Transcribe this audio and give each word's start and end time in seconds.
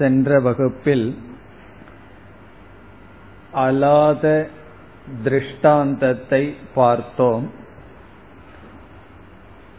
சென்ற 0.00 0.40
வகுப்பில் 0.40 1.06
அலாத 3.52 4.48
திருஷ்டாந்தத்தை 5.22 6.54
பார்த்தோம். 6.74 7.50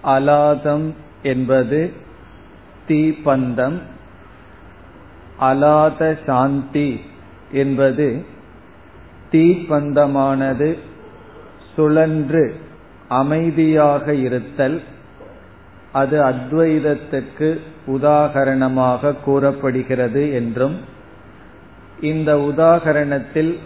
அலாதம் 0.03 0.93
என்பது 1.23 1.79
தீப்பந்தம். 2.87 3.79
அலாத 5.39 6.17
சாந்தி 6.25 6.89
என்பது 7.51 8.25
தீப்பந்தமானது 9.31 10.69
சுழன்று 11.75 12.45
அமைதியாக 13.07 14.13
இருத்தல். 14.13 14.81
அது 15.91 16.23
அத்வைதத்துக்கு 16.23 17.59
உதாகரணமாக 17.87 19.15
கூறப்படுகிறது 19.23 20.33
என்றும் 20.33 20.79
இந்த 22.01 22.35
உதாகரணத்தில் 22.35 23.57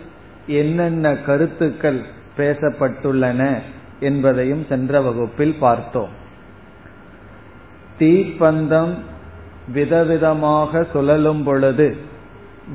என்னென்ன 0.48 1.16
கருத்துக்கள் 1.16 2.02
பேசப்பட்டுள்ளன 2.38 3.60
என்பதையும் 4.00 4.66
சென்ற 4.70 5.02
வகுப்பில் 5.02 5.56
பார்த்தோம். 5.60 6.10
தீப்பந்தம் 8.00 8.94
விதவிதமாக 9.74 10.86
சுழலும் 10.92 11.44
பொழுது 11.44 11.98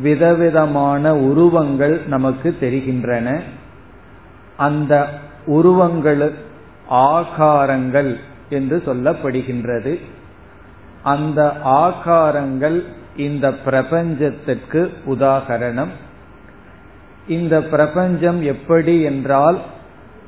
விதவிதமான 0.00 1.16
உருவங்கள் 1.16 2.00
நமக்கு 2.06 2.56
தெரிகின்றன. 2.60 3.42
அந்த 4.56 5.08
உருவங்கள் 5.46 6.34
ஆகாரங்கள் 6.90 8.18
என்று 8.50 8.82
சொல்லப்படுகின்றது. 8.86 10.00
அந்த 11.02 11.56
ஆகாரங்கள் 11.64 12.82
இந்த 13.16 13.54
பிரபஞ்சத்திற்கு 13.66 14.88
உதாகரணம். 15.06 15.88
இந்த 17.28 17.62
பிரபஞ்சம் 17.62 18.42
எப்படி 18.42 19.00
என்றால் 19.00 19.60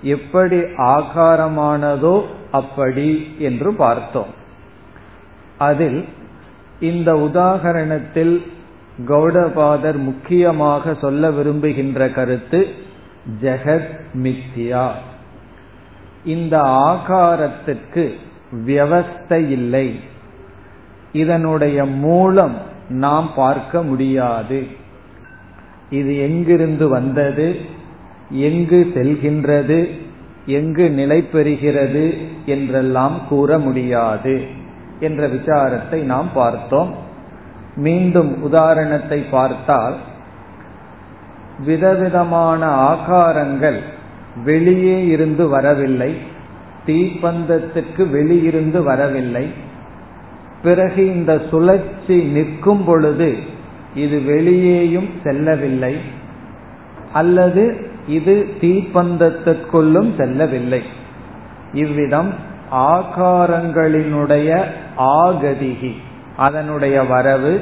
எப்படி 0.02 0.56
ஆகாரமானதோ 0.76 2.22
அப்படி 2.50 3.34
என்று 3.38 3.74
பார்த்தோம். 3.74 4.34
அதில் 5.58 6.04
இந்த 6.80 7.12
உதாகரணத்தில் 7.12 8.42
கௌடபாதர் 9.08 9.96
முக்கியமாக 9.96 10.94
சொல்ல 10.94 11.30
விரும்புகின்ற 11.30 12.08
கருத்து 12.08 12.68
ஜெகத் 13.42 14.00
மித்யா. 14.12 14.90
இந்த 16.24 16.60
ஆகாரத்திற்கு 16.62 18.12
வியவஸ்தை 18.66 19.50
இல்லை. 19.50 20.00
இதனுடைய 21.12 21.84
மூலம் 21.84 22.56
நாம் 22.88 23.30
பார்க்க 23.34 23.82
முடியாது. 23.82 24.66
இது 25.90 26.18
எங்கிருந்து 26.18 26.88
வந்தது? 26.88 27.60
எங்கு 28.30 28.92
செல்கின்றது? 28.94 30.00
எங்கு 30.46 30.90
நிலை 30.90 31.28
பெறுகிறது? 31.32 32.16
என்றெல்லாம் 32.46 33.26
கூற 33.28 33.58
முடியாது 33.58 34.46
என்ற 35.00 35.28
விசாரத்தை 35.28 36.00
நாம் 36.02 36.28
பார்த்தோம். 36.34 36.94
மீண்டும் 37.76 38.42
உதாரணத்தை 38.42 39.20
பார்த்தால் 39.20 39.96
விதவிதமான 41.58 42.66
ஆகாரங்கள் 42.66 43.78
வெளியே 44.44 45.06
இருந்து 45.06 45.48
வரவில்லை. 45.48 46.14
தீப்பந்தத்துக்கு 46.86 48.10
வெளியிருந்து 48.10 48.82
வரவில்லை. 48.82 49.50
பிறகு 50.62 51.06
இந்த 51.06 51.42
சுழற்சி 51.50 52.22
நிற்கும் 52.22 52.84
பொழுது 52.84 53.36
இது 53.94 54.20
வெளியேயும் 54.20 55.08
செல்லவில்லை. 55.24 55.96
அல்லது 57.12 57.90
இது 58.06 58.48
தீப்பந்தத்திற்குள்ளும் 58.60 60.16
செல்லவில்லை. 60.16 60.82
இவ்விதம் 61.72 62.34
ஆகாரங்களினுடைய 62.72 64.64
ஆகதிகி 64.98 65.92
அதனுடைய 66.36 67.02
வரவு 67.02 67.60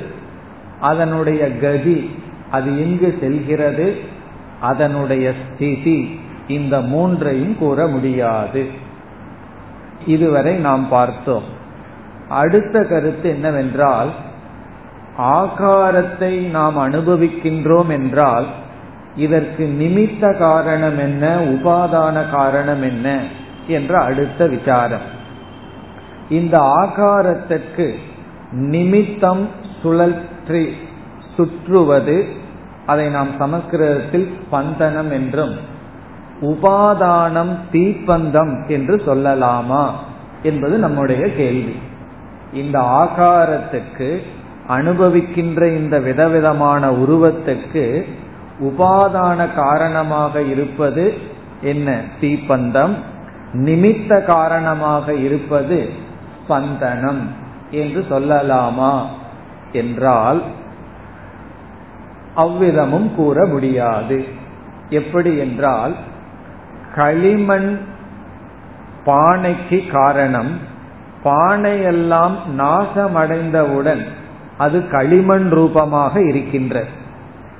அதனுடைய 0.81 1.56
கதி 1.56 2.10
அது 2.50 2.81
எங்கு 2.81 3.19
செல்கிறது? 3.20 3.97
அதனுடைய 4.60 5.32
ஸ்திதி 5.32 6.20
இந்த 6.50 6.81
மூன்றையும் 6.81 7.56
கூற 7.59 7.87
முடியாது. 7.87 8.62
இதுவரை 10.06 10.55
நாம் 10.55 10.88
பார்த்தோம். 10.88 11.47
அடுத்த 12.28 12.83
கருத்து 12.84 13.28
என்னவென்றால் 13.28 14.11
ஆகாரத்தை 15.19 16.33
நாம் 16.50 16.78
அனுபவிக்கின்றோம் 16.78 17.88
என்றால் 17.88 18.47
இதற்கு 19.16 19.65
நிமித்த 19.81 20.38
காரணம் 20.38 20.99
என்ன 20.99 21.25
உபாதான 21.55 22.31
காரணம் 22.31 22.82
என்ன 22.82 23.06
என்ற 23.67 23.99
அடுத்த 23.99 24.47
விசாரம். 24.47 25.06
இந்த 26.28 26.56
ஆகாரத்திற்கு 26.82 27.87
நிமித்தம் 28.50 29.49
சுழற்றி 29.82 30.65
சுற்றுவது 31.37 32.17
அதை 32.87 33.09
நாம் 33.09 33.28
சமஸ்கிருதத்தில் 33.38 34.28
ஸ்பந்தனம் 34.38 35.11
என்றும் 35.11 35.55
உபாதானம் 36.40 37.56
தீப்பந்தம் 37.72 38.68
என்று 38.68 38.96
சொல்லலாமா 38.96 39.88
என்பது 40.42 40.78
நம்முடைய 40.78 41.34
கேள்வி. 41.34 41.76
இந்த 42.52 42.80
ஆகாரத்துக்கு 42.80 44.22
அனுபவிக்கின்ற 44.68 45.76
இந்த 45.76 45.98
விதவிதமான 46.00 46.90
உருவத்துக்கு 46.90 48.04
உபாதான 48.60 49.54
காரணமாக 49.54 50.42
இருப்பது 50.42 51.14
என்ன? 51.62 52.00
தீப்பந்தம். 52.20 52.94
நிமித்த 53.52 54.24
காரணமாக 54.24 55.14
இருப்பது 55.14 55.90
ஸ்பந்தனம் 56.42 57.22
என்று 57.70 58.06
சொல்லலாமா 58.10 59.02
என்றால் 59.72 60.42
அவ்விதமும் 62.36 63.14
கூற 63.14 63.46
முடியாது. 63.46 64.24
எப்படி 64.88 65.36
என்றால் 65.36 65.94
களிமண் 66.94 67.78
பானைக்கு 69.06 69.90
காரணம் 69.90 70.58
பானையெல்லாம் 71.24 72.36
நாசமடைந்தவுடன் 72.58 74.04
அது 74.58 74.88
களிமண் 74.88 75.48
ரூபமாக 75.48 76.22
இருக்கின்ற. 76.22 76.84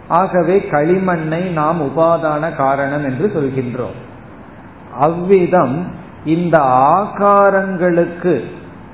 ஆகவே 0.08 0.66
களிமண்ணை 0.70 1.42
நாம் 1.52 1.80
உபாதான 1.82 2.56
காரணம் 2.56 3.04
என்று 3.04 3.26
சொல்கின்றோம். 3.34 3.98
அவ்விதம் 4.98 5.92
இந்த 6.24 6.58
ஆகாரங்களுக்கு 7.02 8.44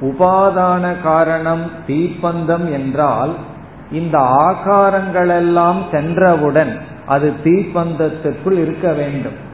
உபாதான 0.00 1.02
காரணம் 1.02 1.70
தீப்பந்தம் 1.86 2.72
என்றால் 2.72 3.34
இந்த 3.92 4.18
ஆகாரங்களெல்லாம் 4.18 5.80
சென்றவுடன் 5.90 6.78
அது 7.06 7.32
தீப்பந்தத்திற்குள் 7.44 8.58
இருக்க 8.58 8.92
வேண்டும். 8.92 9.44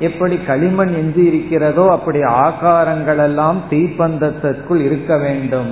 எப்படி 0.00 0.36
களிமண் 0.36 0.92
எஞ்சி 0.94 1.22
இருக்கிறதோ 1.24 1.84
அப்படி 1.90 2.20
ஆகாரங்கள் 2.20 3.18
எல்லாம் 3.18 3.58
தீப்பந்தத்திற்குள் 3.70 4.80
இருக்க 4.80 5.16
வேண்டும். 5.16 5.70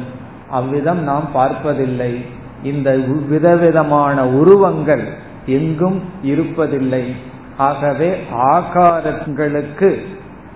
அவ்விதம் 0.50 1.02
நாம் 1.02 1.28
பார்ப்பதில்லை. 1.32 2.12
இந்த 2.62 2.90
விதவிதமான 3.28 4.26
உருவங்கள் 4.28 5.04
எங்கும் 5.46 5.98
இருப்பதில்லை. 6.24 7.04
ஆகவே 7.56 8.10
ஆகாரங்களுக்கு 8.52 9.90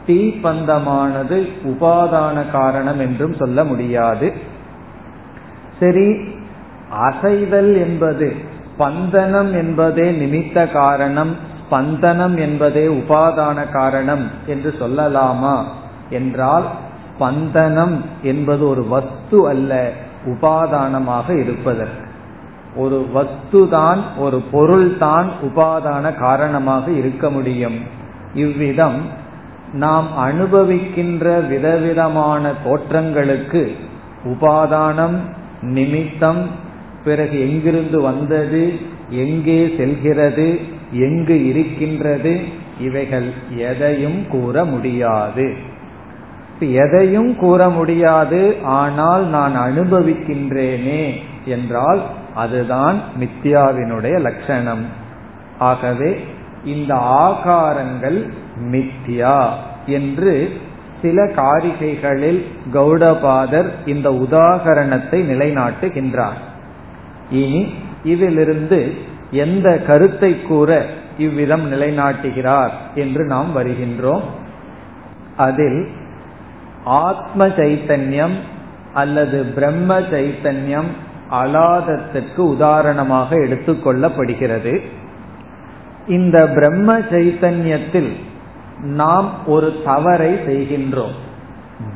தீப்பந்தமானது 0.07 1.37
உபாதான 1.65 2.51
காரணம் 2.51 3.01
என்றும் 3.01 3.35
சொல்ல 3.35 3.65
முடியாது. 3.65 4.29
சரி 5.81 6.09
அசைதல் 7.09 7.73
என்பது 7.77 8.29
பந்தனம் 8.79 9.53
என்பதே 9.53 10.07
நிமித்த 10.13 10.73
காரணம். 10.73 11.51
பந்தனம் 11.73 12.39
என்பதே 12.39 12.87
உபாதான 12.87 13.71
காரணம் 13.71 14.31
என்று 14.47 14.75
சொல்லலாமா? 14.81 15.63
என்றால் 16.11 16.65
பந்தனம் 17.21 17.97
என்பது 18.23 18.69
ஒரு 18.69 18.85
வஸ்து 18.85 19.49
அல்ல 19.49 19.91
உபாதானமாக 20.25 21.41
இருப்பதற்கு. 21.41 22.11
ஒரு 22.77 23.07
வஸ்துதான் 23.15 23.99
ஒரு 24.19 24.41
பொருள்தான் 24.41 25.31
உபாதான 25.43 26.15
காரணமாக 26.15 26.91
இருக்க 26.91 27.31
முடியும். 27.31 27.79
இவ்விதம் 28.35 29.21
நாம் 29.73 30.07
அனுபவிக்கின்ற 30.19 31.47
விதவிதமான 31.49 32.53
தோற்றங்களுக்கு 32.65 33.77
உபாதானம் 34.25 35.17
நிமித்தம் 35.63 36.47
பிறகு 37.05 37.41
எங்கிருந்து 37.41 38.01
வந்தது 38.01 38.79
எங்கே 39.11 39.75
செல்கிறது 39.77 40.61
எங்கு 40.93 41.47
இருக்கின்றது? 41.47 42.41
இவைகள் 42.81 43.33
எதையும் 43.57 44.29
கூற 44.29 44.65
முடியாது. 44.65 45.55
எதையும் 46.61 47.37
கூற 47.37 47.69
முடியாது 47.69 48.57
ஆனால் 48.63 49.25
நான் 49.27 49.57
அனுபவிக்கின்றேனே 49.57 51.13
என்றால் 51.45 52.03
அதுதான் 52.35 53.01
மித்யாவினுடைய 53.21 54.21
லட்சணம். 54.21 54.85
ஆகவே 55.59 56.25
இந்த 56.65 56.95
ஆகாரங்கள் 56.95 58.31
மித்யா 58.71 59.49
என்று 59.87 60.61
சில 61.03 61.25
காரிகைகளில் 61.25 62.45
கௌடபாதர் 62.73 63.71
இந்த 63.87 64.11
உதாகரணத்தை 64.11 65.19
நிலைநாட்டுகின்றார். 65.31 66.41
இனி 67.31 67.73
இதிலிருந்து 68.05 69.11
எந்த 69.33 69.69
கருத்தை 69.79 70.43
கூற 70.43 70.87
இவ்விதம் 71.19 71.73
நிலைநாட்டுகிறார் 71.73 72.71
என்று 72.95 73.25
நாம் 73.25 73.51
வருகின்றோம். 73.57 74.27
அதில் 75.37 75.89
ஆத்ம 76.85 77.47
சைத்தன்யம் 77.47 78.37
அல்லது 78.95 79.45
பிரம்ம 79.45 80.01
சைத்தன்யம் 80.01 80.91
அலாதத்திற்கு 81.31 82.39
உதாரணமாக 82.39 83.37
எடுத்துக்கொள்ளப்படுகிறது 83.37 84.81
இந்த 86.09 86.47
பிரம்ம 86.49 86.99
சைத்தன்யத்தில் 86.99 88.13
நாம் 88.81 89.47
ஒரு 89.47 89.81
தவறை 89.85 90.33
செய்கின்றோம். 90.35 91.17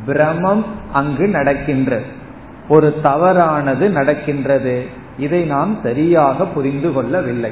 பிரமம் 0.06 0.64
அங்கு 0.92 1.28
நடக்கின்றது 1.28 2.04
ஒரு 2.68 3.00
தவறானது 3.02 3.90
நடக்கின்றது. 3.90 5.04
இதை 5.18 5.42
நாம் 5.42 5.78
சரியாக 5.82 6.46
புரிந்து 6.46 6.92
கொள்ளவில்லை. 6.92 7.50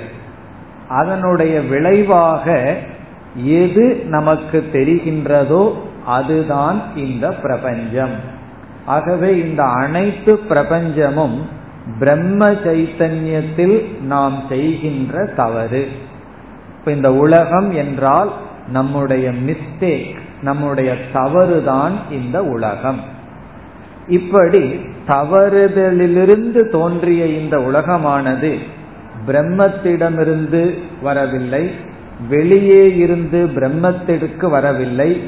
அதனுடைய 0.88 1.60
விளைவாக 1.60 2.76
எது 3.44 4.02
நமக்கு 4.04 4.68
தெரிகின்றதோ 4.72 5.72
அதுதான் 6.06 6.82
இந்த 6.96 7.32
பிரபஞ்சம். 7.32 8.32
ஆகவே 8.84 9.38
இந்த 9.38 9.62
அனைத்து 9.62 10.40
பிரபஞ்சமும் 10.48 11.38
பிரம்ம 11.98 12.50
சைத்தன்யத்தில் 12.50 14.00
நாம் 14.00 14.42
செய்கின்ற 14.48 15.24
தவறு. 15.36 15.88
இப்ப 16.78 16.92
இந்த 16.92 17.12
உலகம் 17.14 17.70
என்றால் 17.72 18.32
நம்முடைய 18.68 19.30
மிஸ்டேக் 19.30 20.16
நம்முடைய 20.42 20.96
தவறுதான் 21.12 21.92
இந்த 22.10 22.44
உலகம். 22.44 23.00
இப்படி 24.08 24.62
தவறுதலிலிருந்து 25.08 26.70
தோன்றிய 26.70 27.26
இந்த 27.26 27.58
உலகமானது 27.58 28.58
பிரம்மத்திடமிருந்து 29.26 30.78
வரவில்லை 31.02 31.70
வெளியே 32.28 32.96
இருந்து 32.96 33.46
பிரம்மத்திற்கு 33.54 34.50
வரவில்லை 34.50 35.22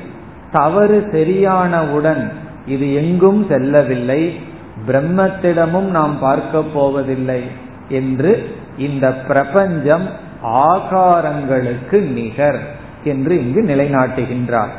தவறு 0.53 1.09
சரியானவுடன் 1.13 2.29
இது 2.67 2.95
எங்கும் 2.95 3.47
செல்லவில்லை 3.49 4.39
பிரம்மத்திடமும் 4.87 5.91
நாம் 5.91 6.19
பார்க்க 6.19 6.63
போவதில்லை 6.63 7.43
என்று 7.89 8.55
இந்த 8.79 9.13
பிரபஞ்சம் 9.13 10.09
ஆகாரங்களுக்கு 10.43 12.01
நிகர் 12.01 12.61
என்று 13.05 13.39
இங்கு 13.41 13.63
நிலைநாட்டுகின்றார். 13.63 14.75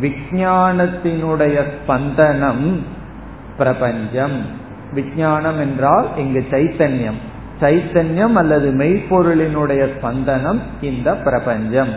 விஞ்ஞானத்தினுடைய 0.00 1.62
ஸ்பந்தனம் 1.62 2.96
பிரபஞ்சம். 3.58 4.38
விஞ்ஞானம் 4.92 5.60
என்றால் 5.60 6.06
இங்கு 6.16 6.46
சைத்தன்யம். 6.50 7.18
சைத்தன்யம் 7.60 8.32
அல்லது 8.32 8.70
மெய்ப்பொருளினுடைய 8.72 9.88
ஸ்பந்தனம் 9.96 10.60
இந்த 10.80 11.14
பிரபஞ்சம். 11.14 11.92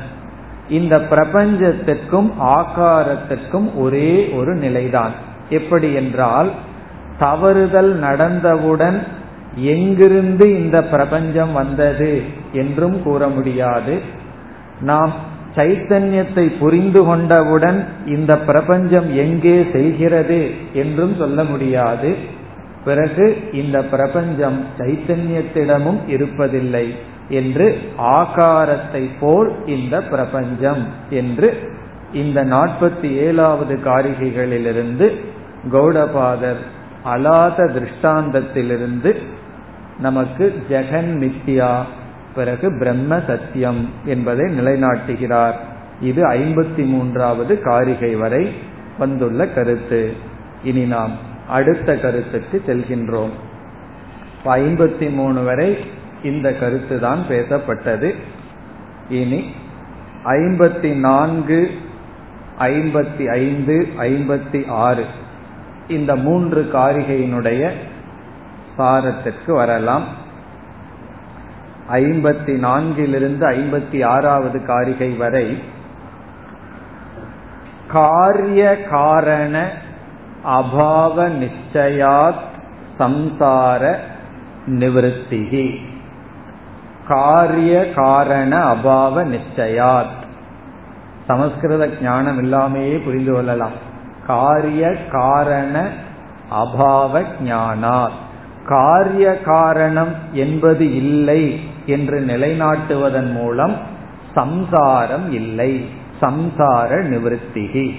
இந்த 0.69 0.97
பிரபஞ்சத்திற்கும் 0.97 2.29
ஆகாரத்திற்கும் 2.39 3.75
ஒரே 3.75 4.29
ஒரு 4.29 4.55
நிலைதான். 4.55 5.11
எப்படி 5.49 5.93
என்றால் 5.93 6.51
தவறுதல் 7.19 7.99
நடந்தவுடன் 7.99 9.03
எங்கிருந்து 9.55 10.63
இந்த 10.63 10.83
பிரபஞ்சம் 10.83 11.53
வந்தது 11.53 12.23
என்றும் 12.51 13.03
கூற 13.03 13.27
முடியாது. 13.27 13.99
நாம் 14.81 15.13
சைத்தன்யத்தை 15.55 16.57
புரிந்து 16.59 17.03
கொண்டவுடன் 17.03 17.85
இந்த 18.05 18.37
பிரபஞ்சம் 18.37 19.15
எங்கே 19.15 19.67
செய்கிறது 19.73 20.51
என்றும் 20.73 21.15
சொல்ல 21.15 21.43
முடியாது. 21.43 22.39
பிறகு 22.85 23.37
இந்த 23.53 23.83
பிரபஞ்சம் 23.83 24.65
சைத்தன்யத்திடமும் 24.77 25.99
இருப்பதில்லை 26.07 26.87
என்று 27.29 27.79
ஆகாரத்தை 27.97 29.09
போல் 29.19 29.51
இந்த 29.65 30.03
பிரபஞ்சம் 30.03 30.87
என்று 31.09 31.69
இந்த 32.13 32.45
நாற்பத்தி 32.45 33.09
ஏழாவது 33.17 33.79
காரிகைகளிலிருந்து 33.85 35.15
கௌடபாதர் 35.71 36.61
அலாத 37.03 37.57
திருஷ்டாந்தத்திலிருந்து 37.65 39.15
நமக்கு 39.99 40.63
ஜெகன் 40.69 41.11
மித்யா 41.17 41.71
பிறகு 42.35 42.77
பிரம்ம 42.77 43.19
சத்தியம் 43.27 43.89
என்பதை 44.05 44.59
நிலைநாட்டுகிறார். 44.59 45.53
இது 46.01 46.23
ஐம்பத்தி 46.23 46.85
மூன்றாவது 46.85 47.61
காரிகை 47.61 48.15
வரை 48.15 48.53
வந்துள்ள 48.97 49.47
கருத்து. 49.47 50.13
இனி 50.63 50.83
நாம் 50.83 51.11
அடுத்த 51.49 51.95
கருத்துக்கு 51.95 52.61
செல்கின்றோம். 52.67 53.29
ஐம்பத்தி 54.45 55.09
மூணு 55.09 55.43
வரை 55.43 55.77
இந்த 56.23 56.53
கருத்து 56.53 56.99
தான் 56.99 57.25
பேசப்பட்டது. 57.29 58.15
இனி 59.09 59.51
ஐம்பத்தி 60.25 60.93
நான்கு 60.93 61.71
ஐம்பத்தி 62.59 63.25
ஐந்து 63.25 63.87
ஐம்பத்தி 63.97 64.67
ஆறு 64.67 65.05
இந்த 65.87 66.15
மூன்று 66.15 66.69
காரிகையினுடைய 66.73 67.71
சாரத்திற்கு 68.77 69.53
வரலாம். 69.53 70.20
ஐம்பத்தி 71.89 72.59
நான்கிலிருந்து 72.59 73.49
ஐம்பத்தி 73.49 74.05
ஆறாவது 74.05 74.65
காரிகை 74.65 75.09
வரை 75.09 75.63
காரிய 77.87 78.83
காரண 78.83 79.71
அபாவ 80.45 81.31
நிச்சயாத் 81.39 82.49
சம்சார 82.99 83.95
நிவத்திகி. 84.67 85.75
காரிய 87.07 87.91
காரண 87.95 88.73
அபாவ 88.73 89.39
நிச்சயாத். 89.39 90.19
சமஸ்கிருத 91.27 91.89
ஞானம் 92.01 92.43
இல்லாமையே 92.43 93.03
புரிந்து 93.03 93.33
கொள்ளலாம். 93.33 93.89
காரிய 94.27 94.95
காரண 95.11 95.89
அபாவ 96.51 97.25
ஞானாத். 97.43 98.19
காரிய 98.67 99.41
காரணம் 99.41 100.15
என்பது 100.31 100.95
இல்லை. 100.95 101.69
என்று 101.85 102.19
நிலைநாட்டுவதன் 102.19 103.31
மூலம் 103.31 103.75
சம்சாரம் 104.33 105.31
இல்லை. 105.31 105.85
சம்சார 106.21 106.89
நிவத்திகி 107.03 107.95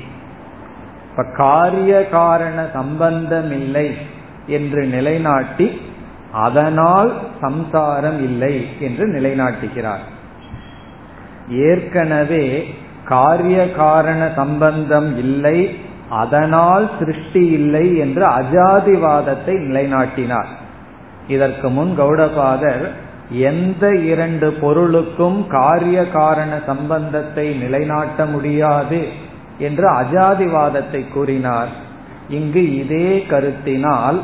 இப்ப 1.11 1.25
காரிய 1.37 2.09
காரண 2.09 2.67
சம்பந்தம் 2.73 3.51
இல்லை 3.53 3.95
என்று 4.47 4.87
நிலைநாட்டி 4.87 5.81
அதனால் 6.33 7.12
சம்சாரம் 7.41 8.23
இல்லை 8.23 8.67
என்று 8.81 9.07
நிலைநாட்டுகிறார். 9.09 10.05
ஏற்கனவே 11.49 12.75
காரிய 13.05 13.73
காரண 13.73 14.31
சம்பந்தம் 14.37 15.19
இல்லை 15.19 15.79
அதனால் 16.09 16.91
சிருஷ்டி 16.99 17.47
இல்லை 17.47 17.97
என்று 17.97 18.27
அஜாதிவாதத்தை 18.27 19.55
நிலைநாட்டினார். 19.69 20.47
இதற்கு 21.29 21.69
முன் 21.69 21.99
கௌடபாதர் 21.99 22.93
எந்த 23.33 23.95
இரண்டு 23.95 24.53
பொருளுக்கும் 24.53 25.47
காரிய 25.47 26.09
காரண 26.09 26.59
சம்பந்தத்தை 26.67 27.55
நிலைநாட்ட 27.55 28.25
முடியாது 28.27 29.09
என்று 29.59 29.91
அஜாதிவாதத்தை 29.91 31.09
கூறினார். 31.09 31.69
இங்கு 32.29 32.77
இதே 32.77 33.27
கருத்தினால் 33.31 34.21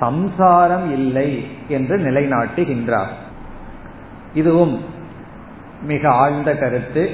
சம்சாரம் 0.00 0.92
இல்லை 0.92 1.46
என்று 1.68 1.98
நிலைநாட்டுகின்றார். 1.98 3.12
இதுவும் 4.34 4.80
மிக 5.82 6.10
ஆழ்ந்த 6.10 6.56
கருத்து. 6.56 7.10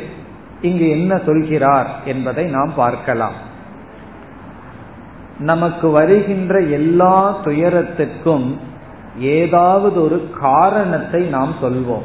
இங்கு 0.61 0.89
என்ன 0.89 1.21
சொல்கிறார் 1.27 1.91
என்பதை 2.05 2.45
நாம் 2.45 2.73
பார்க்கலாம். 2.77 3.35
நமக்கு 5.39 5.91
வருகின்ற 5.91 6.61
எல்லா 6.61 7.41
துயரத்துக்கும் 7.45 8.59
ஏதாவது 9.19 10.03
ஒரு 10.03 10.31
காரணத்தை 10.41 11.27
நாம் 11.27 11.55
சொல்வோம். 11.63 12.03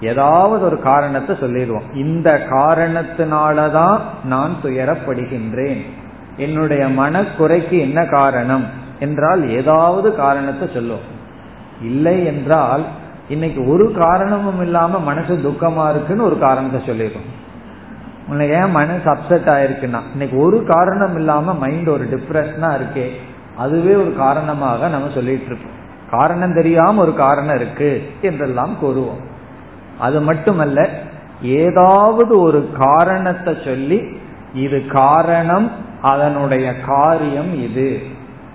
ஏதாவது 0.00 0.64
ஒரு 0.64 0.80
காரணத்தை 0.80 1.36
சொல்லிடுவோம். 1.40 1.94
இந்த 1.94 2.46
காரணத்தினாலதான் 2.50 3.98
நான் 4.24 4.52
துயரப்படுகின்றேன். 4.62 5.80
என்னுடைய 6.36 6.86
மனக்குறைக்கு 6.86 7.78
என்ன 7.80 8.04
காரணம் 8.04 8.66
என்றால் 8.98 9.48
ஏதாவது 9.48 10.14
காரணத்தை 10.14 10.70
சொல்லுவோம் 10.74 11.18
இல்லை 11.82 12.26
என்றால் 12.26 12.84
இன்னைக்கு 13.28 13.68
ஒரு 13.68 13.92
காரணமும் 13.92 14.62
இல்லாம 14.62 14.98
மனசு 14.98 15.34
துக்கமா 15.34 15.90
இருக்குன்னு 15.90 16.24
ஒரு 16.24 16.38
காரணத்தை 16.38 16.82
சொல்லிடுவோம். 16.86 17.38
உன்னை 18.28 18.48
ஏன் 18.48 18.70
மனசு 18.70 19.12
அப்செட் 19.12 19.48
ஆயிருக்குன்னா 19.48 20.00
இன்னைக்கு 20.12 20.38
ஒரு 20.38 20.64
காரணம் 20.64 21.16
இல்லாம 21.16 21.54
மைண்ட் 21.54 21.88
ஒரு 21.88 22.04
டிப்ரெஷனா 22.04 22.80
இருக்கே. 22.80 23.08
அதுவே 23.60 23.94
ஒரு 23.94 24.12
காரணமாக 24.16 24.88
நம்ம 24.88 25.08
சொல்லிட்டு 25.14 25.46
இருக்கோம் 25.46 25.78
காரணம் 26.10 26.54
தெரியாம 26.54 27.02
ஒரு 27.02 27.14
காரணம் 27.14 27.54
இருக்கு 27.54 27.90
என்றெல்லாம் 28.20 28.74
கூறுவோம். 28.82 29.20
அது 29.98 30.20
மட்டுமல்ல 30.20 30.88
ஏதாவது 31.42 32.32
ஒரு 32.40 32.60
காரணத்தை 32.78 33.52
சொல்லி 33.64 34.00
இது 34.54 34.78
காரணம் 34.86 35.68
அதனுடைய 36.02 36.66
காரியம் 36.86 37.52
இது. 37.62 37.88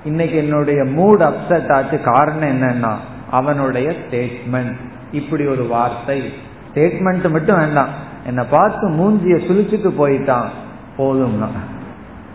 இன்னைக்கு 0.03 0.37
என்னுடைய 0.37 0.83
மூட் 0.83 1.21
அப்செட் 1.29 1.73
ஆச்சு 1.73 1.97
காரணம் 2.01 2.51
என்னன்னா 2.53 2.93
அவனுடைய 3.31 3.87
ஸ்டேட்மெண்ட் 3.89 4.75
இப்படி 5.11 5.43
ஒரு 5.47 5.63
வார்த்தை. 5.67 6.19
ஸ்டேட்மெண்ட் 6.67 7.29
மட்டும் 7.29 7.57
வேண்டாம். 7.57 7.93
என்னை 8.25 8.45
பார்த்து 8.49 8.85
மூஞ்சிய 8.89 9.37
சுழிச்சுட்டு 9.47 9.91
போயிட்டான். 9.99 10.49
போதும்னா. 10.97 11.49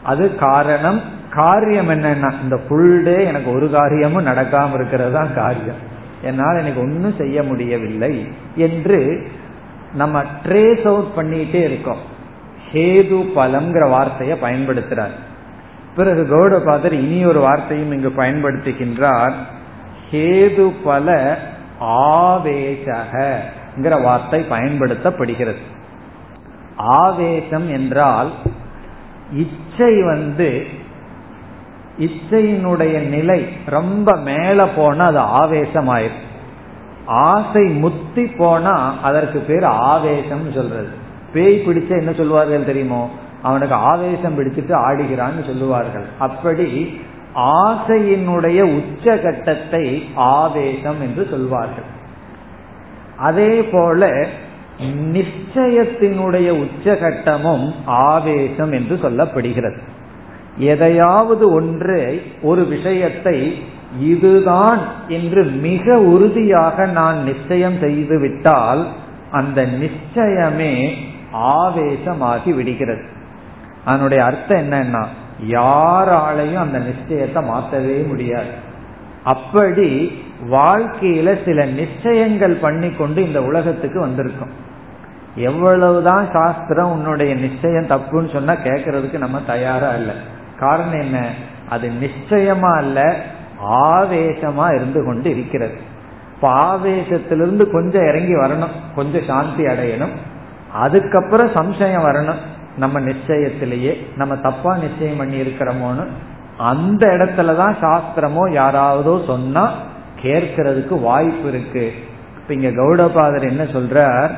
அது 0.03 0.25
காரணம் 0.35 1.01
காரியம் 1.31 1.89
என்னன்னா 1.89 2.43
இந்த 2.43 2.57
ஃபுல் 2.57 3.03
டே 3.03 3.25
எனக்கு 3.25 3.53
ஒரு 3.53 3.71
காரியமும் 3.71 4.27
நடக்காம 4.27 4.75
இருக்கிறது 4.75 5.13
தான் 5.13 5.35
காரியம். 5.35 5.77
என்னால் 6.23 6.57
எனக்கு 6.57 6.81
ஒன்றும் 6.81 7.15
செய்ய 7.19 7.43
முடியவில்லை 7.43 8.29
என்று 8.57 9.29
நம்ம 9.95 10.25
ட்ரேஸ் 10.45 10.87
அவுட் 10.87 11.13
பண்ணிட்டே 11.17 11.55
இருக்கோம். 11.55 11.99
ஹேது 12.73 13.33
பலம்ங்கிற 13.37 13.89
வார்த்தையை 13.89 14.37
பயன்படுத்துறார். 14.43 15.11
பிறகு 15.97 16.27
கௌடபாதர் 16.31 16.93
இனி 16.93 17.25
ஒரு 17.25 17.41
வார்த்தையும் 17.41 17.93
இங்கு 17.93 18.13
பயன்படுத்துகின்றார். 18.17 19.33
ஹேது 20.11 20.73
பல 20.85 21.39
ஆவேசகிற 21.81 24.03
வார்த்தை 24.03 24.45
பயன்படுத்தப்படுகிறது. 24.51 25.59
ஆவேசம் 26.77 27.71
என்றால் 27.71 28.33
இச்சை 29.33 30.03
வந்து 30.03 30.67
இச்சையினுடைய 32.01 33.09
நிலை 33.09 33.47
ரொம்ப 33.67 34.17
மேல 34.17 34.67
போனா 34.67 35.05
அது 35.05 35.19
ஆவேசம் 35.19 35.89
ஆசை 37.07 37.65
முத்தி 37.65 38.27
போனா 38.27 38.97
அதற்கு 39.03 39.39
பேர் 39.39 39.65
ஆவேசம் 39.65 40.53
சொல்றது. 40.53 40.89
பேய் 41.33 41.63
பிடிச்ச 41.67 41.89
என்ன 41.89 42.13
சொல்வார்கள் 42.13 42.65
தெரியுமோ? 42.65 43.11
அவனுக்கு 43.43 43.75
ஆவேசம் 43.75 44.39
பிடிச்சிட்டு 44.39 44.73
ஆடுகிறான்னு 44.73 45.47
சொல்லுவார்கள். 45.47 46.05
அப்படி 46.19 47.01
ஆசையினுடைய 47.35 48.81
உச்சகட்டத்தை 48.81 50.03
ஆவேசம் 50.15 51.01
என்று 51.01 51.27
சொல்வார்கள். 51.31 51.89
அதே 53.17 53.63
போல 53.63 54.27
நிச்சயத்தினுடைய 55.13 56.67
உச்சகட்டமும் 56.67 57.75
ஆவேசம் 57.85 58.73
என்று 58.73 58.99
சொல்லப்படுகிறது. 59.03 59.81
எதையாவது 60.57 61.53
ஒன்று 61.53 62.23
ஒரு 62.43 62.65
விஷயத்தை 62.65 63.63
இதுதான் 64.01 64.81
என்று 65.09 65.45
மிக 65.45 65.99
உறுதியாக 65.99 66.87
நான் 66.87 67.23
நிச்சயம் 67.23 67.79
செய்து 67.81 68.19
விட்டால் 68.19 68.87
அந்த 69.31 69.67
நிச்சயமே 69.67 70.91
ஆவேசமாகி 71.33 72.55
விடுகிறது. 72.55 73.03
அதனுடைய 73.85 74.25
அர்த்தம் 74.25 74.59
என்னன்னா 74.59 75.07
யாராலையும் 75.49 76.57
அந்த 76.57 76.79
நிச்சயத்தை 76.79 77.45
மாற்றவே 77.45 77.99
முடியாது. 78.01 78.69
அப்படி 79.25 80.23
வாழ்க்கையில 80.51 81.45
சில 81.45 81.65
நிச்சயங்கள் 81.65 82.55
பண்ணி 82.55 82.91
கொண்டு 82.91 83.27
இந்த 83.27 83.43
உலகத்துக்கு 83.43 84.01
வந்திருக்கும். 84.01 84.51
எவ்வளவுதான் 85.35 86.29
சாஸ்திரம் 86.33 86.91
உன்னுடைய 86.91 87.35
நிச்சயம் 87.35 87.87
தப்புன்னு 87.87 88.33
சொன்னா 88.33 88.53
கேட்கறதுக்கு 88.53 89.19
நம்ம 89.19 89.41
தயாரா 89.47 89.95
இல்லை. 89.95 90.15
காரணம் 90.61 91.01
என்ன? 91.01 91.29
அது 91.69 91.91
நிச்சயமா 92.01 92.77
அல்ல 92.77 93.17
ஆவேசமா 93.71 94.75
இருந்து 94.75 95.05
கொண்டு 95.05 95.31
இருக்கிறது. 95.31 95.79
இப்ப 96.35 96.49
ஆவேசத்திலிருந்து 96.49 97.71
கொஞ்சம் 97.71 98.07
இறங்கி 98.07 98.35
வரணும் 98.35 98.95
கொஞ்சம் 98.95 99.25
சாந்தி 99.27 99.63
அடையணும். 99.63 100.15
அதுக்கப்புறம் 100.73 101.53
சம்சயம் 101.53 102.05
வரணும். 102.05 102.41
நம்ம 102.77 103.01
நிச்சயத்திலேயே 103.01 104.07
நம்ம 104.17 104.37
தப்பா 104.37 104.77
நிச்சயம் 104.77 105.17
பண்ணி 105.17 105.41
இருக்கிறோமோன்னு 105.41 106.07
அந்த 106.59 107.07
இடத்துலதான் 107.07 107.75
சாஸ்திரமோ 107.81 108.51
யாராவதோ 108.51 109.27
சொன்னா 109.27 109.73
கேட்கறதுக்கு 110.23 111.01
வாய்ப்பு 111.01 111.49
இருக்கு. 111.49 111.93
இப்ப 112.37 112.55
இங்க 112.55 112.69
கௌடபாதர் 112.69 113.49
என்ன 113.49 113.63
சொல்றார்? 113.63 114.31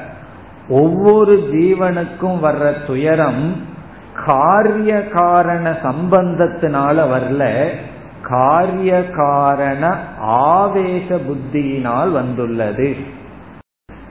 ஒவ்வொரு 0.69 1.49
ஜீவனுக்கும் 1.53 2.39
வர்ற 2.43 2.87
துயரம் 2.87 3.71
காரிய 4.27 5.09
காரண 5.09 5.71
சம்பந்தத்தினால 5.71 6.97
வரல 7.15 7.69
காரிய 8.23 9.11
காரண 9.11 9.97
ஆவேச 10.21 11.05
புத்தியினால் 11.09 12.13
வந்துள்ளது. 12.13 12.97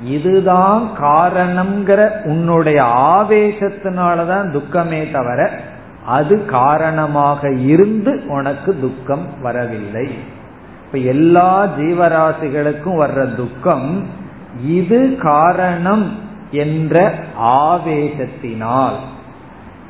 இதுதான் 0.04 0.90
காரணம்ங்கிற 1.02 2.24
உன்னுடைய 2.24 2.84
ஆவேசத்தினாலதான் 2.84 4.52
துக்கமே 4.52 5.12
தவிர 5.12 5.50
அது 6.06 6.46
காரணமாக 6.46 7.52
இருந்து 7.54 8.24
உனக்கு 8.28 8.80
துக்கம் 8.80 9.28
வரவில்லை. 9.42 10.10
இப்ப 10.86 10.98
எல்லா 10.98 11.66
ஜீவராசிகளுக்கும் 11.80 13.00
வர்ற 13.00 13.36
துக்கம் 13.36 14.06
இது 14.66 15.18
காரணம் 15.22 16.18
என்ற 16.52 17.14
ஆவேசத்தினால். 17.42 18.96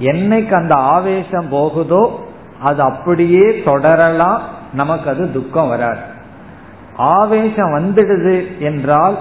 என்னைக்கு 0.01 0.53
அந்த 0.53 0.73
ஆவேசம் 0.75 1.47
போகுதோ 1.49 2.03
அது 2.61 2.81
அப்படியே 2.81 3.45
தொடரலாம் 3.61 4.41
நமக்கு 4.73 5.09
அது 5.09 5.31
துக்கம் 5.31 5.67
வராது. 5.67 6.03
ஆவேசம் 6.95 7.73
வந்துடுது 7.73 8.35
என்றால் 8.59 9.17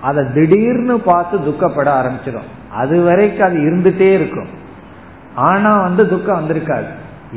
அதை 0.00 0.22
திடீர்னு 0.34 0.96
பார்த்து 1.00 1.36
துக்கப்பட 1.38 1.88
ஆரம்பிச்சிடும் 2.00 2.50
அது 2.74 3.02
வரைக்கும் 3.02 3.48
அது 3.48 3.58
இருந்துட்டே 3.58 4.08
இருக்கும். 4.12 4.50
ஆனா 5.34 5.70
வந்து 5.82 6.08
துக்கம் 6.08 6.40
வந்திருக்காது. 6.40 6.88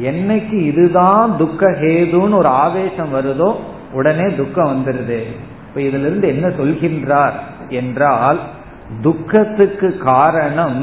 என்னைக்கு 0.01 0.58
இதுதான் 0.72 1.38
துக்க 1.38 1.72
ஹேதுன்னு 1.72 2.36
ஒரு 2.36 2.48
ஆவேசம் 2.48 3.13
வருதோ 3.13 3.50
உடனே 3.93 4.27
துக்கம் 4.36 4.72
வந்துடுது. 4.74 5.19
இப்ப 5.67 5.81
இதுல 5.81 6.08
இருந்து 6.10 6.27
என்ன 6.27 6.48
சொல்கின்றார் 6.48 7.36
என்றால் 7.69 8.39
துக்கத்துக்கு 9.01 9.98
காரணம் 9.98 10.79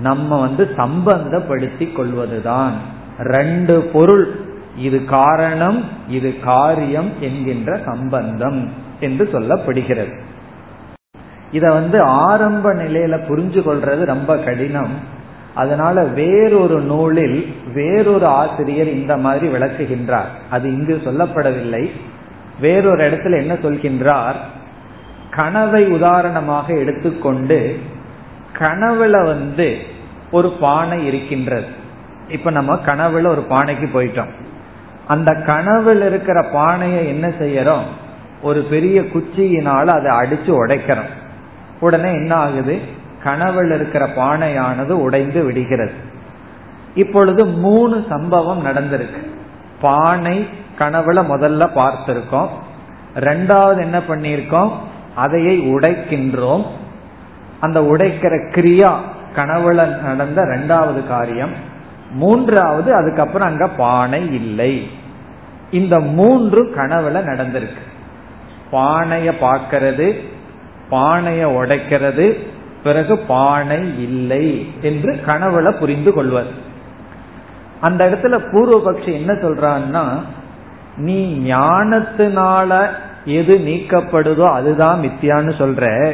நம்ம 0.00 0.40
வந்து 0.40 0.70
சம்பந்தப்படுத்தி 0.76 1.92
கொள்வதுதான். 1.92 2.72
ரெண்டு 3.18 3.80
பொருள். 3.80 4.48
இது 4.76 5.04
காரணம் 5.04 5.84
இது 6.08 6.40
காரியம் 6.40 7.10
என்கின்ற 7.20 7.80
சம்பந்தம் 7.84 8.70
என்று 9.00 9.28
சொல்லப்படுகிறது. 9.32 10.18
இத 11.52 11.72
வந்து 11.72 12.02
ஆரம்ப 12.02 12.74
நிலையில 12.74 13.18
புரிஞ்சு 13.28 13.62
கொள்றது 13.62 14.04
ரொம்ப 14.04 14.36
கடினம். 14.36 15.18
அதனால 15.54 16.04
வேறொரு 16.04 16.80
நூலில் 16.80 17.54
வேறொரு 17.74 18.26
ஆசிரியர் 18.26 18.88
இந்த 18.88 19.16
மாதிரி 19.16 19.48
விளக்குகின்றார். 19.48 20.30
அது 20.50 20.72
இங்கு 20.72 21.00
சொல்லப்படவில்லை. 21.04 21.90
வேறொரு 22.60 23.10
இடத்துல 23.10 23.40
என்ன 23.40 23.54
சொல்கின்றார்? 23.54 24.36
கனவை 25.30 25.86
உதாரணமாக 25.86 26.74
எடுத்துக்கொண்டு 26.74 27.78
கனவுல 28.58 29.24
வந்து 29.24 29.78
ஒரு 30.30 30.50
பானை 30.50 31.06
இருக்கின்றது. 31.06 31.66
இப்ப 32.28 32.50
நம்ம 32.50 32.80
கனவுல 32.86 33.26
ஒரு 33.26 33.46
பானைக்கு 33.50 33.88
போயிட்டோம். 33.94 34.30
அந்த 35.06 35.32
கனவுல 35.32 36.06
இருக்கிற 36.06 36.42
பானையை 36.42 37.08
என்ன 37.08 37.28
செய்யறோம்? 37.28 37.82
ஒரு 38.42 38.62
பெரிய 38.62 39.00
குச்சியினால 39.00 39.86
அதை 39.86 40.12
அடிச்சு 40.12 40.50
உடைக்கிறோம். 40.50 41.08
உடனே 41.80 42.12
என்ன 42.12 42.34
ஆகுது? 42.34 42.78
கனவுல 43.24 43.74
இருக்கிற 43.74 44.06
பானையானது 44.06 44.90
உடைந்து 44.90 45.44
விடுகிறது. 45.44 45.92
இப்பொழுது 46.94 47.46
மூணு 47.46 48.06
சம்பவம் 48.08 48.66
நடந்திருக்கு. 48.66 49.26
பானை 49.80 50.48
கனவுல 50.78 51.24
முதல்ல 51.24 51.68
பார்த்திருக்கோம். 51.74 52.48
ரெண்டாவது 53.14 53.80
என்ன 53.80 53.98
பண்ணியிருக்கோம்? 53.98 54.70
அதையை 55.14 55.74
உடைக்கின்றோம். 55.74 56.64
அந்த 57.60 57.80
உடைக்கிற 57.80 58.34
கிரியா 58.54 58.92
கனவுல 59.36 60.00
நடந்த 60.00 60.42
ரெண்டாவது 60.42 61.08
காரியம். 61.08 61.54
மூன்றாவது 62.12 62.94
அதுக்கப்புறம் 62.94 63.48
அங்க 63.48 63.68
பானை 63.68 64.34
இல்லை. 64.34 64.90
இந்த 65.70 66.00
மூன்று 66.00 66.72
கனவுல 66.76 67.18
நடந்திருக்கு. 67.24 67.84
பானைய 68.72 69.32
பார்க்கறது 69.40 70.06
பானைய 70.90 71.42
உடைக்கிறது 71.58 72.26
பிறகு 72.82 73.18
பானை 73.18 74.02
இல்லை 74.02 74.72
என்று 74.80 75.20
கனவுல 75.26 75.70
புரிந்து 75.70 76.12
கொள்வது. 76.12 76.50
அந்த 77.80 78.08
இடத்துல 78.08 78.36
பூர்வபக்ஷி 78.52 79.12
என்ன 79.12 79.32
சொல்றான்னா 79.32 80.04
நீ 80.96 81.18
ஞானத்தினால 81.52 82.88
எது 83.24 83.54
நீக்கப்படுதோ 83.58 84.52
அதுதான் 84.52 85.00
மித்தியான்னு 85.00 85.52
சொல்ற. 85.58 86.12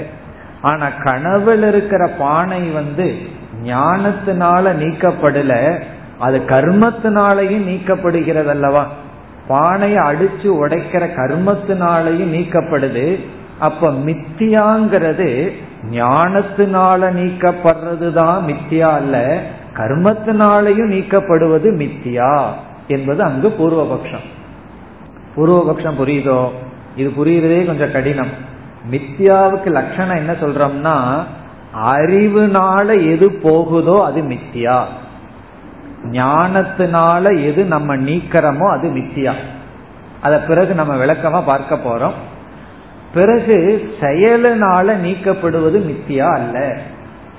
ஆனா 0.62 0.86
கனவுல 1.04 1.68
இருக்கிற 1.68 2.06
பானை 2.06 2.70
வந்து 2.70 3.14
ஞானத்தினால 3.64 4.72
நீக்கப்படல 4.74 5.78
அது 6.18 6.38
கர்மத்தினாலையும் 6.38 7.66
நீக்கப்படுகிறது 7.66 8.46
அல்லவா 8.46 8.86
பானையை 9.48 10.04
அடிச்சு 10.04 10.44
உடைக்கிற 10.44 11.08
கர்மத்தினாலையும் 11.16 12.32
நீக்கப்படுது. 12.32 13.20
அப்ப 13.58 13.90
மித்தியாங்கிறது 13.90 15.52
ஞானத்தினால 15.90 17.10
நீக்கப்படுறது 17.12 18.12
தான் 18.12 18.44
மித்தியா 18.46 18.90
அல்ல 18.92 19.42
கர்மத்தினாலையும் 19.74 20.90
நீக்கப்படுவது 20.90 21.68
மித்தியா 21.72 22.44
என்பது 22.88 23.22
அங்கு 23.22 23.48
பூர்வபக்ஷம். 23.48 24.26
பூர்வபக்ஷம் 25.36 25.98
புரியுதோ? 25.98 26.48
இது 26.96 27.12
புரியுறதே 27.18 27.66
கொஞ்சம் 27.66 27.92
கடினம். 27.92 28.45
மித்தியாவுக்கு 28.90 29.66
லட்சணம் 29.66 30.16
என்ன 30.16 30.32
சொல்றோம்னா 30.32 31.24
அறிவுனால 31.86 33.12
எது 33.12 33.32
போகுதோ 33.32 34.04
அது 34.04 34.22
மித்தியா. 34.22 34.82
ஞானத்தினால 36.04 37.44
எது 37.44 37.64
நம்ம 37.64 37.96
நீக்கிறோமோ 37.96 38.70
அது 38.70 38.88
மித்தியா. 38.88 39.32
அத 40.20 40.40
பிறகு 40.40 40.74
நம்ம 40.74 41.04
விளக்கமா 41.04 41.44
பார்க்க 41.44 41.74
போறோம். 41.74 42.12
பிறகு 43.14 43.88
செயலினால 44.00 44.94
நீக்கப்படுவது 45.04 45.78
மித்தியா 45.78 46.34
அல்ல. 46.34 46.76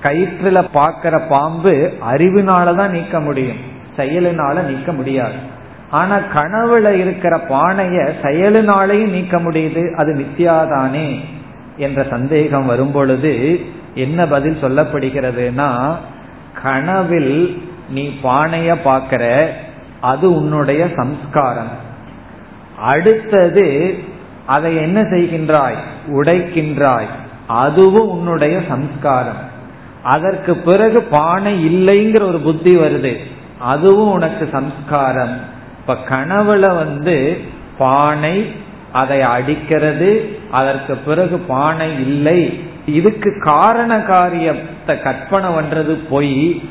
கயிற்றுல 0.02 0.64
பாக்கிற 0.74 1.28
பாம்பு 1.28 1.92
அறிவினாலதான் 2.12 2.88
நீக்க 2.88 3.20
முடியும். 3.20 3.56
செயலினால 3.96 4.64
நீக்க 4.64 4.92
முடியாது. 4.92 5.56
ஆனா 5.90 6.16
கனவுல 6.34 6.88
இருக்கிற 6.88 7.36
பானைய 7.36 8.10
செயலினாலையும் 8.22 9.08
நீக்க 9.08 9.40
முடியுது. 9.40 9.94
அது 9.94 10.14
மித்தியாதானே. 10.14 11.20
என்ற 11.78 12.06
சந்தேகம் 12.10 12.66
வரும்பொழுது 12.66 13.60
என்ன 13.94 14.26
பதில் 14.26 14.58
சொல்லப்படுகிறதுனா 14.62 15.96
கனவில் 16.62 17.62
நீ 17.88 18.14
பானைய 18.22 18.76
பாக்கிற 18.84 19.46
அது 20.00 20.34
உன்னுடைய 20.34 20.88
சம்ஸ்காரம். 20.96 21.70
அடுத்தது 22.78 23.98
அதை 24.46 24.76
என்ன 24.76 25.00
செய்கின்றாய்? 25.00 25.76
உடைக்கின்றாய். 26.06 27.06
அதுவும் 27.46 28.10
உன்னுடைய 28.10 28.60
சம்ஸ்காரம். 28.68 29.36
அதற்கு 30.02 30.56
பிறகு 30.56 31.02
பானை 31.02 31.66
இல்லைங்கிற 31.66 32.22
ஒரு 32.22 32.38
புத்தி 32.38 32.76
வருது. 32.76 33.16
அதுவும் 33.58 34.10
உனக்கு 34.10 34.48
சம்ஸ்காரம். 34.52 35.40
இப்ப 35.80 35.96
கனவுல 36.08 36.60
வந்து 36.60 37.38
பானை 37.78 38.52
அதை 38.92 39.22
அடிக்கிறது 39.22 40.37
அதற்கு 40.50 40.96
பிறகு 40.96 41.38
பானை 41.38 42.00
இல்லை. 42.00 42.60
இதுக்கு 42.86 43.40
காரண 43.44 44.00
காரியத்தை 44.00 45.02
கற்பனை 45.02 45.50
பண்றது 45.50 45.98
போய் 46.10 46.62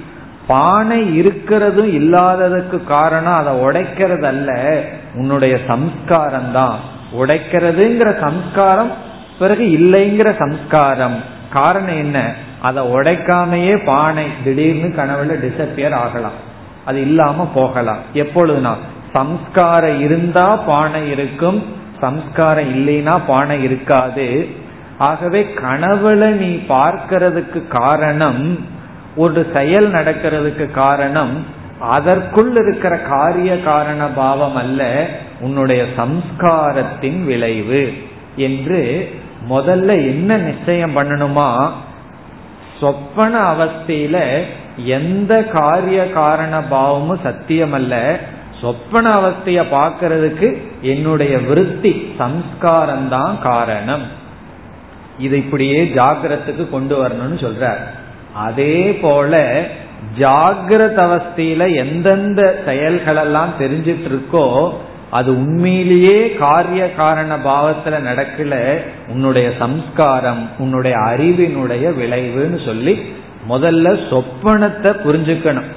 பானை 0.48 1.22
இருக்கிறதும் 1.22 1.92
இல்லாததுக்கு 2.00 2.84
காரணம் 2.84 3.36
அதை 3.36 3.54
உடைக்கிறது 3.54 4.24
அல்ல 4.24 4.82
உன்னுடைய 5.14 5.60
சம்ஸ்காரம் 5.68 6.52
தான் 6.52 6.76
உடைக்கிறதுங்கிற 7.20 8.20
சம்ஸ்காரம் 8.20 8.92
பிறகு 9.40 9.66
இல்லைங்கிற 9.66 10.38
சம்ஸ்காரம். 10.38 11.24
காரணம் 11.54 11.98
என்ன? 11.98 12.34
அதை 12.62 12.84
உடைக்காமையே 12.84 13.86
பானை 13.86 14.26
திடீர்னு 14.44 15.04
கனவுல 15.04 15.38
டிசப்பியர் 15.46 15.94
ஆகலாம். 15.94 16.38
அது 16.86 17.02
இல்லாம 17.02 17.48
போகலாம். 17.54 17.98
எப்பொழுதுனா 18.14 18.74
சம்ஸ்காரம் 19.14 20.00
இருந்தா 20.00 20.56
பானை 20.56 21.10
இருக்கும் 21.10 21.64
சம்ஸ்காரம் 22.00 22.74
இல்லைன்னா 22.74 23.20
பானை 23.28 23.64
இருக்காது. 23.64 24.48
ஆகவே 24.98 25.54
கனவுல 25.56 26.28
நீ 26.28 26.56
பார்க்கிறதுக்கு 26.70 27.68
காரணம் 27.68 28.66
ஒரு 29.16 29.50
செயல் 29.54 29.92
நடக்கிறதுக்கு 29.92 30.72
காரணம் 30.72 31.46
அதற்குள் 31.80 32.52
இருக்கிற 32.52 32.98
காரிய 32.98 33.62
காரண 33.62 34.06
பாவம் 34.06 34.56
அல்ல 34.56 35.06
உன்னுடைய 35.40 35.86
சம்ஸ்காரத்தின் 35.98 37.24
விளைவு. 37.24 37.94
என்று 38.36 39.14
முதல்ல 39.50 39.88
என்ன 39.88 40.38
நிச்சயம் 40.38 40.98
பண்ணணுமா? 40.98 41.70
சொப்பன 42.80 43.54
அவஸ்தையில 43.54 44.42
எந்த 44.86 45.44
காரிய 45.44 46.12
காரண 46.12 46.60
பாவமும் 46.60 47.20
சத்தியம் 47.24 47.74
அல்ல 47.74 48.20
சொப்பன 48.62 49.10
அவஸ்தைய 49.12 49.62
பார்க்கறதுக்கு 49.72 50.48
என்னுடைய 50.82 51.34
விருத்தி 51.38 51.92
சம்ஸ்காரம் 52.18 53.10
தான் 53.10 53.36
காரணம். 53.42 54.06
இது 55.20 55.36
இப்படியே 55.38 55.80
ஜாகிரத்துக்கு 55.98 56.66
கொண்டு 56.70 56.96
வரணும்னு 57.02 57.38
சொல்றார். 57.46 57.82
அதே 58.48 58.78
போல 59.04 59.42
ஜாகிரத 60.20 60.98
அவஸ்தையில 61.06 61.64
எந்தெந்த 61.76 62.42
செயல்களெல்லாம் 62.66 63.54
தெரிஞ்சிட்டு 63.60 64.10
இருக்கோ 64.12 64.46
அது 65.10 65.30
உண்மையிலேயே 65.42 66.18
காரிய 66.34 66.84
காரண 66.94 67.32
பாவத்துல 67.46 68.00
நடக்கல 68.10 68.56
உன்னுடைய 69.08 69.48
சம்ஸ்காரம் 69.60 70.44
உன்னுடைய 70.58 70.96
அறிவினுடைய 71.10 71.86
விளைவுன்னு 72.00 72.60
சொல்லி 72.66 72.96
முதல்ல 73.50 73.88
சொப்பனத்தை 74.10 74.92
புரிஞ்சுக்கணும். 75.06 75.70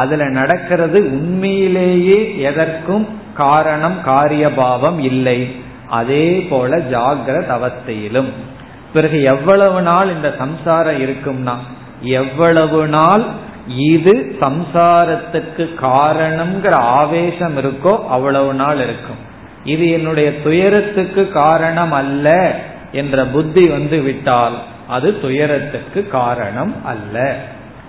அதுல 0.00 0.24
நடக்கிறது 0.30 0.98
உண்மையிலேயே 1.10 2.18
எதற்கும் 2.40 3.06
காரணம் 3.34 3.98
காரியபாவம் 4.06 4.98
இல்லை. 4.98 5.38
அதே 5.88 6.26
போல 6.50 6.76
ஜாகிரத 6.92 7.48
அவஸ்தையிலும். 7.58 8.30
பிறகு 8.92 9.18
எவ்வளவு 9.22 9.78
நாள் 9.82 10.10
இந்த 10.14 10.28
சம்சாரம் 10.38 11.00
இருக்கும்னா 11.00 11.56
எவ்வளவு 12.00 12.80
நாள் 12.86 13.24
இது 13.90 14.14
சம்சாரத்துக்கு 14.40 15.64
காரணம்ங்கிற 15.82 16.74
ஆவேசம் 16.98 17.56
இருக்கோ 17.58 17.94
அவ்வளவு 18.08 18.52
நாள் 18.54 18.80
இருக்கும். 18.86 19.20
இது 19.64 19.84
என்னுடைய 19.90 20.28
துயரத்துக்கு 20.42 21.22
காரணம் 21.28 21.92
அல்ல 21.92 22.26
என்ற 22.92 23.24
புத்தி 23.24 23.64
வந்து 23.66 23.98
விட்டால் 24.00 24.56
அது 24.88 25.08
துயரத்துக்கு 25.20 26.00
காரணம் 26.08 26.74
அல்ல. 26.84 27.16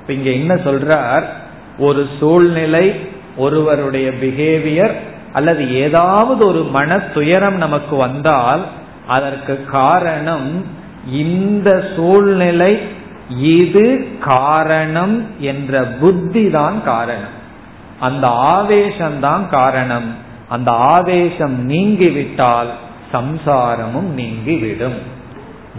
இங்க 0.08 0.30
என்ன 0.39 0.54
சொல்றார்? 0.67 1.28
ஒரு 1.78 2.08
சூழ்நிலை 2.20 2.96
ஒருவருடைய 3.38 4.10
பிஹேவியர் 4.10 4.92
அல்லது 5.34 5.74
ஏதாவது 5.74 6.48
ஒரு 6.48 6.63
மன 6.63 7.00
துயரம் 7.00 7.56
நமக்கு 7.56 7.96
வந்தால் 7.96 8.66
அதற்கு 9.08 9.66
காரணம் 9.66 10.66
இந்த 11.12 11.90
சூழ்நிலை 11.96 12.96
இது 13.42 14.08
காரணம் 14.20 15.28
என்ற 15.40 15.82
புத்தி 15.82 16.50
தான் 16.50 16.84
காரணம். 16.84 17.36
அந்த 18.00 18.28
ஆவேசம் 18.28 19.20
தான் 19.20 19.50
காரணம். 19.50 20.16
அந்த 20.50 20.72
ஆவேசம் 20.72 21.70
நீங்கிவிட்டால் 21.70 22.70
சம்சாரமும் 23.13 24.13
நீங்கிவிடும். 24.16 25.16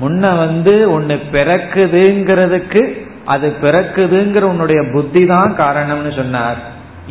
முன்ன 0.00 0.20
வந்து 0.20 0.92
ஒன்னு 0.92 1.20
பிறக்குதுங்கிறதுக்கு 1.32 3.07
அது 3.32 3.46
பிறக்குதுங்கிற 3.62 4.44
உன்னுடைய 4.52 4.80
புத்தி 4.92 5.22
தான் 5.32 5.52
காரணம்னு 5.62 6.12
சொன்னார். 6.16 6.60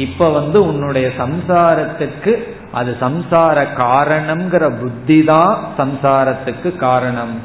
இப்ப 0.05 0.29
வந்து 0.37 0.57
உன்னுடைய 0.69 1.07
சம்சாரத்துக்கு 1.21 2.33
அது 2.79 2.91
சம்சார 3.03 3.57
காரணம்ங்கிற 3.81 4.65
புத்தி 4.81 5.19
தான் 5.31 5.53
சம்சாரத்துக்கு 5.79 6.69
காரணம். 6.85 7.35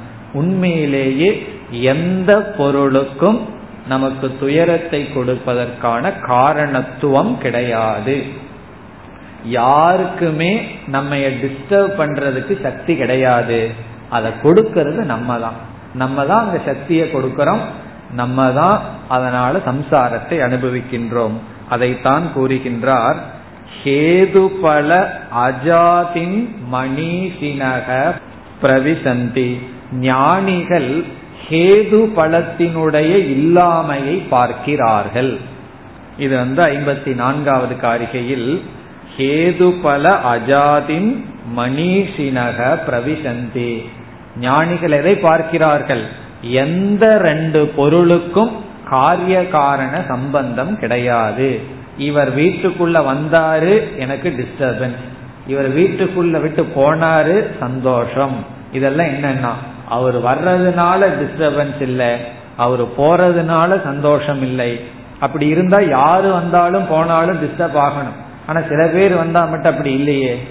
உண்மையிலேயே 0.41 1.31
எந்த 1.95 2.31
பொருளுக்கும் 2.59 3.41
நமக்கு 3.89 4.27
துயரத்தை 4.41 5.01
கொடுப்பதற்கான 5.15 6.13
காரணத்துவம் 6.27 7.33
கிடையாது. 7.45 8.17
யாருக்குமே 9.61 10.53
நம்ம 10.95 11.17
டிஸ்டர்ப் 11.43 11.95
பண்றதுக்கு 12.01 12.55
சக்தி 12.67 12.93
கிடையாது. 13.03 13.61
அதை 14.17 14.31
கொடுக்கறது 14.45 15.01
நம்ம 15.15 15.39
தான் 15.45 15.59
நம்ம 16.03 16.25
தான் 16.31 16.45
அந்த 16.47 16.59
சக்தியை 16.67 17.07
கொடுக்கிறோம். 17.11 17.65
நம்ம 18.13 18.53
தான் 18.53 18.81
அதனால 19.09 19.59
சம்சாரத்தை 19.59 20.37
அனுபவிக்கின்றோம். 20.47 21.37
அதைத்தான் 21.69 22.25
கூறுகின்றார் 22.37 23.19
ஹேதுபல 23.85 24.91
அஜாதின் 25.47 26.39
மணிசினக 26.73 27.89
பிரவிசந்தி. 28.63 29.51
ஞானிகள் 29.93 31.05
ஹேது 31.49 32.01
பலத்தினுடைய 32.17 33.13
இல்லாமையை 33.37 34.17
பார்க்கிறார்கள். 34.29 35.39
இது 36.19 36.37
வந்து 36.37 36.63
ஐம்பத்தி 36.63 37.15
நான்காவது 37.15 37.75
காரிகையில் 37.83 38.61
ஹேது 39.17 39.69
பல 39.83 40.15
அஜாதின் 40.35 41.11
மணிஷினக 41.57 42.59
பிரவிசந்தி. 42.87 43.73
ஞானிகள் 44.41 44.91
எதை 44.91 45.15
பார்க்கிறார்கள்? 45.15 46.05
எந்த 46.43 47.19
ரெண்டு 47.19 47.67
பொருளுக்கும் 47.67 48.51
காரிய 48.89 49.49
காரண 49.49 50.03
சம்பந்தம் 50.09 50.79
கிடையாது. 50.79 51.61
இவர் 51.99 52.39
வீட்டுக்குள்ள 52.39 53.05
வந்தாரு 53.11 53.99
எனக்கு 53.99 54.29
டிஸ்டர்பன்ஸ் 54.29 55.03
இவர் 55.47 55.77
வீட்டுக்குள்ள 55.77 56.41
விட்டு 56.41 56.67
போனாரு 56.77 57.47
சந்தோஷம். 57.61 58.37
இதெல்லாம் 58.73 59.07
என்னன்னா 59.07 59.51
அவர் 59.89 60.23
வர்றதுனால 60.23 61.07
டிஸ்டர்பன்ஸ் 61.21 61.81
இல்லை 61.81 62.17
அவர் 62.57 62.85
போறதுனால 62.87 63.83
சந்தோஷம் 63.83 64.43
இல்லை. 64.43 64.81
அப்படி 65.21 65.47
இருந்தா 65.47 65.81
யாரு 65.81 66.33
வந்தாலும் 66.33 66.89
போனாலும் 66.89 67.41
டிஸ்டர்ப் 67.43 67.79
ஆகணும். 67.79 68.19
ஆனா 68.47 68.61
சில 68.69 68.87
பேர் 68.87 69.15
வந்தா 69.15 69.45
மட்டும் 69.45 69.71
அப்படி 69.71 69.93
இல்லையே. 69.93 70.45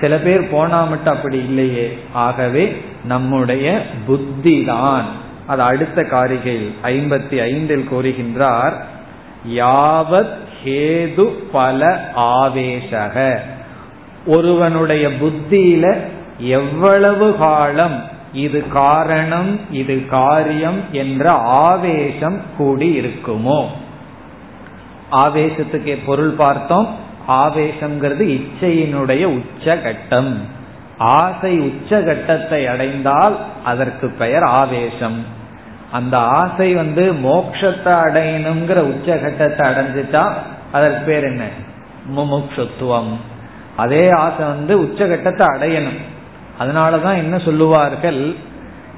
சில 0.00 0.16
பேர் 0.16 0.50
போனா 0.50 0.84
மட்டும் 0.84 1.14
அப்படி 1.14 1.36
இல்லையே. 1.36 1.98
ஆகவே 2.12 2.82
நம்முடைய 3.04 3.82
புத்தி 4.06 4.64
தான் 4.64 5.04
அது 5.48 5.62
அடுத்த 5.62 6.02
காரிகையில் 6.02 6.72
ஐம்பத்தி 6.82 7.42
ஐந்தில் 7.42 7.88
கூறுகின்றார் 7.92 8.72
யாவத் 9.48 10.36
ஹேது 10.64 11.24
பல 11.52 12.10
ஆவேசக. 12.14 13.42
ஒருவனுடைய 14.26 15.08
புத்தியில 15.08 15.96
எவ்வளவு 16.38 17.36
காலம் 17.36 18.02
இது 18.32 18.68
காரணம் 18.68 19.60
இது 19.70 20.06
காரியம் 20.06 20.80
என்ற 20.92 21.30
ஆவேசம் 21.32 22.40
கூடி 22.56 23.00
இருக்குமோ? 23.00 23.66
ஆவேசத்துக்கு 25.12 25.98
பொருள் 26.06 26.30
பார்த்தோம் 26.30 26.88
ஆவேசம்ங்கிறது 27.28 28.24
இச்சையினுடைய 28.26 29.40
உச்சகட்டம். 29.40 30.36
ஆசை 30.98 31.60
உச்சகட்டத்தை 31.60 32.68
அடைந்தால் 32.68 33.36
அதற்கு 33.64 34.08
பெயர் 34.08 34.42
ஆவேசம். 34.42 35.24
அந்த 35.92 36.18
ஆசை 36.18 36.74
வந்து 36.74 37.12
மோக்ஷத்தை 37.12 37.92
அடையணுங்கிற 38.06 38.78
உச்சகட்டத்தை 38.92 39.66
அடைஞ்சிட்டா 39.66 40.28
அதற்கு 40.72 41.04
பேர் 41.06 41.24
என்ன? 41.24 41.44
முமுட்சுத்துவம் 42.16 43.12
அதே 43.76 44.10
ஆசை 44.10 44.46
வந்து 44.46 44.82
உச்சகட்டத்தை 44.82 45.46
அடையணும். 45.56 45.98
அதனாலதான் 46.60 47.16
என்ன 47.16 47.38
சொல்லுவார்கள்? 47.38 48.34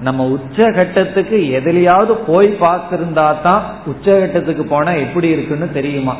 நம்ம 0.00 0.38
உச்சகட்டத்துக்கு 0.38 1.38
எதுலையாவது 1.60 2.12
போய் 2.12 2.56
பார்த்திருந்தா 2.60 3.40
தான் 3.42 3.62
உச்சகட்டத்துக்கு 3.86 4.62
போனா 4.62 4.92
எப்படி 4.92 5.28
இருக்குன்னு 5.28 5.72
தெரியுமா? 5.72 6.16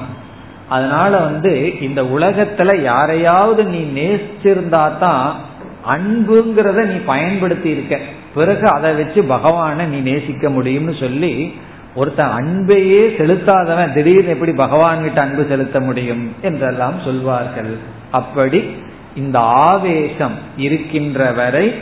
அதனால 0.68 1.16
வந்து 1.16 1.80
இந்த 1.80 2.02
உலகத்துல 2.02 2.80
யாரையாவது 2.80 3.64
நீ 3.64 4.00
நேசிச்சிருந்தா 4.00 4.98
தான் 4.98 5.48
அன்புங்கிறத 5.86 6.86
நீ 6.86 6.94
பயன்படுத்தி 6.94 7.70
இருக்க 7.70 7.98
பிறகு 8.34 8.68
அதை 8.68 8.92
வச்சு 8.92 9.24
பகவானை 9.24 9.86
நீ 9.86 10.10
நேசிக்க 10.10 10.48
முடியும்னு 10.48 11.00
சொல்லி 11.00 11.52
ஒருத்தன் 11.94 12.30
அன்பையே 12.30 13.08
செலுத்தாதவன் 13.18 13.92
திடீர்னு 13.92 14.30
எப்படி 14.30 14.52
பகவான் 14.52 15.02
கிட்ட 15.02 15.20
அன்பு 15.20 15.46
செலுத்த 15.48 15.80
முடியும் 15.80 16.32
என்றெல்லாம் 16.42 16.94
சொல்வார்கள். 17.04 17.76
அப்படி 18.10 18.70
இந்த 19.16 19.38
ஆவேசம் 19.38 20.34
இருக்கின்ற 20.56 21.32
வரை 21.32 21.74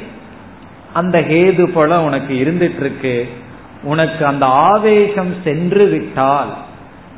அந்த 0.92 1.20
ஹேது 1.20 1.66
போல 1.66 2.00
உனக்கு 2.00 2.34
இருந்துட்டு 2.34 2.80
இருக்கு 2.80 3.28
உனக்கு 3.82 4.26
அந்த 4.26 4.46
ஆவேசம் 4.46 5.34
சென்று 5.44 5.86
விட்டால் 5.86 6.48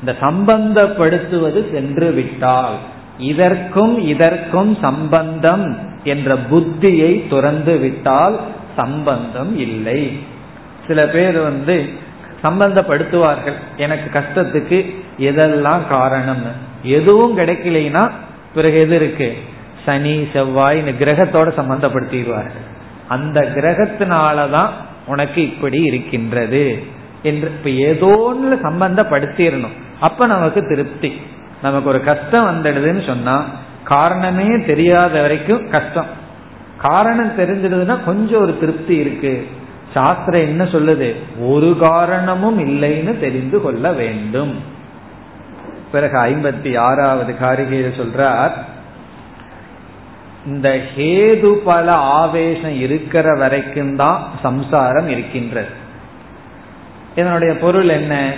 இந்த 0.00 0.16
சம்பந்தப்படுத்துவது 0.20 1.72
சென்று 1.72 2.10
விட்டால் 2.10 2.74
இதற்கும் 3.18 3.98
இதற்கும் 3.98 4.78
சம்பந்தம் 4.80 5.78
என்ற 6.04 6.36
புத்தியை 6.50 7.28
துறந்து 7.28 7.76
விட்டால் 7.76 8.40
சம்பந்தம் 8.76 9.58
இல்லை. 9.58 10.18
சில 10.86 11.06
பேர் 11.06 11.38
வந்து 11.38 11.88
சம்பந்தப்படுத்துவார்கள். 12.42 13.58
எனக்கு 13.76 14.18
கஷ்டத்துக்கு 14.18 14.94
எதெல்லாம் 15.18 15.88
காரணம் 15.88 16.42
எதுவும் 16.82 17.38
கிடைக்கலைன்னா 17.38 18.10
பிறகு 18.54 18.78
எது 18.78 18.94
இருக்கு? 18.94 19.36
சனி 19.86 20.28
செவ்வாய் 20.32 20.78
இந்த 20.78 20.90
கிரகத்தோட 20.90 21.48
சம்பந்தப்படுத்திடுவார்கள். 21.56 22.68
அந்த 23.08 23.40
கிரகத்தினாலதான் 23.40 24.68
உனக்கு 25.06 25.42
இப்படி 25.42 25.82
இருக்கின்றது 25.82 26.82
என்று 27.22 27.52
இப்ப 27.64 27.70
ஏதோன்னு 27.70 28.54
சம்பந்தப்படுத்திடணும். 28.62 29.76
அப்ப 30.00 30.26
நமக்கு 30.26 30.68
திருப்தி. 30.68 31.20
நமக்கு 31.62 31.88
ஒரு 31.88 32.04
கஷ்டம் 32.04 32.46
வந்துடுதுன்னு 32.46 33.06
சொன்னா 33.06 33.46
காரணமே 33.90 34.64
தெரியாத 34.66 35.20
வரைக்கும் 35.20 35.70
கஷ்டம். 35.70 36.06
காரணம் 36.78 37.36
தெரிஞ்சிடுதுன்னா 37.38 38.04
கொஞ்சம் 38.04 38.40
ஒரு 38.40 38.58
திருப்தி 38.58 38.96
இருக்கு. 38.96 39.48
சாஸ்திரம் 39.94 40.40
என்ன 40.40 40.64
சொல்லுது? 40.64 41.14
ஒரு 41.40 41.76
காரணமும் 41.80 42.58
இல்லைன்னு 42.58 43.18
தெரிந்து 43.18 43.62
கொள்ள 43.62 43.92
வேண்டும். 43.92 44.58
பிறகு 45.92 46.18
ஐம்பத்தி 46.18 46.78
ஆறாவது 46.78 47.34
காரிகையில் 47.40 48.00
சொல்றார் 48.00 48.50
இந்த 50.46 50.80
ஹேது 50.96 51.52
பல 51.52 51.92
ஆவேசம் 51.92 52.80
இருக்கிற 52.80 53.34
வரைக்கும் 53.34 53.96
தான் 53.96 54.28
சம்சாரம் 54.42 55.08
இருக்கின்றது. 55.08 55.68
இதனுடைய 57.16 57.56
பொருள் 57.56 57.88
என்ன? 57.88 58.32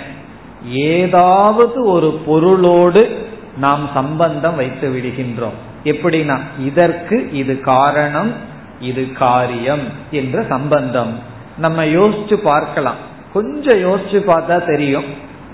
ஏதாவது 0.69 1.85
ஒரு 1.85 2.21
பொருளோடு 2.25 3.22
நாம் 3.57 3.89
சம்பந்தம் 3.93 4.55
வைத்து 4.55 4.89
விடுகின்றோம். 4.89 5.57
எப்படின்னா 5.83 6.39
இதற்கு 6.65 7.29
இது 7.31 7.59
காரணம் 7.59 8.31
இது 8.79 9.11
காரியம் 9.11 9.81
என்ற 10.11 10.45
சம்பந்தம். 10.49 11.19
நம்ம 11.57 11.85
யோசிச்சு 11.85 12.33
பார்க்கலாம். 12.33 12.95
கொஞ்சம் 13.33 13.77
யோசிச்சு 13.77 14.23
பார்த்தா 14.27 14.65
தெரியும். 14.65 15.03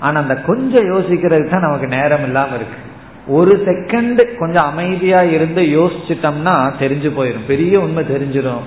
ஆனா 0.00 0.20
அந்த 0.20 0.36
கொஞ்சம் 0.36 0.84
யோசிக்கிறதுக்கு 0.84 1.48
தான் 1.48 1.60
நமக்கு 1.60 1.86
நேரம் 1.86 2.24
இல்லாம 2.24 2.54
இருக்கு. 2.54 2.88
ஒரு 3.26 3.62
செகண்ட் 3.66 4.38
கொஞ்சம் 4.38 4.64
அமைதியா 4.64 5.22
இருந்து 5.22 5.62
யோசிச்சுட்டோம்னா 5.62 6.72
தெரிஞ்சு 6.80 7.10
போயிடும் 7.18 7.46
பெரிய 7.46 7.80
உண்மை 7.80 8.04
தெரிஞ்சிடும் 8.04 8.60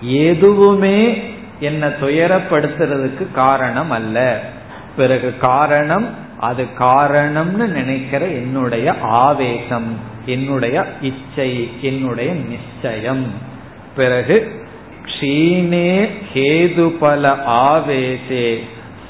எதுவுமே 0.00 1.22
என்ன 1.60 1.88
துயரப்படுத்துறதுக்கு 1.88 3.32
காரணம் 3.32 3.90
அல்ல. 3.90 4.40
பிறகு 4.96 5.38
காரணம் 5.38 6.08
அது 6.40 6.66
காரணம்னு 6.78 7.66
நினைக்கிற 7.66 8.26
என்னுடைய 8.26 8.94
ஆவேசம் 9.00 9.98
என்னுடைய 10.26 10.86
இச்சை 11.00 11.70
என்னுடைய 11.80 12.32
நிச்சயம். 12.32 13.26
பிறகு 13.96 14.62
க்ஷீணே 15.04 16.08
ஹேதுபல 16.34 17.36
ஆவேசே 17.46 18.58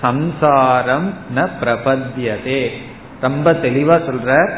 சம்சாரம் 0.00 1.14
ந 1.37 1.48
பிரபத்தியதே 1.62 2.70
ரொம்ப 3.20 3.52
தெளிவா 3.52 3.96
சொல்ற 4.00 4.50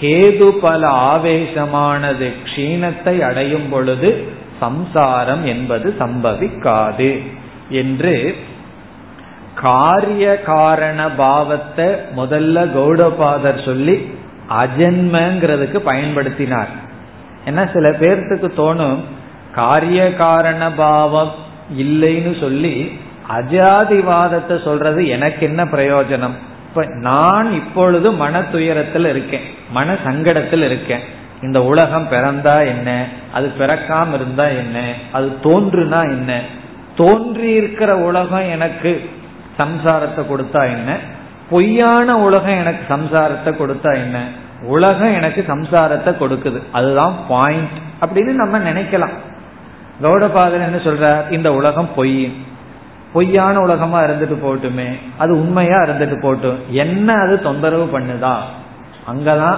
ஹேது 0.00 0.50
பல 0.50 0.88
ஆவேசமானது 0.90 2.32
க்ஷீணத்தை 2.44 3.20
அடையும் 3.20 3.68
பொழுது 3.68 4.28
சம்சாரம் 4.60 5.44
என்பது 5.44 5.94
சம்பவிக்காது 5.98 7.10
என்று 7.70 8.14
காரிய 9.54 10.24
காரண 10.42 11.10
பாவத்தை 11.10 11.86
முதல்ல 12.16 12.64
கௌடபாதர் 12.74 13.64
சொல்லி 13.64 13.96
அஜென்மங்கிறதுக்கு 14.62 15.78
பயன்படுத்தினார். 15.90 16.72
ஏன்னா 17.46 17.72
சில 17.72 17.90
பேர்த்துக்கு 17.90 18.48
தோணும் 18.56 19.00
காரிய 19.54 20.14
காரண 20.14 20.70
பாவம் 20.72 21.32
இல்லைன்னு 21.78 22.40
சொல்லி 22.40 22.98
அஜாதிவாதத்தை 23.38 24.64
சொல்றது 24.64 25.06
எனக்கு 25.06 25.46
என்ன 25.46 25.64
பிரயோஜனம்? 25.64 26.36
இப்ப 26.68 26.84
நான் 26.84 27.52
இப்பொழுது 27.52 28.12
மன 28.12 28.42
துயரத்தில் 28.42 29.04
இருக்கேன் 29.04 29.46
மன 29.70 29.92
சங்கடத்தில் 29.92 30.62
இருக்கேன். 30.62 31.04
இந்த 31.42 31.62
உலகம் 31.62 32.08
பிறந்தா 32.10 32.66
என்ன? 32.66 33.06
அது 33.32 33.52
பிறக்காம 33.58 34.14
இருந்தா 34.14 34.44
என்ன? 34.44 34.92
அது 35.12 35.36
தோன்றுனா 35.42 36.02
என்ன? 36.02 36.40
தோன்றி 36.96 37.50
இருக்கிற 37.50 37.96
உலகம் 37.96 38.50
எனக்கு 38.50 39.10
சம்சாரத்தை 39.58 40.24
கொடுத்தா 40.30 40.62
என்ன? 40.62 40.96
பொய்யான 41.50 42.18
உலகம் 42.18 42.58
எனக்கு 42.58 42.96
சம்சாரத்தை 42.96 43.46
கொடுத்தா 43.46 43.94
என்ன? 43.94 44.24
உலகம் 44.62 45.14
எனக்கு 45.14 45.44
சம்சாரத்தை 45.48 46.14
கொடுக்குது. 46.20 46.62
அதுதான் 46.72 47.14
பாயிண்ட் 47.28 47.76
அப்படின்னு 48.00 48.32
நம்ம 48.32 48.58
நினைக்கலாம். 48.58 49.14
கௌடபாதர் 50.02 50.52
என்ன 50.52 50.76
சொல்றார்? 50.76 51.32
இந்த 51.32 51.52
உலகம் 51.52 51.94
பொய். 51.94 52.32
பொய்யான 53.12 53.60
உலகமா 53.60 54.02
இருந்துட்டு 54.02 54.38
போட்டுமே 54.44 54.98
அது 55.18 55.32
உண்மையா 55.32 55.76
இருந்துட்டு 55.76 56.16
போட்டும் 56.22 56.66
என்ன 56.68 57.12
அது 57.12 57.42
தொந்தரவு 57.42 58.00
பண்ணுதா? 58.00 58.34
அங்கதான் 59.06 59.56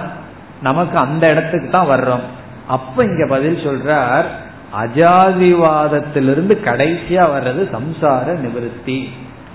நமக்கு 0.61 0.97
அந்த 0.97 1.29
இடத்துக்கு 1.29 1.69
தான் 1.69 1.89
வர்றோம். 1.89 2.25
அப்ப 2.67 3.03
இங்க 3.03 3.25
பதில் 3.27 3.65
சொல்றார் 3.65 4.25
அஜாதிவாதத்திலிருந்து 4.81 6.55
கடைசியா 6.65 7.23
வர்றது 7.35 7.61
சம்சார 7.75 8.25
நிவர்த்தி. 8.39 9.09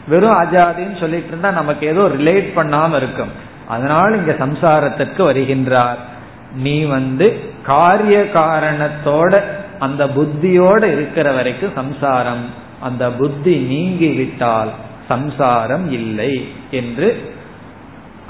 வெறும் 0.08 0.38
அஜாதின்னு 0.42 1.00
சொல்லிட்டு 1.00 1.26
இருந்தா 1.26 1.50
நமக்கு 1.50 1.86
ஏதோ 1.86 2.00
ரிலேட் 2.00 2.48
பண்ணாம 2.56 2.96
இருக்கும். 2.96 3.30
அதனால 3.68 4.16
இங்க 4.16 4.32
சம்சாரத்திற்கு 4.32 5.22
வருகின்றார். 5.30 6.00
நீ 6.54 6.84
வந்து 6.84 7.40
காரிய 7.62 8.18
காரணத்தோட 8.34 9.42
அந்த 9.78 10.04
புத்தியோட 10.06 10.82
இருக்கிற 10.82 11.32
வரைக்கும் 11.32 11.72
சம்சாரம். 11.74 12.44
அந்த 12.80 13.10
புத்தி 13.10 13.56
நீங்கி 13.56 14.08
விட்டால் 14.08 14.68
சம்சாரம் 15.08 15.92
இல்லை 15.92 16.48
என்று 16.70 17.34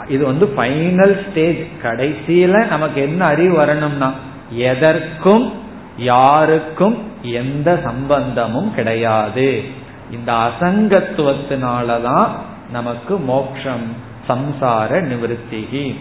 இது 0.09 0.25
வந்து 0.25 0.53
ஃபைனல் 0.57 1.31
ஸ்டேஜ் 1.31 1.67
கடைசியில 1.83 2.67
நமக்கு 2.67 3.01
என்ன 3.01 3.25
அறிவு 3.25 3.55
வரணும்னா 3.55 4.12
எதற்கும் 4.51 5.53
யாருக்கும் 5.99 7.03
எந்த 7.23 7.81
சம்பந்தமும் 7.85 8.75
கிடையாது. 8.75 9.62
இந்த 10.11 10.33
அசங்கத்துவத்தினாலதான் 10.33 12.29
நமக்கு 12.73 13.19
மோக்ஷம் 13.19 14.12
சம்சார 14.29 15.03
நிவர்த்திகி. 15.03 15.95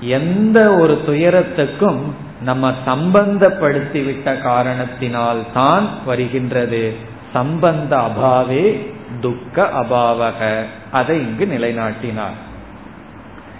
எந்த 0.00 0.74
ஒரு 0.74 1.02
துயரத்துக்கும் 1.06 2.00
நம்ம 2.42 2.72
சம்பந்தப்படுத்திவிட்ட 2.86 4.42
காரணத்தினால் 4.42 5.44
தான் 5.54 5.88
வருகின்றது. 6.06 6.94
சம்பந்த 7.32 7.96
அபாவே 7.96 8.86
துக்க 9.20 9.70
அபாவக. 9.76 10.64
அதை 10.90 11.18
இங்கு 11.18 11.46
நிலைநாட்டினார். 11.46 12.46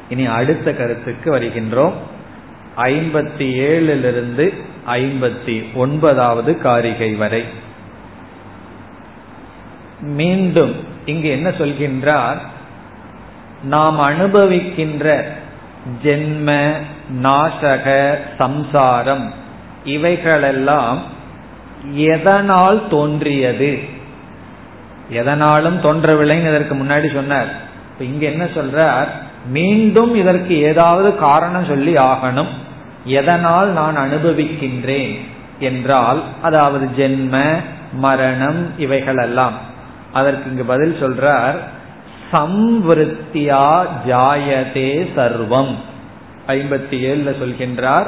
இனி 0.09 0.27
அடுத்த 0.27 0.73
கருத்துக்கு 0.73 1.39
வருகின்றோம். 1.39 1.93
ஐம்பத்தி 2.77 3.51
ஏழிலிருந்து 3.69 4.55
ஐம்பத்தி 4.87 5.75
ஒன்பதாவது 5.75 6.59
காரிகை 6.59 7.15
வரை. 7.15 7.45
மீண்டும் 10.01 10.75
இங்கு 11.05 11.29
என்ன 11.29 11.49
சொல்கின்றார்? 11.49 12.39
நாம் 13.63 14.01
அனுபவிக்கின்ற 14.01 15.25
ஜென்ம 16.03 16.73
நாசக 17.23 18.17
சம்சாரம் 18.39 19.33
இவைகளெல்லாம் 19.85 21.03
எதனால் 21.95 22.89
தோன்றியது? 22.89 23.79
எதனாலும் 25.11 25.83
தோன்றவில்லைன்னு 25.83 26.49
இதற்கு 26.49 26.75
முன்னாடி 26.75 27.15
சொன்னார். 27.15 27.49
இப்ப 27.93 28.05
இங்க 28.05 28.27
என்ன 28.27 28.45
சொல்றார்? 28.45 29.09
மீண்டும் 29.47 30.15
இதற்கு 30.15 30.63
ஏதாவது 30.63 31.17
காரணம் 31.17 31.65
சொல்லி 31.65 31.95
ஆகணும். 31.95 32.53
எதனால் 33.05 33.69
நான் 33.69 33.97
அனுபவிக்கின்றேன் 33.97 35.17
என்றால் 35.59 36.23
அதாவது 36.43 36.89
ஜென்ம 36.97 37.57
மரணம் 37.93 38.67
இவைகளெல்லாம். 38.79 39.53
அதற்கு 40.13 40.51
இங்கு 40.51 40.65
பதில் 40.65 40.97
சொல்றார் 41.01 41.55
சம்வருத்தியா 42.33 43.87
ஜாயதே 44.09 45.07
சர்வம். 45.15 45.77
ஐம்பத்தி 46.47 46.91
ஏழுல 46.91 47.35
சொல்கின்றார் 47.43 48.07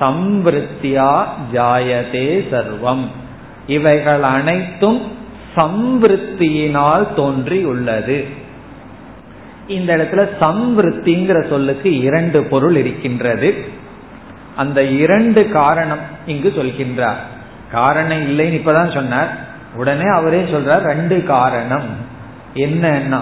சம்வருத்தியா 0.00 1.24
ஜாயதே 1.52 2.44
சர்வம். 2.50 3.04
இவைகள் 3.66 4.22
அனைத்தும் 4.22 5.02
சம்வருத்தியினால் 5.56 7.14
தோன்றி 7.14 7.64
உள்ளது 7.64 8.26
இந்த 9.70 9.96
இடத்துல 9.96 10.28
சம்விருத்திங்கிற 10.40 11.48
சொல்லுக்கு 11.48 12.00
இரண்டு 12.00 12.44
பொருள் 12.44 12.76
இருக்கின்றது. 12.76 13.64
அந்த 14.56 14.84
இரண்டு 14.84 15.50
காரணம் 15.50 15.98
இங்கு 16.26 16.52
சொல்கின்றார். 16.56 17.16
காரணம் 17.72 18.18
இல்லைன்னு 18.18 18.42
இப்பதான் 18.42 18.94
சொன்னார். 18.94 19.38
உடனே 19.74 20.08
அவரே 20.14 20.40
சொல்றார் 20.42 20.78
ரெண்டு 20.78 21.24
காரணம். 21.24 21.88
என்னன்னா 22.54 23.20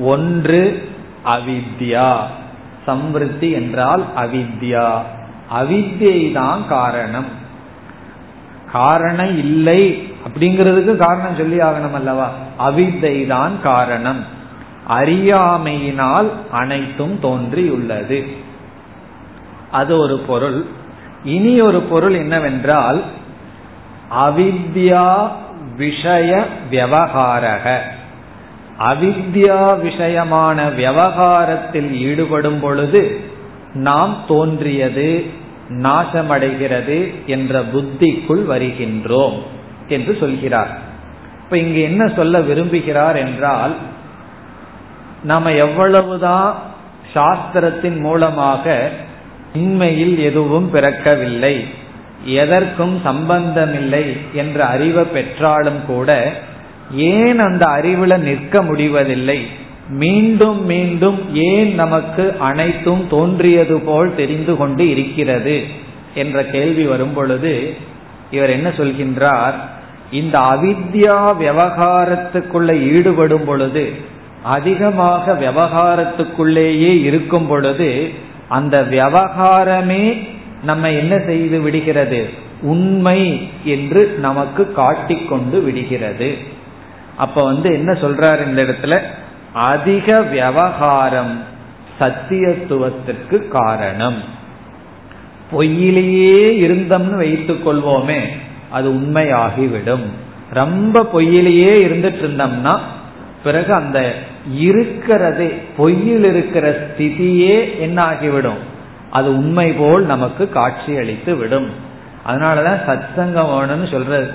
ஒன்று 0.00 0.88
அவித்யா. 1.24 2.16
சம்விருத்தி 2.86 3.52
என்றால் 3.52 4.04
அவித்யா. 4.16 4.98
அவித்யை 5.60 6.32
தான் 6.32 6.68
காரணம். 6.68 7.42
காரணம் 8.72 9.38
இல்லை 9.38 10.12
அப்படிங்கிறதுக்கு 10.28 10.96
காரணம் 10.96 11.36
சொல்லி 11.36 11.58
ஆகணும் 11.58 11.94
அல்லவா? 11.94 12.32
அவித்தை 12.58 13.26
தான் 13.26 13.62
காரணம். 13.62 14.33
அறியாமையினால் 14.88 16.30
அனைத்தும் 16.50 17.18
தோன்றியுள்ளது. 17.20 18.26
அது 19.70 19.98
ஒரு 19.98 20.18
பொருள். 20.18 20.64
இனி 21.24 21.60
ஒரு 21.60 21.80
பொருள் 21.80 22.14
என்னவென்றால் 22.14 23.02
அவித்யா 24.20 25.28
விஷய 25.76 26.44
விவகாரக. 26.70 27.78
அவித்யா 28.78 29.78
விஷயமான 29.82 30.74
விவகாரத்தில் 30.74 31.94
ஈடுபடும் 31.94 32.60
பொழுது 32.60 33.20
நாம் 33.74 34.16
தோன்றியது 34.28 35.24
நாசமடைகிறது 35.68 37.14
என்ற 37.26 37.62
புத்திக்குள் 37.62 38.44
வருகின்றோம் 38.48 39.38
என்று 39.88 40.16
சொல்கிறார். 40.20 40.78
இப்ப 41.44 41.58
இங்கு 41.58 41.80
என்ன 41.80 42.06
சொல்ல 42.06 42.40
விரும்புகிறார் 42.40 43.16
என்றால் 43.16 43.74
நாம 45.24 45.52
எவ்வளவுதான் 45.52 46.62
சாஸ்திரத்தின் 47.14 47.98
மூலமாக 47.98 48.90
உண்மையில் 49.54 50.18
எதுவும் 50.18 50.70
பிறக்கவில்லை 50.74 51.64
எதற்கும் 52.24 53.00
சம்பந்தமில்லை 53.04 54.16
என்ற 54.32 54.64
அறிவை 54.64 55.04
பெற்றாலும் 55.04 55.80
கூட 55.86 56.32
ஏன் 56.94 57.38
அந்த 57.38 57.66
அறிவுல 57.66 58.16
நிற்க 58.16 58.62
முடிவதில்லை? 58.62 59.46
மீண்டும் 59.88 60.64
மீண்டும் 60.64 61.34
ஏன் 61.34 61.74
நமக்கு 61.74 62.36
அனைத்தும் 62.38 63.06
தோன்றியது 63.08 63.80
போல் 63.80 64.14
தெரிந்து 64.14 64.56
கொண்டு 64.56 64.90
இருக்கிறது? 64.90 65.64
என்ற 66.14 66.44
கேள்வி 66.44 66.84
வரும் 66.84 67.14
பொழுது 67.14 67.74
இவர் 68.30 68.50
என்ன 68.50 68.68
சொல்கின்றார்? 68.68 69.54
இந்த 70.10 70.38
அவித்யா 70.38 71.18
விவகாரத்துக்குள்ள 71.40 72.80
ஈடுபடும் 72.92 73.44
பொழுது 73.44 74.12
அதிகமாக 74.44 75.32
விவகாரத்துக்குள்ளேயே 75.32 77.02
இருக்கும் 77.02 77.46
பொழுது 77.46 78.10
அந்த 78.48 78.86
விவகாரமே 78.90 80.28
நம்ம 80.62 80.90
என்ன 80.90 81.18
செய்து 81.18 81.60
விடுகிறது? 81.60 82.30
உண்மை 82.62 83.48
என்று 83.64 84.16
நமக்கு 84.20 84.72
காட்டிக்கொண்டு 84.72 85.62
விடுகிறது. 85.62 86.36
அப்ப 87.16 87.44
வந்து 87.44 87.72
என்ன 87.72 87.92
சொல்றார் 87.92 88.46
இந்த 88.46 88.62
இடத்துல? 88.62 89.00
அதிக 89.52 90.22
விவகாரம் 90.22 91.40
சத்தியத்துவத்திற்கு 92.00 93.48
காரணம். 93.48 94.22
பொய்யிலேயே 95.52 96.52
இருந்தோம்னு 96.64 97.16
வைத்துக் 97.16 97.68
கொள்வோமே 97.68 98.20
அது 98.70 98.90
உண்மையாகிவிடும். 98.90 100.06
ரொம்ப 100.50 101.08
பொய்யிலேயே 101.14 101.74
இருந்துட்டு 101.86 102.22
இருந்தோம்னா 102.22 102.78
பிறகு 103.44 103.74
அந்த 103.74 104.14
இருக்கிறதே 104.50 105.58
பொய்யில் 105.78 106.24
இருக்கிற 106.24 106.70
ஸ்திதியே 106.70 107.78
என்ன 107.78 108.02
ஆகிவிடும் 108.02 108.72
அது 109.10 109.36
உண்மை 109.36 109.72
போல் 109.72 110.04
நமக்கு 110.04 110.48
காட்சி 110.48 110.96
அளித்து 110.96 111.36
விடும். 111.36 111.70
அதனாலதான் 112.26 112.78
சத்சங்கம் 112.86 113.50
வேணும்னு 113.50 113.90
சொல்றது. 113.90 114.30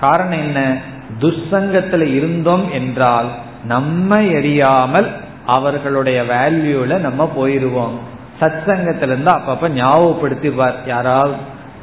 காரணம் 0.00 0.38
என்ன? 0.38 0.76
துஷ்சங்கத்துல 1.20 2.14
இருந்தோம் 2.14 2.72
என்றால் 2.72 3.26
நம்மை 3.64 4.34
எரியாமல் 4.34 5.06
அவர்களுடைய 5.46 6.22
வேல்யூல 6.22 6.98
நம்ம 6.98 7.32
போயிருவோம். 7.38 7.96
சத்சங்கத்துல 8.40 9.02
இருந்து 9.02 9.30
அப்பப்ப 9.30 9.70
ஞாபகப்படுத்திப்பார். 9.74 10.74
யாராவது 10.86 11.34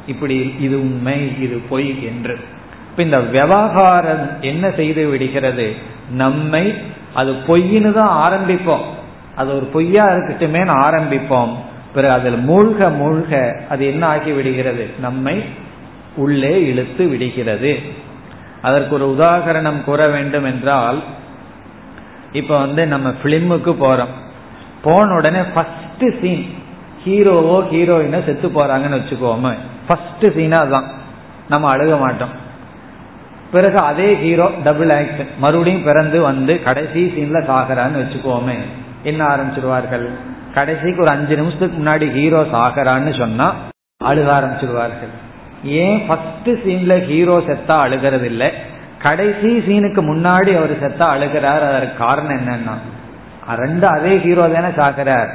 இப்படி 0.06 0.54
இது 0.60 0.80
உண்மை 0.80 1.42
இது 1.42 1.60
பொய் 1.68 2.04
என்று. 2.04 2.38
இப்ப 2.90 3.02
இந்த 3.02 3.20
விவகாரம் 3.20 4.30
என்ன 4.40 4.70
செய்து 4.70 5.08
விடுகிறது? 5.08 5.74
நம்மை 6.10 6.74
அது 7.14 7.32
பொய்ன்னு 7.32 7.92
தான் 7.92 8.32
ஆரம்பிப்போம். 8.32 8.84
அது 9.36 9.56
ஒரு 9.56 9.64
பொய்யா 9.64 10.06
இருக்கட்டுமே 10.08 10.62
ஆரம்பிப்போம். 10.66 11.48
பிறகு 11.94 12.14
அதில் 12.14 12.48
மூழ்க 12.48 12.80
மூழ்க 12.80 13.62
அது 13.68 13.86
என்ன 13.86 14.06
ஆகி 14.06 14.32
விடுகிறது? 14.32 14.90
நம்மை 15.00 15.44
உள்ளே 16.16 16.66
இழுத்து 16.66 17.06
விடுகிறது. 17.06 17.78
அதற்கு 18.62 18.94
ஒரு 18.94 19.16
உதாகரணம் 19.18 19.84
கூற 19.84 20.06
வேண்டும் 20.06 20.44
என்றால் 20.44 21.02
இப்ப 22.32 22.58
வந்து 22.58 22.86
நம்ம 22.86 23.12
பிலிமுக்கு 23.22 23.74
போறோம். 23.80 24.12
போன 24.82 25.14
உடனே 25.14 25.38
ஃபர்ஸ்ட் 25.54 26.20
சீன் 26.20 26.54
ஹீரோவோ 27.06 27.64
ஹீரோயினோ 27.72 28.24
செத்து 28.24 28.48
போறாங்கன்னு 28.48 29.00
வச்சுக்கோமே. 29.00 29.54
ஃபர்ஸ்ட் 29.86 30.34
சீனா 30.34 30.58
அதுதான் 30.58 30.84
நம்ம 31.48 31.76
அழுக 31.76 31.98
மாட்டோம். 31.98 32.48
பிறகு 33.52 33.78
அதே 33.90 34.08
ஹீரோ 34.22 34.46
டபுள் 34.64 34.92
ஆக்ஷன் 34.96 35.30
மறுபடியும் 35.38 35.86
பிறந்து 35.88 36.18
வந்து 36.28 36.52
கடைசி 36.66 37.00
சீன்ல 37.14 37.38
சாகிறான்னு 37.50 38.00
வச்சுக்கோமே. 38.02 38.56
என்ன 39.02 39.20
ஆரம்பிச்சிருவார்கள்? 39.32 40.06
கடைசிக்கு 40.54 41.02
ஒரு 41.04 41.10
அஞ்சு 41.10 41.34
நிமிஷத்துக்கு 41.40 41.76
முன்னாடி 41.80 42.06
ஹீரோ 42.16 42.40
சாகரான்னு 42.54 43.12
சொன்னா 43.18 43.46
அழுக 44.10 44.28
ஆரம்பிச்சிருவார்கள். 44.38 45.12
ஏன் 45.82 46.00
ஃபர்ஸ்ட் 46.06 46.50
சீன்ல 46.64 46.92
ஹீரோ 47.08 47.36
செத்தா 47.48 47.76
அழுகிறது 47.86 48.26
இல்லை 48.26 48.48
கடைசி 49.06 49.50
சீனுக்கு 49.66 50.00
முன்னாடி 50.10 50.50
அவர் 50.58 50.74
செத்தா 50.84 51.06
அழுகிறார். 51.14 51.62
அதற்கு 51.70 51.96
காரணம் 52.04 52.38
என்னன்னா 52.40 52.76
ரெண்டு 53.64 53.86
அதே 53.96 54.12
ஹீரோ 54.24 54.44
தானே 54.54 54.70
சாகிறார் 54.80 55.30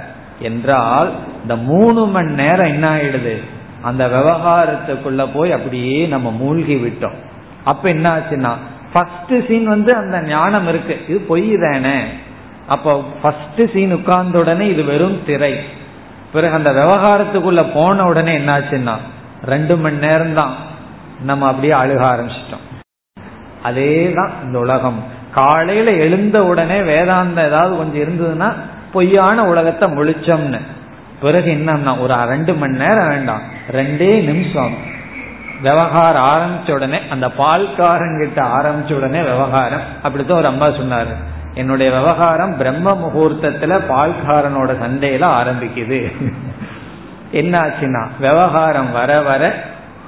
என்றால் 0.49 1.09
இந்த 1.41 1.55
மூணு 1.69 2.01
மணி 2.15 2.31
நேரம் 2.41 2.71
என்ன 2.73 2.85
ஆயிடுது? 2.95 3.35
அந்த 3.81 4.03
விவகாரத்துக்குள்ள 4.07 5.23
போய் 5.33 5.51
அப்படியே 5.51 5.97
நம்ம 6.13 6.27
மூழ்கி 6.41 6.75
விட்டோம். 6.75 7.17
அப்ப 7.71 7.89
என்ன 7.89 8.05
ஆச்சுன்னா 8.15 8.51
ஃபர்ஸ்ட் 8.93 9.33
சீன் 9.47 9.65
வந்து 9.73 9.91
அந்த 10.01 10.17
ஞானம் 10.21 10.67
இருக்கு. 10.67 10.95
இது 11.07 11.19
பொய் 11.31 11.47
தானே? 11.63 11.97
அப்போ 12.67 12.91
ஃபர்ஸ்ட் 13.21 13.61
சீன் 13.73 13.93
உட்கார்ந்த 13.93 14.39
உடனே 14.39 14.65
இது 14.67 14.83
வெறும் 14.83 15.17
திரை. 15.25 15.55
பிறகு 16.33 16.53
அந்த 16.53 16.71
விவகாரத்துக்குள்ள 16.71 17.63
போன 17.73 18.05
உடனே 18.05 18.37
என்னாச்சுன்னா 18.37 18.95
ரெண்டு 19.45 19.77
மணி 19.77 19.97
நேரம் 20.05 20.33
தான் 20.33 20.53
நம்ம 21.23 21.47
அப்படியே 21.47 21.73
அழுக 21.73 22.03
ஆரம்பிச்சிட்டோம். 22.13 22.65
அதே 23.63 24.13
தான் 24.13 24.31
இந்த 24.43 24.59
உலகம். 24.59 25.03
காலையில 25.31 25.91
எழுந்த 26.05 26.37
உடனே 26.45 26.79
வேதாந்தம் 26.91 27.45
ஏதாவது 27.49 27.73
கொஞ்சம் 27.77 28.03
இருந்ததுன்னா 28.05 28.49
பொய்யான 28.93 29.45
உலகத்தை 29.45 29.87
முழிச்சோம்னு. 29.97 30.59
பிறகு 31.21 31.49
என்னன்னா 31.51 31.93
ஒரு 31.99 32.15
ரெண்டு 32.33 32.53
மணி 32.53 32.77
நேரம் 32.77 33.07
வேண்டாம். 33.07 33.41
ரெண்டே 33.71 34.11
நிமிஷம். 34.29 34.75
விவகாரம் 35.61 36.23
ஆரம்பிச்ச 36.23 36.71
உடனே 36.71 36.99
அந்த 37.09 37.27
பால்காரங்கிட்ட 37.27 38.35
ஆரம்பிச்ச 38.35 38.93
உடனே 38.93 39.21
விவகாரம். 39.21 39.81
அப்படித்தான் 40.01 40.37
ஒரு 40.37 40.47
அம்மா 40.47 40.67
சொன்னாரு. 40.67 41.13
என்னுடைய 41.53 41.91
விவகாரம் 41.91 42.57
பிரம்ம 42.57 42.91
முகூர்த்தத்துல 42.91 43.79
பால்காரனோட 43.89 44.75
சண்டையில 44.83 45.27
ஆரம்பிக்குது. 45.27 46.11
என்னாச்சுன்னா 47.33 48.07
விவகாரம் 48.19 48.91
வர 48.91 49.21
வர 49.21 49.63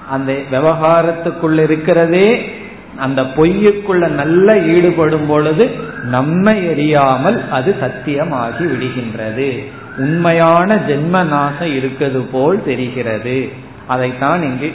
அந்த 0.10 0.34
விவகாரத்துக்குள்ள 0.52 1.64
இருக்கிறதே 1.64 2.56
அந்த 2.98 3.22
பொய்யுக்குள்ள 3.22 4.08
நல்ல 4.08 4.60
ஈடுபடும் 4.60 5.28
பொழுது 5.28 5.76
நம்மை 6.04 6.68
எரியாமல் 6.68 7.50
அது 7.50 7.76
சத்தியமாகி 7.82 8.66
விடுகின்றது. 8.66 9.72
உண்மையான 9.98 10.76
ஜென்ம 10.76 11.24
நாசம் 11.24 11.76
இருக்கிறது 11.76 12.20
போல் 12.20 12.64
தெரிகிறது. 12.64 13.52
அதைத்தான் 13.88 14.44
இங்கு 14.44 14.74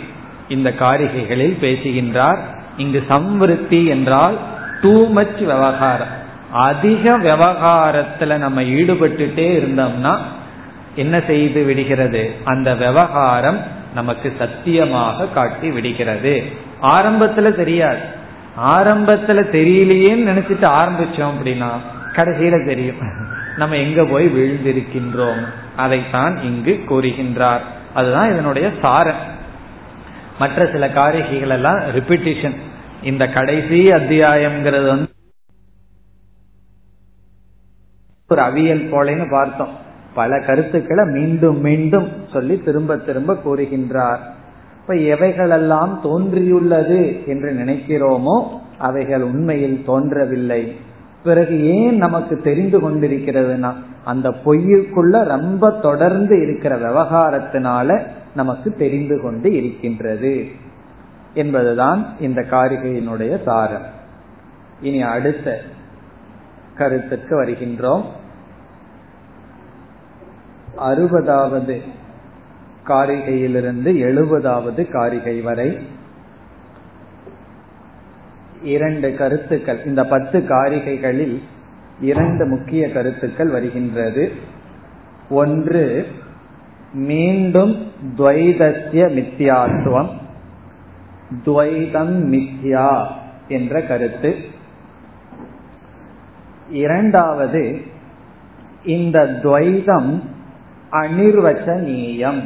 இந்த 0.49 0.75
காரிகைகளில் 0.79 1.59
பேசுகின்றார். 1.59 2.39
இங்கு 2.77 3.05
சம்விருத்தி 3.09 3.87
என்றால் 3.87 4.37
டூ 4.81 5.09
மச் 5.09 5.39
விவகாரம். 5.39 6.21
அதிக 6.53 7.19
விவகாரத்துல 7.19 8.39
நம்ம 8.39 8.63
ஈடுபட்டுட்டே 8.63 9.59
இருந்தோம்னா 9.59 10.19
என்ன 10.97 11.21
செய்து 11.27 11.63
விடுகிறது? 11.63 12.35
அந்த 12.45 12.75
விவகாரம் 12.75 13.59
நமக்கு 13.95 14.33
சத்தியமாக 14.39 15.27
காட்டி 15.27 15.71
விடுகிறது. 15.71 16.45
ஆரம்பத்துல 16.83 17.55
தெரியாது. 17.55 17.99
ஆரம்பத்துல 18.65 19.45
தெரியலையேன்னு 19.53 20.29
நினைச்சிட்டு 20.29 20.71
ஆரம்பிச்சோம் 20.71 21.31
அப்படின்னா 21.31 21.69
கடைசியில 22.13 22.67
தெரியும். 22.67 22.97
நம்ம 23.57 23.77
எங்க 23.77 24.05
போய் 24.05 24.27
விழுந்திருக்கின்றோம்? 24.27 25.45
அதைத்தான் 25.77 26.43
இங்கு 26.43 26.85
கூறுகின்றார். 26.89 27.61
அதுதான் 27.95 28.33
இதனுடைய 28.33 28.71
சாரம். 28.83 29.41
மற்ற 30.43 30.69
சில 30.73 30.85
காரிகைகள் 30.89 31.55
எல்லாம் 31.57 31.81
ரிப்பிட்டிஷன் 31.95 32.57
இந்த 33.03 33.25
கடைசி 33.29 33.79
அத்தியாயம்ங்கிறது 33.93 34.87
வந்து 34.87 35.11
ஒரு 38.29 38.43
அவியல் 38.43 38.85
போலன்னு 38.93 39.27
பார்த்தோம். 39.31 39.73
பல 40.15 40.39
கருத்துக்களை 40.41 41.05
மீண்டும் 41.07 41.59
மீண்டும் 41.61 42.09
சொல்லி 42.33 42.57
திரும்ப 42.65 42.97
திரும்ப 42.97 43.33
கூறுகின்றார். 43.45 44.23
இப்ப 44.81 44.95
எவைகளெல்லாம் 45.13 45.93
தோன்றியுள்ளது 46.03 47.01
என்று 47.27 47.51
நினைக்கிறோமோ 47.53 48.37
அவைகள் 48.79 49.23
உண்மையில் 49.23 49.83
தோன்றவில்லை. 49.87 50.63
பிறகு 51.25 51.55
ஏன் 51.77 51.97
நமக்கு 51.97 52.35
தெரிந்து 52.49 52.79
கொண்டிருக்கிறதுனா 52.81 53.73
அந்த 54.05 54.29
பொய்யுக்குள்ள 54.45 55.25
ரொம்ப 55.25 55.71
தொடர்ந்து 55.71 56.35
இருக்கிற 56.43 56.73
விவகாரத்தினால 56.79 57.89
நமக்கு 58.35 58.75
தெரிந்து 58.75 59.21
கொண்டு 59.21 59.53
இருக்கின்றது 59.53 60.49
என்பதுதான் 61.35 62.21
இந்த 62.21 62.41
காரிகையினுடைய 62.51 63.43
சாரம். 63.45 63.87
இனி 64.81 65.03
அடுத்த 65.03 65.63
கருத்துக்கு 66.77 67.43
வருகின்றோம். 67.43 68.05
அறுபதாவது 70.79 71.81
காரிகையிலிருந்து 72.87 73.91
எழுபதாவது 74.09 74.91
காரிகை 74.91 75.41
வரை 75.41 75.79
இரண்டு 78.63 79.15
கருத்துக்கள் 79.15 79.85
இந்த 79.85 80.05
பத்து 80.05 80.39
காரிகைகளில் 80.39 81.41
இரண்டு 82.01 82.47
முக்கிய 82.47 82.93
கருத்துக்கள் 82.93 83.49
வருகின்றது. 83.49 84.33
ஒன்று 85.31 86.07
மீண்டும் 86.93 87.93
துவைதசிய 88.17 89.09
மித்யாத்துவம் 89.17 90.09
துவைதம் 91.45 92.25
மித்யா 92.25 93.07
என்ற 93.49 93.83
கருத்து. 93.83 94.37
இரண்டாவது 96.71 97.81
இந்த 98.85 99.41
துவைதம் 99.43 100.23
அனிர்வச்சனீயம். 100.91 102.43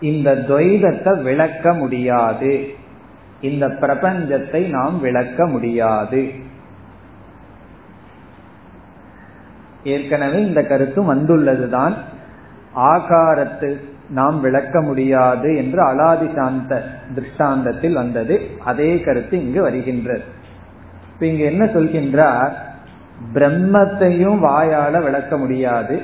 இந்த 0.00 0.34
துவைதத்தை 0.34 1.22
விளக்க 1.22 1.72
முடியாது. 1.72 2.74
இந்த 3.40 3.68
பிரபஞ்சத்தை 3.68 4.68
நாம் 4.68 5.00
விளக்க 5.00 5.46
முடியாது. 5.46 6.32
ஏற்கனவே 9.84 10.46
இந்த 10.46 10.66
கருத்து 10.66 11.14
வந்துள்ளதுதான். 11.14 11.94
ஆகாரத்து 12.76 13.76
நாம் 14.10 14.40
விளக்க 14.40 14.80
முடியாது 14.80 15.56
என்று 15.56 15.82
அலாதி 15.84 16.34
சாந்த 16.34 16.84
திருஷ்டாந்தத்தில் 17.14 17.92
வந்தது. 17.92 18.40
அதே 18.64 19.00
கருத்து 19.00 19.46
இங்கு 19.46 19.62
வருகின்றது. 19.62 20.22
இப்ப 21.12 21.26
இங்க 21.26 21.44
என்ன 21.44 21.64
சொல்கின்றார்? 21.64 22.52
பிரம்மத்தையும் 23.34 24.38
வாயால 24.42 25.02
விளக்க 25.02 25.36
முடியாது. 25.36 26.00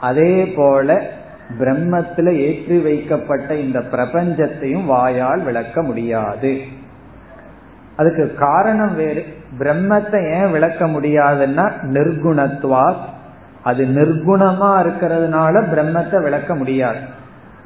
அதே 0.00 0.46
போல 0.46 1.10
பிரம்மத்துல 1.58 2.32
ஏற்றி 2.32 2.78
வைக்கப்பட்ட 2.78 3.54
இந்த 3.56 3.78
பிரபஞ்சத்தையும் 3.78 4.84
வாயால் 4.84 5.42
விளக்க 5.42 5.82
முடியாது. 5.82 6.60
அதுக்கு 7.96 8.34
காரணம் 8.34 8.94
வேறு. 8.94 9.26
பிரம்மத்தை 9.58 10.32
ஏன் 10.32 10.50
விளக்க 10.50 10.86
முடியாதுன்னா 10.86 11.72
நிர்குணத்துவா 11.82 12.94
அது 13.62 13.84
நிர்குணமா 13.84 14.86
இருக்கிறதுனால 14.86 15.64
பிரம்மத்தை 15.74 16.22
விளக்க 16.22 16.54
முடியாது. 16.54 16.98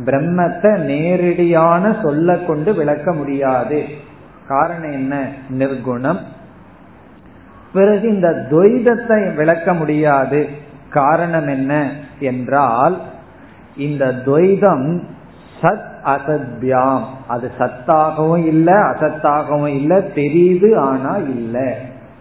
பிரம்மத்தை 0.04 0.78
நேரடியான 0.78 1.96
சொல்ல 2.02 2.37
கொண்டு 2.37 2.74
விளக்க 2.74 3.12
முடியாது. 3.12 3.85
காரணம் 4.48 4.90
என்ன? 4.90 5.28
நிர்குணம். 5.59 6.18
பிறகு 7.72 8.14
இந்த 8.14 8.46
துவைதத்தை 8.50 9.35
விளக்க 9.35 9.74
முடியாது. 9.74 10.48
காரணம் 10.90 11.48
என்ன 11.48 11.90
என்றால் 12.18 13.00
இந்த 13.76 14.06
துவைதம் 14.06 15.02
சத் 15.61 15.94
அசத்யாம். 16.04 17.02
அது 17.26 17.50
சத்தாகவும் 17.59 18.44
இல்லை 18.44 18.74
அசத்தாகவும் 18.74 19.66
இல்லை 19.66 19.96
தெரியுது 19.96 20.76
ஆனா 20.76 21.16
இல்லை. 21.16 21.74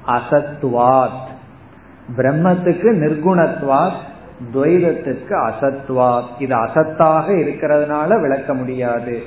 அசத்வாத். 0.07 1.33
பிரம்மத்துக்கு 2.17 2.89
நிர்குணத்வாத் 3.03 4.01
துவைதத்துக்கு 4.53 5.51
அசத்வாத். 5.51 6.27
இது 6.39 6.55
அசத்தாக 6.55 7.27
இருக்கிறதுனால 7.29 8.21
விளக்க 8.21 8.53
முடியாது. 8.53 9.23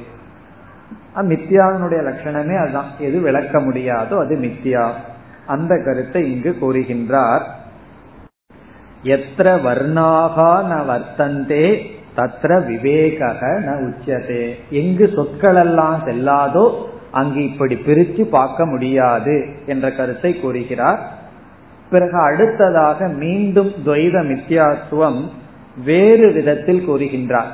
மித்யாவினுடைய 1.17 2.13
லட்சணமே 2.13 2.63
அதுதான். 2.63 2.91
எது 2.99 3.21
விளக்க 3.21 3.61
முடியாதோ 3.61 4.19
அது 4.19 4.37
மித்யா. 4.37 4.91
அந்த 5.47 5.83
கருத்தை 5.85 6.33
இங்கு 6.33 6.57
கூறுகின்றார். 6.61 7.41
எத்திர 9.03 9.61
வர்ணாகா 9.61 10.65
ந 10.71 10.85
வர்த்தந்தே 10.89 11.81
தத்ர 12.17 12.67
விவேக 12.67 13.27
ந 13.43 13.89
உச்சதே 13.89 14.55
எங்கு 14.71 15.11
சொற்கள் 15.15 15.57
எல்லாம் 15.57 16.03
செல்லாதோ 16.07 16.75
அங்கு 17.11 17.45
இப்படி 17.45 17.75
பிரிச்சு 17.75 18.23
பார்க்க 18.23 18.67
முடியாது 18.67 19.47
என்ற 19.67 19.93
கருத்தை 19.93 20.41
கூறுகிறார். 20.41 21.18
பிறகு 21.91 22.19
அடுத்ததாக 22.19 23.09
மீண்டும் 23.09 23.73
துவைத 23.87 24.23
மித்யாத்துவம் 24.31 25.29
வேறு 25.85 26.33
விதத்தில் 26.33 26.89
கூறுகின்றார். 26.89 27.53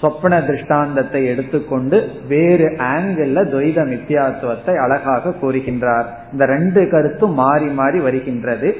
சொப்பன 0.00 0.42
திருஷ்டாந்தத்தை 0.42 1.26
எடுத்துக்கொண்டு 1.26 2.10
வேறு 2.28 2.64
ஆங்கிள் 2.64 3.34
துவைத 3.52 3.84
மித்தியாத்துவத்தை 3.84 4.76
அழகாக 4.76 5.34
கூறுகின்றார். 5.42 6.04
இந்த 6.32 6.44
ரெண்டு 6.44 6.88
கருத்தும் 6.88 7.34
மாறி 7.34 7.66
மாறி 7.66 7.98
வருகின்றது. 7.98 8.76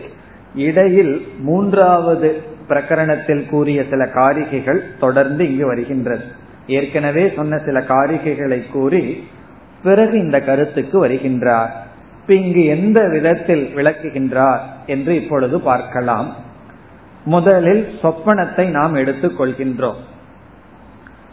இடையில் 0.55 1.27
மூன்றாவது 1.39 2.43
பிரகரணத்தில் 2.69 3.49
கூறிய 3.49 3.85
சில 3.91 4.05
காரிகைகள் 4.05 4.81
தொடர்ந்து 5.01 5.51
இங்கு 5.51 5.67
வருகின்றது. 5.67 6.25
ஏற்கனவே 6.67 7.33
சொன்ன 7.37 7.59
சில 7.59 7.81
காரிகைகளை 7.81 8.71
கூறி 8.73 9.29
பிறகு 9.83 10.19
இந்த 10.19 10.41
கருத்துக்கு 10.41 11.07
வருகின்றார். 11.07 11.69
இப்ப 12.23 12.35
இங்கு 12.35 12.65
எந்த 12.65 13.09
விதத்தில் 13.09 13.73
விளக்குகின்றார் 13.77 14.59
என்று 14.87 15.23
இப்பொழுது 15.23 15.61
பார்க்கலாம். 15.61 16.35
முதலில் 17.25 17.99
சொப்பனத்தை 18.03 18.67
நாம் 18.67 18.95
எடுத்துக் 18.95 19.41
கொள்கின்றோம். 19.41 20.01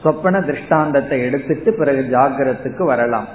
சொப்பன 0.04 0.42
திருஷ்டாந்தத்தை 0.42 1.22
எடுத்துட்டு 1.22 1.74
பிறகு 1.74 2.18
ஜாகிரத்துக்கு 2.18 2.86
வரலாம். 2.86 3.28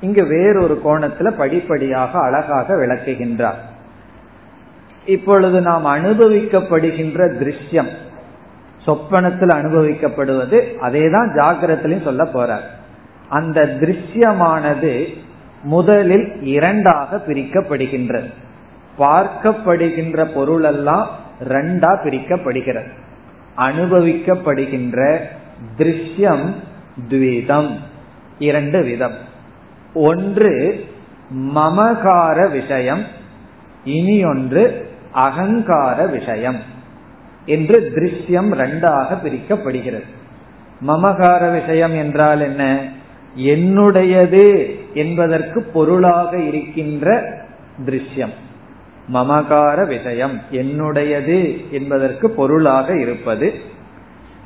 இங்கு 0.00 0.26
வேறொரு 0.26 0.80
கோணத்துல 0.84 1.30
படிப்படியாக 1.30 2.18
அழகாக 2.18 2.74
விளக்குகின்றார். 2.74 3.60
இப்பொழுது 5.06 5.60
நாம் 5.60 5.86
அனுபவிக்கப்படுகின்ற 5.86 7.30
திருஷ்யம் 7.42 7.88
சொப்பனத்தில் 8.84 9.48
அனுபவிக்கப்படுவது 9.48 10.58
அதேதான் 10.82 11.32
ஜாகிரத்திலையும் 11.34 12.04
சொல்ல 12.04 12.24
போறார். 12.24 12.66
அந்த 13.28 13.66
திருஷ்யமானது 13.80 15.08
முதலில் 15.62 16.42
இரண்டாக 16.42 17.22
பிரிக்கப்படுகின்றது 17.26 18.32
பார்க்கப்படுகின்ற 18.98 20.24
பொருளெல்லாம் 20.24 21.10
ரெண்டா 21.48 21.96
பிரிக்கப்படுகிறது. 22.04 22.90
அனுபவிக்கப்படுகின்ற 23.58 25.18
திருஷ்யம் 25.78 26.54
துவிதம் 27.10 27.70
இரண்டு 28.38 28.82
விதம். 28.82 29.14
ஒன்று 29.94 30.86
மமகார 31.36 32.50
விஷயம் 32.50 33.04
இனி 33.84 34.24
ஒன்று 34.24 34.90
அகங்கார 35.12 36.06
விஷயம் 36.06 36.58
என்று 37.44 37.92
திருஷ்யம் 37.94 38.52
ரெண்டாக 38.52 39.18
பிரிக்கப்படுகிறது. 39.24 40.04
மமகார 40.86 41.52
விஷயம் 41.52 41.94
என்றால் 41.94 42.40
என்ன? 42.40 42.88
என்னுடையது. 43.36 44.78
என்பதற்கு 44.94 45.62
பொருளாக 45.62 46.38
இருக்கின்ற 46.38 47.34
திருஷ்யம். 47.86 48.32
மமகார 49.12 49.86
விஷயம் 49.86 50.40
என்னுடையது 50.50 51.70
என்பதற்கு 51.70 52.30
பொருளாக 52.30 52.98
இருப்பது. 52.98 53.54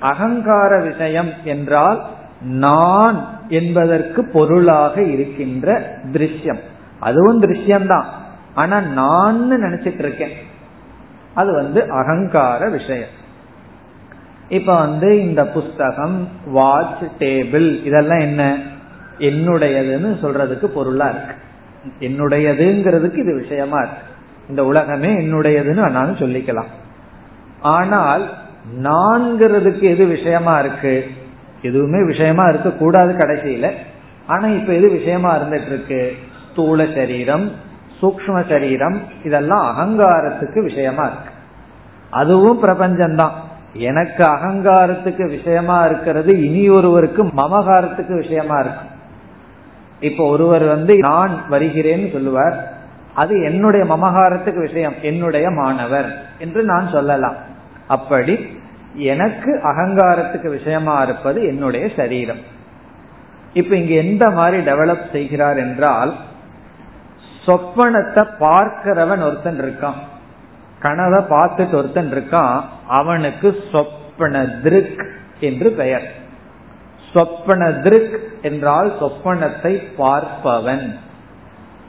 அகங்கார 0.01 0.81
விஷயம் 0.81 1.31
என்றால் 1.45 2.07
நான் 2.41 3.29
என்பதற்கு 3.49 4.25
பொருளாக 4.25 5.03
இருக்கின்ற 5.03 5.99
திருஷ்யம். 6.13 6.61
அதுவும் 7.01 7.43
திருஷ்யம்தான். 7.43 8.05
ஆனா 8.55 8.81
நான் 8.81 9.53
நினைச்சிட்டு 9.53 9.99
இருக்கேன் 9.99 10.33
அது 11.35 11.53
வந்து 11.53 11.91
அகங்கார 11.91 12.69
விஷயம். 12.69 13.23
இப்ப 14.49 14.79
வந்து 14.79 15.21
இந்த 15.21 15.47
புஸ்தகம் 15.47 16.29
வாட்ச் 16.47 17.03
டேபிள் 17.19 17.85
இதெல்லாம் 17.85 18.19
என்ன? 18.19 18.59
என்னுடையதுன்னு 19.19 20.19
சொல்றதுக்கு 20.23 20.67
பொருளா 20.67 21.09
இருக்கு. 21.09 21.35
என்னுடையதுங்கிறதுக்கு 22.01 23.17
இது 23.17 23.35
விஷயமா 23.35 23.79
இருக்கு. 23.79 24.03
இந்த 24.49 24.65
உலகமே 24.65 25.15
என்னுடையதுன்னு 25.15 25.83
ஆனாலும் 25.83 26.17
சொல்லிக்கலாம். 26.17 26.73
ஆனால் 27.61 28.31
நான்கிறதுக்கு 28.83 29.81
எது 29.81 30.07
விஷயமா 30.07 30.59
இருக்கு? 30.59 31.07
எதுவுமே 31.63 32.07
விஷயமா 32.07 32.45
இருக்க 32.45 32.71
கூடாது 32.71 33.13
கடைசியில. 33.13 33.71
ஆனா 34.27 34.47
இப்ப 34.47 34.73
எது 34.73 34.91
விஷயமா 34.91 35.37
இருந்துட்டு 35.37 35.67
இருக்கு 35.67 36.13
ஸ்தூல 36.53 36.87
சரீரம் 36.95 37.53
சூக்ம 38.03 38.49
சரீரம் 38.49 39.01
இதெல்லாம் 39.25 39.67
அகங்காரத்துக்கு 39.79 40.63
விஷயமா 40.63 41.05
இருக்கு. 41.05 41.31
அதுவும் 42.11 42.63
பிரபஞ்சம்தான். 42.63 43.31
எனக்கு 43.73 44.25
அகங்காரத்துக்கு 44.25 45.29
விஷயமா 45.29 45.85
இருக்கிறது 45.85 46.43
இனி 46.45 46.69
ஒருவருக்கு 46.69 47.25
மமகாரத்துக்கு 47.25 48.17
விஷயமா 48.17 48.59
இருக்கு. 48.59 48.93
இப்ப 50.01 50.29
ஒருவர் 50.29 50.65
வந்து 50.65 50.97
நான் 50.97 51.43
வருகிறேன்னு 51.51 52.13
சொல்லுவார். 52.13 52.73
அது 53.15 53.43
என்னுடைய 53.43 53.95
மமகாரத்துக்கு 53.95 54.61
விஷயம். 54.61 54.95
என்னுடைய 55.03 55.51
மாணவர். 55.51 56.27
என்று 56.39 56.63
நான் 56.63 56.89
சொல்லலாம். 56.93 57.35
அப்படி 57.87 58.59
எனக்கு 58.95 59.61
அகங்காரத்துக்கு 59.65 60.49
விஷயமா 60.49 61.03
இருப்பது 61.03 61.47
என்னுடைய 61.47 61.89
சரீரம். 61.97 62.39
இப்ப 63.53 63.77
இங்க 63.77 63.95
எந்த 63.95 64.31
மாதிரி 64.31 64.71
டெவலப் 64.71 65.11
செய்கிறார் 65.13 65.57
என்றால் 65.57 66.15
சொப்பனத்தை 67.47 68.27
பார்க்கிறவன் 68.41 69.23
ஒருத்தன் 69.23 69.61
இருக்கான். 69.61 69.99
கனவை 70.79 71.25
பார்த்துட்டு 71.25 71.75
ஒருத்தன் 71.75 72.13
இருக்கான். 72.13 72.61
அவனுக்கு 72.89 73.65
சொப்பன 73.73 74.47
திருக் 74.47 75.07
என்று 75.41 75.71
பெயர். 75.71 76.13
சொப்பன 77.15 77.71
திருக் 77.71 78.19
என்றால் 78.43 78.93
சொப்பனத்தை 79.01 79.83
பார்ப்பவன். 79.99 80.95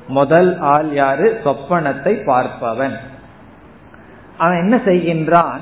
முதல் 0.08 0.60
ஆள் 0.60 0.94
யாரு? 0.94 1.42
சொப்பனத்தை 1.44 2.14
பார்ப்பவன். 2.26 2.96
அவன் 4.38 4.58
என்ன 4.58 4.76
செய்கின்றான்? 4.86 5.62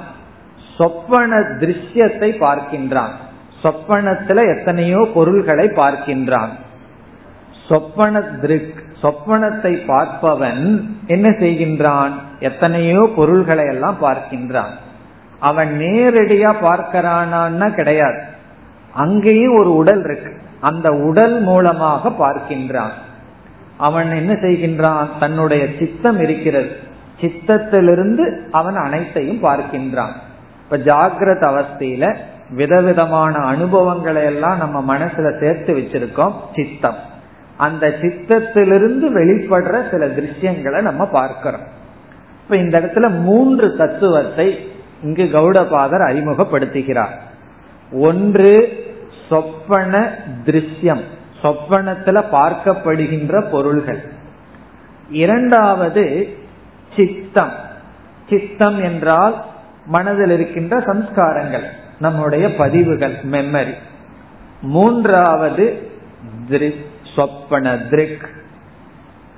சொப்பன 0.78 1.39
திருஷ்யத்தை 1.39 2.30
பார்க்கின்றான். 2.45 3.14
சொப்பனத்துல 3.64 4.57
எத்தனையோ 4.57 5.11
பொருள்களை 5.14 5.68
பார்க்கின்றான். 5.68 6.53
சொப்பன 7.70 8.22
திருக் 8.22 8.74
சொப்பனத்தை 9.01 9.74
பார்ப்பவன் 9.88 10.84
என்ன 11.07 11.30
செய்கின்றான்? 11.30 12.11
எத்தனையோ 12.39 13.11
பொருள்களை 13.16 13.66
எல்லாம் 13.66 13.97
பார்க்கின்றான். 14.01 14.74
அவன் 15.39 15.80
நேரடியா 15.80 16.51
பார்க்கிறானான்னா 16.61 17.70
கிடையாது. 17.70 18.22
அங்கேயும் 18.93 19.57
ஒரு 19.57 19.75
உடல் 19.75 20.03
இருக்கு. 20.03 20.33
அந்த 20.59 20.91
உடல் 20.91 21.41
மூலமாக 21.41 22.09
பார்க்கின்றான். 22.09 22.91
அவன் 23.77 24.15
என்ன 24.15 24.33
செய்கின்றான்? 24.33 25.07
தன்னுடைய 25.19 25.67
சித்தம் 25.79 26.19
இருக்கிறது. 26.19 26.69
சித்தத்திலிருந்து 27.21 28.49
அவன் 28.51 28.75
அனைத்தையும் 28.75 29.43
பார்க்கின்றான். 29.43 30.11
இப்ப 30.63 30.77
ஜாகிரத 30.77 31.41
அவஸ்தையில 31.41 32.15
விதவிதமான 32.49 33.37
அனுபவங்களை 33.37 34.23
எல்லாம் 34.23 34.57
நம்ம 34.57 34.97
மனசுல 34.97 35.39
சேர்த்து 35.39 35.75
வச்சிருக்கோம் 35.75 36.33
சித்தம். 36.55 36.95
அந்த 37.57 37.87
சித்தத்திலிருந்து 37.87 39.09
வெளிப்படுற 39.09 39.89
சில 39.91 40.07
திருஷ்யங்களை 40.07 40.81
நம்ம 40.81 41.05
பார்க்கிறோம். 41.05 41.63
இப்ப 42.43 42.57
இந்த 42.57 42.79
இடத்துல 42.79 43.21
மூன்று 43.21 43.75
தத்துவத்தை 43.75 44.71
இங்கு 45.03 45.23
கௌடபாதர் 45.23 46.07
அறிமுகப்படுத்துகிறார். 46.09 47.13
ஒன்று 47.93 48.83
சொப்பன 49.29 50.17
திருஷ்யம். 50.45 51.01
சொப்பனத்துல 51.43 52.23
பார்க்கப்படுகின்ற 52.31 53.49
பொருள்கள். 53.49 54.11
இரண்டாவது 55.09 56.35
சித்தம். 56.95 57.51
சித்தம் 58.29 58.83
என்றால் 58.83 59.45
மனதில் 59.85 60.29
இருக்கின்ற 60.29 60.79
சம்ஸ்காரங்கள் 60.79 61.63
நம்முடைய 61.99 62.55
பதிவுகள் 62.55 63.13
மெமரி 63.13 63.73
மூன்றாவது 64.61 65.91
சொப்பன 67.15 67.77
திருக். 67.77 68.29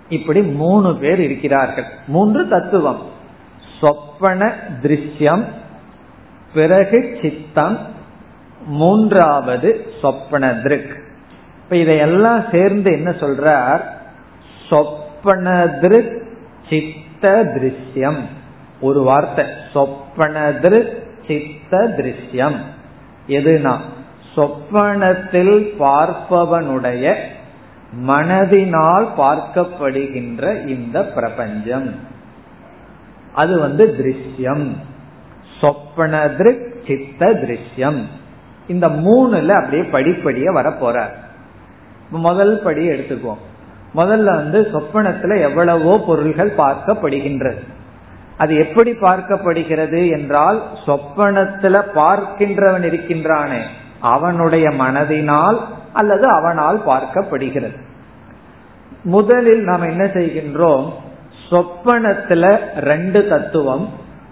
இப்படி 0.09 0.41
மூணு 0.41 0.95
பேர் 0.95 1.19
இருக்கிறார்கள். 1.19 1.85
மூன்று 2.07 2.47
தத்துவம். 2.47 3.01
சொப்பன 3.81 4.53
திருஷ்யம் 4.81 5.43
பிறகு 6.53 7.17
சித்தம் 7.21 7.93
மூன்றாவது 8.65 9.85
சொப்பன 10.01 10.53
திருக் 10.53 11.03
இப்ப 11.63 11.75
இதையெல்லாம் 11.75 12.43
சேர்ந்து 12.51 12.91
என்ன 12.91 13.09
சொல்றார்? 13.09 13.81
சொப்பன 14.69 15.67
திருக் 15.67 16.27
சித்த 16.69 17.43
திருஷ்யம். 17.45 18.19
ஒரு 18.81 19.03
வார்த்தை. 19.03 19.45
சொப்பன 19.73 20.51
திருக் 20.51 21.07
சித்த 21.27 21.95
திருஷ்யம். 21.97 22.55
எதுனா? 23.27 23.77
சொப்பனத்தில் 24.35 25.75
பார்ப்பவனுடைய 25.79 27.15
மனதினால் 28.07 29.07
பார்க்கப்படுகின்ற 29.17 30.67
இந்த 30.67 31.05
பிரபஞ்சம். 31.05 31.95
அது 33.33 33.59
வந்து 33.59 33.95
திருஷ்யம். 33.99 34.71
சொப்பன 35.61 36.27
திருக் 36.27 36.83
சித்த 36.87 37.33
திருஷ்யம். 37.33 38.01
இந்த 38.67 38.87
மூணுல 38.87 39.49
அப்படியே 39.49 39.83
படிப்படியா 39.91 40.51
வர 40.51 41.09
முதல் 42.09 42.61
படி 42.61 42.89
எடுத்துக்குவோம். 42.89 43.43
முதல்ல 43.95 44.23
வந்து 44.23 44.67
சொப்பனத்துல 44.73 45.39
எவ்வளவோ 45.39 46.03
பொருள்கள் 46.07 46.51
பார்க்கப்படுகின்றது. 46.57 47.59
அது 48.37 48.55
எப்படி 48.55 48.91
பார்க்கப்படுகிறது 48.91 50.09
என்றால் 50.11 50.63
சொப்பனத்துல 50.85 51.81
பார்க்கின்றவன் 51.95 52.85
இருக்கின்றானே 52.85 53.61
அவனுடைய 53.99 54.69
மனதினால் 54.69 55.59
அல்லது 55.93 56.27
அவனால் 56.27 56.81
பார்க்கப்படுகிறது. 56.87 57.77
முதலில் 59.03 59.63
நாம் 59.63 59.81
என்ன 59.81 60.03
செய்கின்றோம் 60.03 60.89
சொப்பனத்துல 61.49 62.57
ரெண்டு 62.75 63.27
தத்துவம் 63.27 63.89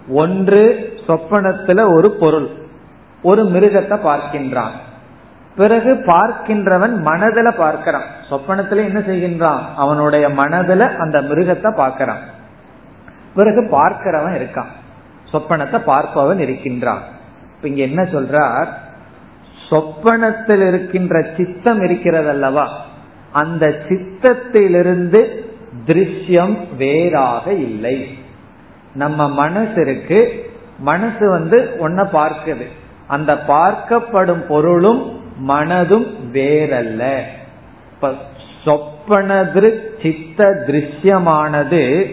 ஒன்று 0.08 0.92
சொப்பனத்துல 1.06 1.92
ஒரு 1.92 2.10
பொருள். 2.10 2.48
ஒரு 3.24 3.44
மிருகத்தை 3.44 3.98
பார்க்கின்றான். 4.04 4.74
பிறகு 5.56 5.94
பார்க்கின்றவன் 5.94 6.94
மனதில 7.04 7.56
பார்க்கிறான். 7.56 8.04
சொப்பனத்துல 8.30 8.76
என்ன 8.76 8.98
செய்கின்றான்? 8.98 9.60
அவனுடைய 9.76 10.28
மனதில 10.28 10.96
அந்த 10.96 11.22
மிருகத்தை 11.22 11.74
பார்க்கிறான். 11.74 12.22
பிறகு 13.34 13.62
பார்க்கிறவன் 13.62 14.36
இருக்கான். 14.36 14.72
சொப்பனத்தை 15.32 15.80
பார்ப்பவன் 15.86 16.38
இருக்கின்றான். 16.38 17.02
இப்ப 17.56 17.68
இங்க 17.68 17.82
என்ன 17.82 18.02
சொல்றார்? 18.02 18.66
சொப்பனத்தில் 19.70 20.66
இருக்கின்ற 20.66 21.26
சித்தம் 21.36 21.80
இருக்கிறது 21.80 22.28
அல்லவா 22.28 22.68
அந்த 23.32 23.66
சித்தத்திலிருந்து 23.88 25.28
திருஷ்யம் 25.86 26.58
வேறாக 26.76 27.52
இல்லை. 27.52 28.18
நம்ம 28.94 29.28
மனசு 29.28 29.80
இருக்கு. 29.80 30.50
மனசு 30.78 31.28
வந்து 31.28 31.70
ஒன்ன 31.80 32.08
பார்க்குது. 32.12 32.66
அந்த 33.06 33.44
பார்க்கப்படும் 33.48 34.46
பொருளும் 34.48 35.20
மனதும் 35.48 36.14
வேறல்ல. 36.32 37.20
சொப்பன 38.64 39.50
சித்த 40.02 40.64
திருஷ்யமானது 40.66 42.12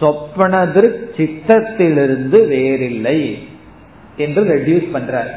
சொப்பனதிருக் 0.00 1.00
சித்தத்திலிருந்து 1.16 2.46
வேறில்லை 2.46 3.48
என்று 4.16 4.44
ரெடியூஸ் 4.44 4.96
பண்றார். 4.96 5.30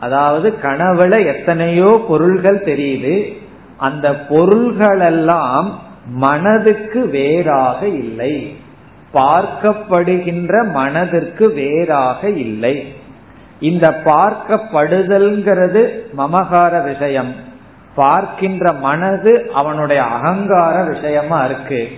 அதாவது 0.00 0.54
கனவுல 0.62 1.26
எத்தனையோ 1.26 2.04
பொருள்கள் 2.08 2.64
தெரியுது. 2.64 3.32
அந்த 3.76 4.10
பொருள்களெல்லாம் 4.28 5.70
மனதுக்கு 6.06 7.08
வேறாக 7.08 7.88
இல்லை. 7.88 8.56
பார்க்கப்படுகின்ற 9.14 10.70
மனதிற்கு 10.70 11.52
வேறாக 11.52 12.28
இல்லை. 12.28 12.92
இந்த 13.60 14.00
பார்க்கப்படுதல்ங்கிறது 14.04 15.88
மமகார 16.18 16.84
விஷயம். 16.84 17.34
பார்க்கின்ற 17.94 18.72
மனது 18.72 19.50
அவனுடைய 19.54 20.02
அகங்கார 20.02 20.82
விஷயமா 20.82 21.44
இருக்கு. 21.44 21.88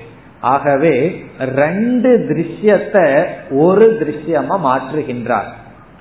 ஆகவே 0.40 1.24
ரெண்டு 1.38 2.26
திருஷ்யத்தை 2.28 3.24
ஒரு 3.50 3.98
திருஷ்யமா 4.00 4.58
மாற்றுகின்றார். 4.64 5.50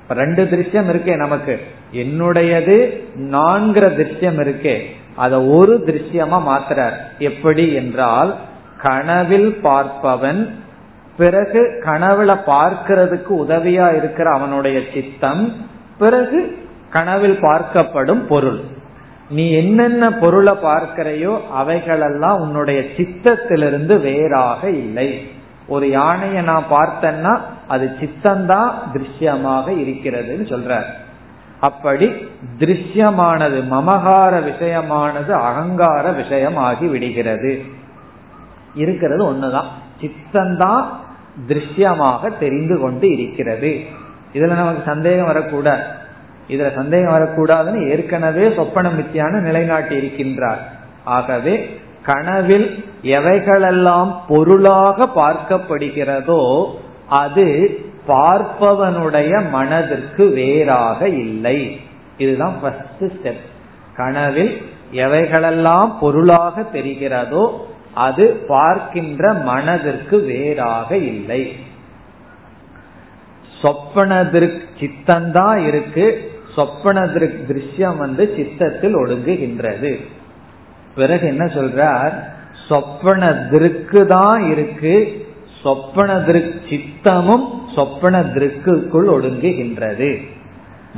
ரெண்டு 0.10 0.44
திருஷ்யம் 0.44 0.90
இருக்கே 0.90 1.16
நமக்கு. 1.16 1.60
என்னுடையது 1.94 3.04
நான்கிற 3.16 3.88
திருஷ்யம் 3.88 4.40
இருக்கே. 4.40 4.80
அத 5.16 5.44
ஒரு 5.44 5.84
திருஷ்யமா 5.86 6.42
மாத்துறார். 6.48 6.94
எப்படி 7.20 7.74
என்றால் 7.74 8.36
கனவில் 8.82 9.60
பார்ப்பவன் 9.64 10.50
பிறகு 11.20 11.84
கனவுல 11.86 12.38
பார்க்கிறதுக்கு 12.48 13.32
உதவியா 13.32 13.96
இருக்கிற 13.96 14.32
அவனுடைய 14.32 14.82
சித்தம் 14.94 15.54
பிறகு 15.98 16.58
கனவில் 16.90 17.40
பார்க்கப்படும் 17.42 18.28
பொருள். 18.28 18.60
நீ 19.30 19.52
என்னென்ன 19.52 20.14
பொருளை 20.14 20.54
பார்க்கிறையோ 20.54 21.50
அவைகளெல்லாம் 21.50 22.40
உன்னுடைய 22.40 22.82
சித்தத்திலிருந்து 22.98 24.02
வேறாக 24.02 24.70
இல்லை. 24.70 25.32
ஒரு 25.68 25.90
யானையை 25.90 26.44
நான் 26.44 26.64
பார்த்தேன்னா 26.72 27.40
அது 27.68 27.96
சித்தந்தான் 28.00 28.72
திருஷ்யமாக 28.94 29.72
இருக்கிறதுன்னு 29.72 30.48
சொல்ற 30.48 30.84
அப்படி 31.60 32.08
திருஷ்யமானது 32.60 33.64
மமகார 33.72 34.40
விஷயமானது 34.40 35.30
அகங்கார 35.30 36.12
விஷயமாகி 36.12 36.86
விடுகிறது. 36.86 37.62
இருக்கிறது 38.76 39.32
ஒண்ணுதான். 39.32 39.70
சித்தந்தான் 40.02 40.86
திருஷ்யமாக 41.48 42.38
தெரிந்து 42.40 42.80
கொண்டு 42.80 43.10
இருக்கிறது. 43.10 43.82
இதுல 44.34 44.48
நமக்கு 44.48 44.82
சந்தேகம் 44.86 45.26
வரக்கூடாது. 45.26 45.84
இதுல 46.48 46.76
சந்தேகம் 46.76 47.14
வரக்கூடாதுன்னு 47.14 47.90
ஏற்கனவே 47.90 48.54
சொப்பன 48.54 48.90
மித்தியான 48.90 49.40
நிலைநாட்டி 49.42 49.96
இருக்கின்றார். 49.98 50.64
ஆகவே 51.04 51.80
கனவில் 52.04 52.84
எவைகளெல்லாம் 53.04 54.16
பொருளாக 54.28 55.08
பார்க்கப்படுகிறதோ 55.16 56.66
அது 57.10 57.78
பார்ப்பவனுடைய 58.08 59.50
மனதிற்கு 59.50 60.28
வேறாக 60.28 61.10
இல்லை. 61.10 61.82
இதுதான் 62.18 62.56
ஃபர்ஸ்ட் 62.62 63.04
ஸ்டெப் 63.04 63.46
கனவில் 63.96 64.62
எவைகளெல்லாம் 64.94 65.92
பொருளாக 66.00 66.62
தெரிகிறதோ 66.74 67.44
அது 67.94 68.46
பார்க்கின்ற 68.48 69.34
மனதிற்கு 69.34 70.20
வேறாக 70.20 70.98
இல்லை. 70.98 71.56
சொப்பனதிருக் 73.62 74.62
சித்தந்தான் 74.80 75.68
இருக்கு 75.68 76.32
சொப்பனதிருக் 76.58 77.40
திருஷ்யம் 77.48 77.98
வந்து 77.98 78.34
சித்தத்தில் 78.36 78.96
ஒடுங்குகின்றது. 78.96 80.00
பிறகு 80.96 81.28
என்ன 81.28 81.46
சொல்றார்? 81.46 82.14
சொப்பன 82.68 83.30
திருக்கு 83.52 84.06
தான் 84.06 84.44
இருக்கு 84.44 85.28
சொப்பன 85.64 86.18
சித்தமும் 86.18 87.46
சொப்பன 87.76 88.22
திருக்குள் 88.22 89.08
ஒடுங்குகின்றது. 89.08 90.28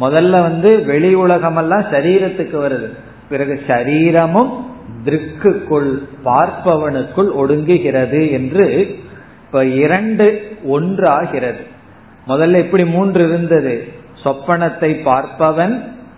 முதல்ல 0.01 0.29
வந்து 0.29 0.83
வெளி 0.83 1.13
உலகமெல்லாம் 1.13 1.81
சரீரத்துக்கு 1.81 2.53
வருது. 2.53 2.89
பிறகு 3.29 3.61
சரீரமும் 3.67 4.70
திருக்குக்குள் 5.05 5.91
பார்ப்பவனுக்குள் 6.25 7.29
ஒடுங்குகிறது 7.37 8.31
என்று 8.31 8.65
இப்ப 9.45 9.65
இரண்டு 9.65 10.57
ஒன்றாகிறது. 10.69 11.63
முதல்ல 12.27 12.55
இப்படி 12.55 12.85
மூன்று 12.85 13.27
இருந்தது. 13.27 13.87
சொப்பனத்தை 14.23 14.91
பார்ப்பவன் 15.03 15.75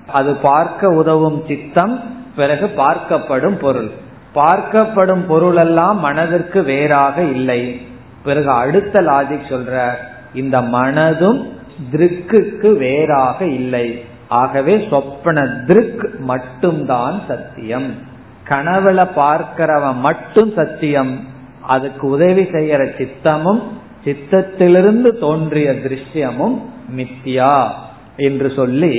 அது 0.08 0.36
பார்க்க 0.36 0.90
உதவும் 0.90 1.44
சித்தம் 1.48 2.02
பிறகு 2.36 2.66
பார்க்கப்படும் 2.66 3.56
பொருள். 3.56 3.92
பார்க்கப்படும் 4.36 5.26
பொருள் 5.28 5.56
எல்லாம் 5.56 6.00
மனதிற்கு 6.00 6.64
வேறாக 6.64 7.22
இல்லை. 7.22 7.82
பிறகு 8.24 8.50
அடுத்த 8.52 9.02
லாஜிக் 9.02 9.50
சொல்ற 9.50 9.92
இந்த 10.34 10.62
மனதும் 10.62 11.42
திருக்குக்கு 11.92 12.78
வேறாக 12.78 13.46
இல்லை. 13.46 14.04
ஆகவே 14.28 14.88
சொப்பன 14.90 15.48
திருக் 15.68 16.16
மட்டும்தான் 16.20 17.22
சத்தியம். 17.28 18.12
கனவுல 18.50 19.00
பார்க்கிறவன் 19.16 20.00
மட்டும் 20.08 20.52
சத்தியம். 20.56 21.14
அதுக்கு 21.74 22.06
உதவி 22.08 22.44
செய்யற 22.56 22.82
சித்தமும் 22.98 23.62
சித்தத்திலிருந்து 24.06 25.10
தோன்றிய 25.20 25.72
திருஷ்யமும் 25.84 26.58
மித்தியா 26.98 27.56
என்று 28.18 28.52
சொல்லி 28.56 28.96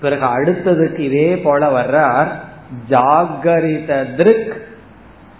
பிறகு 0.00 0.26
அடுத்ததுக்கு 0.26 0.98
இதே 0.98 1.30
போல 1.36 1.68
வர்றார் 1.70 2.30
ஜாகரித 2.90 3.90
திருக் 4.16 4.52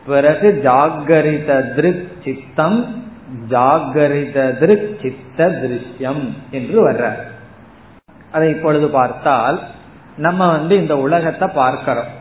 பிறகு 0.07 0.49
ஜாகரித 0.65 1.51
திருக் 1.75 2.07
சித்தம் 2.25 2.79
ஜாகரித 3.51 4.39
திருக் 4.59 4.89
சித்த 5.03 5.49
திருஷ்யம் 5.63 6.23
என்று 6.51 6.79
வர்றார். 6.89 7.21
அதை 8.33 8.49
இப்பொழுது 8.51 8.89
பார்த்தால் 8.89 9.59
நம்ம 10.17 10.51
வந்து 10.51 10.75
இந்த 10.77 10.95
உலகத்தை 10.99 11.49
பார்க்கிறோம். 11.55 12.19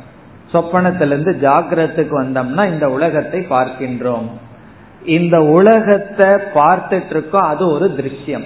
சொப்பனத்திலிருந்து 0.53 1.31
ஜாகிரத்துக்கு 1.41 2.13
வந்தோம்னா 2.21 2.67
இந்த 2.67 2.89
உலகத்தை 2.89 3.39
பார்க்கின்றோம். 3.39 4.27
இந்த 5.05 5.43
உலகத்தை 5.43 6.27
பார்த்துட்டு 6.27 7.09
இருக்கோம் 7.09 7.41
அது 7.41 7.67
ஒரு 7.67 7.95
திருஷ்யம். 7.97 8.45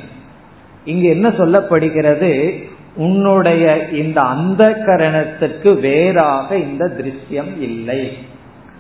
இங்க 0.86 1.10
என்ன 1.10 1.30
சொல்லப்படுகிறது? 1.30 2.64
உன்னுடைய 2.96 3.88
இந்த 3.88 4.22
அந்த 4.22 4.70
கரணத்துக்கு 4.70 5.80
வேறாக 5.80 6.58
இந்த 6.58 6.86
திருஷ்யம் 6.86 7.62
இல்லை. 7.62 8.18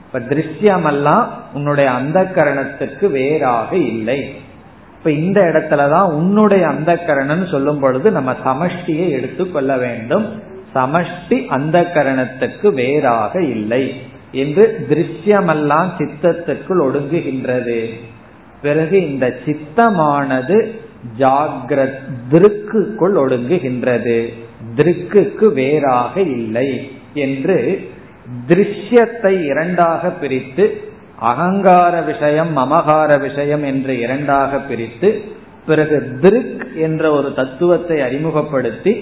இப்ப 0.05 0.19
திருஷ்யமெல்லாம் 0.19 1.25
உன்னுடைய 1.53 1.91
அந்த 1.91 2.31
கரணத்துக்கு 2.35 3.11
வேறாக 3.11 3.77
இல்லை. 3.77 4.35
இப்ப 4.97 5.11
இந்த 5.11 5.41
இடத்துலதான் 5.41 6.09
உன்னுடைய 6.11 6.67
அந்த 6.67 6.97
கரணம் 6.97 7.47
சொல்லும் 7.47 7.79
பொழுது 7.79 8.11
நம்ம 8.11 8.35
சமஷ்டியை 8.45 9.09
எடுத்துக்கொள்ள 9.09 9.77
வேண்டும். 9.77 10.51
சமஷ்டி 10.73 11.45
அந்த 11.45 11.91
கரணத்துக்கு 11.93 12.73
வேறாக 12.73 13.43
இல்லை 13.43 13.93
என்று 14.31 14.85
திருஷ்யமெல்லாம் 14.89 15.89
சித்தத்துக்குள் 15.97 16.81
ஒடுங்குகின்றது. 16.85 17.89
பிறகு 18.61 19.09
இந்த 19.09 19.25
சித்தமானது 19.45 20.57
ஜாகிரத் 21.19 21.99
திருக்குக்குள் 22.31 23.15
ஒடுங்குகின்றது. 23.23 24.33
திருக்குக்கு 24.75 25.53
வேறாக 25.53 26.21
இல்லை 26.21 26.91
என்று 27.13 27.87
திருஷ்யத்தை 28.47 29.45
இரண்டாக 29.45 30.09
பிரித்து 30.09 30.91
அகங்கார 31.19 32.01
விஷயம் 32.01 32.57
மமகார 32.57 33.19
விஷயம் 33.19 33.63
என்று 33.63 33.99
இரண்டாக 33.99 34.59
பிரித்து 34.59 35.21
பிறகு 35.65 36.17
திருக் 36.21 36.65
என்ற 36.75 37.11
ஒரு 37.11 37.33
தத்துவத்தை 37.33 38.01
அறிமுகப்படுத்தி 38.01 38.93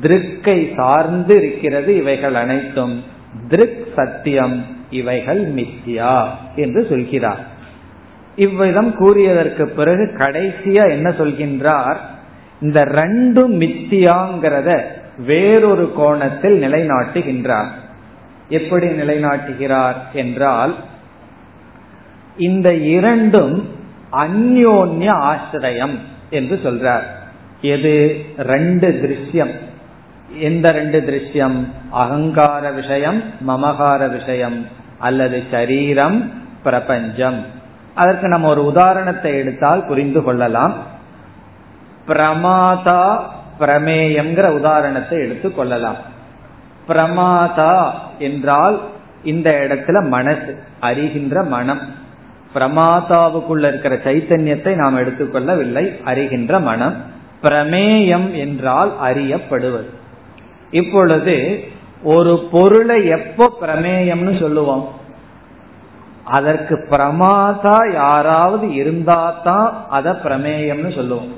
திருக்கை 0.00 0.74
சார்ந்து 0.76 1.36
இருக்கிறது 1.36 1.96
இவைகள் 1.96 2.34
அனைத்தும். 2.34 3.04
திருக் 3.48 3.86
சத்தியம் 3.96 4.66
இவைகள் 4.90 5.54
மித்தியா 5.54 6.26
என்று 6.56 6.86
சொல்கிறார். 6.88 7.46
இவ்விதம் 8.36 8.94
கூறியதற்கு 8.94 9.62
பிறகு 9.62 10.10
கடைசியா 10.18 10.90
என்ன 10.90 11.10
சொல்கின்றார்? 11.10 11.96
இந்த 12.60 12.84
ரெண்டும் 12.84 13.60
மித்தியாங்கிறத 13.60 14.82
வேறொரு 15.18 15.92
கோணத்தில் 15.92 16.62
நிலைநாட்டுகின்றார். 16.62 17.68
எப்படி 18.48 18.86
நிலைநாட்டுகிறார் 18.86 19.96
என்றால் 20.12 20.74
இந்த 22.36 22.74
இரண்டும் 22.74 23.68
அந்யோன்ய 24.12 25.12
ஆசிரியம் 25.12 25.98
என்று 26.30 26.60
சொல்றார். 26.64 27.02
எது? 27.60 28.24
ரெண்டு 28.38 28.88
திருஷ்யம். 28.88 29.54
எந்த 30.36 30.70
ரெண்டு 30.70 31.00
திருஷ்யம் 31.00 31.66
அகங்கார 31.90 32.70
விஷயம் 32.70 33.22
மமகார 33.48 34.10
விஷயம் 34.10 34.66
அல்லது 34.98 35.42
சரீரம் 35.50 36.32
பிரபஞ்சம். 36.62 37.44
அதற்கு 37.94 38.28
நம்ம 38.28 38.48
ஒரு 38.48 38.64
உதாரணத்தை 38.64 39.36
எடுத்தால் 39.36 39.86
புரிந்து 39.86 40.22
கொள்ளலாம். 40.22 40.74
பிரமாதா 42.08 43.18
பிரமேயம்ங்கிற 43.60 44.44
உதாரணத்தை 44.44 45.18
எடுத்து 45.18 45.54
கொள்ளலாம். 45.54 45.96
பிரமாதா 46.88 47.90
என்றால் 48.18 48.80
இந்த 49.22 49.50
இடத்துல 49.50 50.08
மனசு 50.08 50.62
அறிகின்ற 50.80 51.46
மனம். 51.46 51.80
பிரமாதாவுக்குள்ள 52.54 53.68
இருக்கிற 53.68 53.96
சைத்தன்யத்தை 53.96 54.74
நாம் 54.74 54.98
எடுத்துக்கொள்ளவில்லை 54.98 56.00
அறிகின்ற 56.04 56.62
மனம். 56.62 56.94
பிரமேயம் 57.42 58.32
என்றால் 58.32 58.92
அறியப்படுவது. 59.02 59.96
இப்பொழுது 60.70 61.64
ஒரு 62.02 62.48
பொருளை 62.50 63.06
எப்போ 63.06 63.52
பிரமேயம்னு 63.60 64.40
சொல்லுவோம்? 64.40 64.88
அதற்கு 66.24 66.86
பிரமாதா 66.90 67.92
யாராவது 67.92 68.72
இருந்தா 68.72 69.40
தான் 69.44 69.86
அத 69.88 70.12
பிரமேயம்னு 70.12 70.94
சொல்லுவோம். 70.94 71.32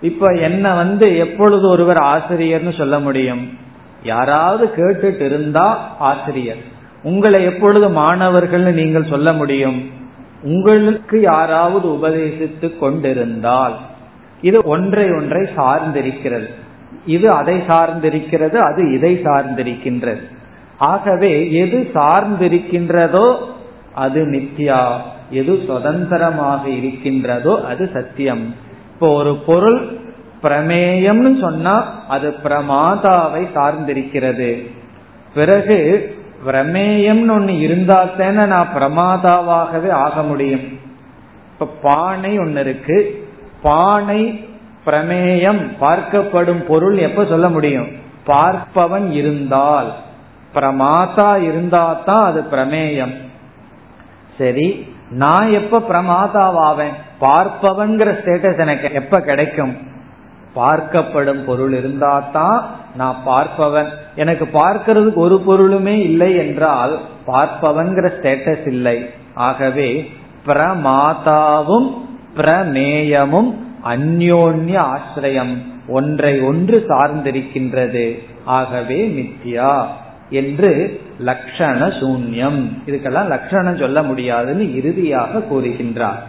இப்ப 0.00 0.28
என்ன 0.28 0.74
வந்து 0.74 1.16
எப்பொழுது 1.16 1.68
ஒருவர் 1.68 1.96
ஆசிரியர்னு 1.96 2.76
சொல்ல 2.76 2.98
முடியும்? 2.98 3.58
யாராவது 4.02 4.70
கேட்டுட்டு 4.76 5.20
இருந்தா 5.20 5.96
ஆசிரியர். 5.98 6.76
உங்களை 7.02 7.44
எப்பொழுது 7.44 7.88
மாணவர்கள்னு 7.88 8.72
நீங்கள் 8.72 9.06
சொல்ல 9.08 9.32
முடியும்? 9.32 9.90
உங்களுக்கு 10.42 11.20
யாராவது 11.20 11.88
உபதேசித்து 11.88 12.78
கொண்டிருந்தால். 12.78 13.76
இது 14.40 14.60
ஒன்றை 14.64 15.10
ஒன்றை 15.10 15.42
சார்ந்திருக்கிறது. 15.56 16.54
இது 17.14 17.26
அதை 17.40 17.56
சார்ந்திருக்கிறது 17.68 18.56
அது 18.68 18.82
இதை 18.96 19.12
சார்ந்திருக்கின்றது. 19.26 20.22
ஆகவே 20.92 21.32
எது 21.62 21.78
சார்ந்திருக்கின்றதோ 21.94 23.26
அது 24.04 24.20
நித்யா 24.34 24.80
எது 25.30 25.52
சுதந்திரமாக 25.68 26.62
இருக்கின்றதோ 26.80 27.54
அது 27.70 27.84
சத்தியம். 27.96 28.44
இப்போ 28.92 29.08
ஒரு 29.20 29.32
பொருள் 29.48 29.80
பிரமேயம்னு 30.42 31.32
சொன்னா 31.40 31.74
அது 32.08 32.28
பிரமாதாவை 32.44 33.42
சார்ந்திருக்கிறது. 33.56 34.50
பிறகு 35.34 35.78
பிரமேயம்னு 36.46 37.32
ஒண்ணு 37.36 37.54
இருந்தா 37.66 37.98
தானே 38.18 38.44
நான் 38.54 38.74
பிரமாதாவாகவே 38.76 39.90
ஆக 40.04 40.22
முடியும். 40.22 40.66
இப்ப 41.52 41.68
பானை 41.82 42.32
ஒன்னு 42.38 42.60
இருக்கு. 42.60 42.98
பானை 43.62 44.20
பிரமேயம் 44.88 45.62
பார்க்கப்படும் 45.80 46.62
பொருள் 46.66 46.98
எப்ப 46.98 47.24
சொல்ல 47.24 47.48
முடியும்? 47.48 47.88
பார்ப்பவன் 48.26 49.08
இருந்தால். 49.10 49.90
பிரமாதா 50.54 51.30
இருந்தா 51.48 51.84
தான் 52.04 52.24
அது 52.24 52.40
பிரமேயம். 52.52 53.14
சரி 54.38 54.66
நான் 55.22 55.48
எப்ப 55.50 55.82
பிரமாதாவாவேன் 55.90 56.96
பார்ப்பவன்கிற 57.20 58.08
ஸ்டேட்டஸ் 58.18 58.62
எனக்கு 58.64 58.88
எப்ப 58.92 59.20
கிடைக்கும்? 59.20 59.74
பார்க்கப்படும் 60.56 61.42
பொருள் 61.44 61.72
இருந்தா 61.72 62.12
தான் 62.32 62.58
நான் 62.96 63.18
பார்ப்பவன். 63.26 63.88
எனக்கு 64.14 64.46
பார்க்கிறதுக்கு 64.52 65.20
ஒரு 65.26 65.36
பொருளுமே 65.48 65.96
இல்லை 66.08 66.30
என்றால் 66.36 66.94
பார்ப்பவன்கிற 67.26 68.06
ஸ்டேட்டஸ் 68.18 68.66
இல்லை. 68.66 68.96
ஆகவே 69.48 69.88
பிரமாதாவும் 70.46 71.88
பிரமேயமும் 72.36 73.50
அந்யோன்ய 73.92 74.76
ஆசிரியம் 74.94 75.54
ஒன்றை 75.88 76.40
ஒன்று 76.40 76.84
சார்ந்திருக்கின்றது. 76.88 78.06
ஆகவே 78.44 78.98
மித்யா 79.16 79.72
என்று 80.30 81.00
லக்ஷண 81.24 81.80
சூன்யம். 82.00 82.60
இதுக்கெல்லாம் 82.86 83.32
லட்சணம் 83.34 83.76
சொல்ல 83.76 84.02
முடியாதுன்னு 84.02 84.64
இறுதியாக 84.74 85.42
கூறுகின்றார். 85.50 86.20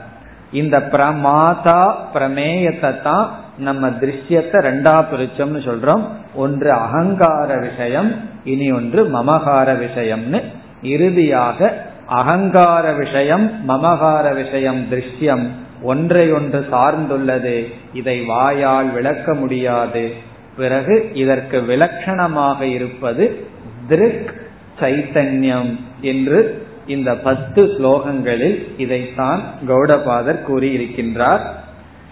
இந்த 0.51 0.75
பிரமாதா 0.91 1.81
பிரமேயத்தை 2.13 2.91
தான் 3.01 3.25
நம்ம 3.57 3.89
திருஷ்யத்தை 4.01 4.59
ரெண்டா 4.67 4.95
பிரிச்சோம்னு 5.11 5.61
சொல்றோம். 5.69 6.03
ஒன்று 6.35 6.71
அகங்கார 6.71 7.49
விஷயம் 7.57 8.09
இனி 8.43 8.71
ஒன்று 8.71 9.01
மமகார 9.15 9.69
விஷயம்னு. 9.85 10.39
இறுதியாக 10.81 11.59
அகங்கார 12.07 12.85
விஷயம் 12.93 13.45
மமகார 13.67 14.25
விஷயம் 14.33 14.85
திருஷ்யம். 14.91 15.45
ஒன்றை 15.81 16.31
ஒன்று 16.31 16.65
சார்ந்துள்ளது. 16.71 17.73
இதை 17.93 18.21
வாயால் 18.21 18.91
விளக்க 18.91 19.33
முடியாது. 19.33 20.13
பிறகு 20.57 21.09
இதற்கு 21.13 21.61
விலட்சணமாக 21.61 22.61
இருப்பது 22.61 23.45
திருக் 23.87 24.33
சைத்தன்யம் 24.79 25.79
என்று 26.01 26.67
இந்த 26.87 27.15
பத்து 27.15 27.63
ஸ்லோகங்களில் 27.63 28.67
இதைத்தான் 28.77 29.41
கௌடபாதர் 29.67 30.39
கூறியிருக்கின்றார். 30.47 31.41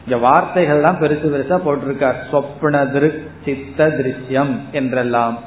இந்த 0.03 0.17
வார்த்தைகள் 0.19 0.81
தான் 0.81 0.99
பெருசு 0.99 1.25
பெருசா 1.25 1.61
போட்டிருக்கார். 1.65 2.15
சொப்ன 2.31 2.91
திருக் 2.91 3.29
சித்த 3.45 3.87
திருஷ்யம் 3.87 4.55
என்றெல்லாம். 4.71 5.39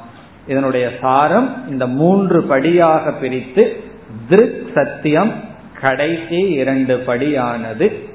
இதனுடைய 0.47 0.91
சாரம் 1.01 1.69
இந்த 1.69 1.87
மூன்று 1.87 2.43
படியாக 2.43 3.11
பிரித்து 3.11 3.83
திருக் 4.29 4.71
சத்தியம் 4.73 5.31
கடைசி 5.81 6.37
இரண்டு 6.37 6.97
படியானது. 6.97 8.09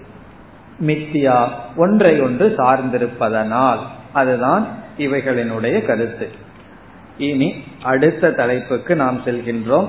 மித்தியா 0.81 1.49
ஒன்றை 1.77 2.21
ஒன்று 2.21 2.55
சார்ந்திருப்பதனால் 2.59 3.79
அதுதான் 4.13 4.67
இவைகளினுடைய 4.99 5.87
கருத்து. 5.87 6.29
இனி 7.19 7.55
அடுத்த 7.83 8.31
தலைப்புக்கு 8.31 8.97
நாம் 8.97 9.21
செல்கின்றோம். 9.25 9.89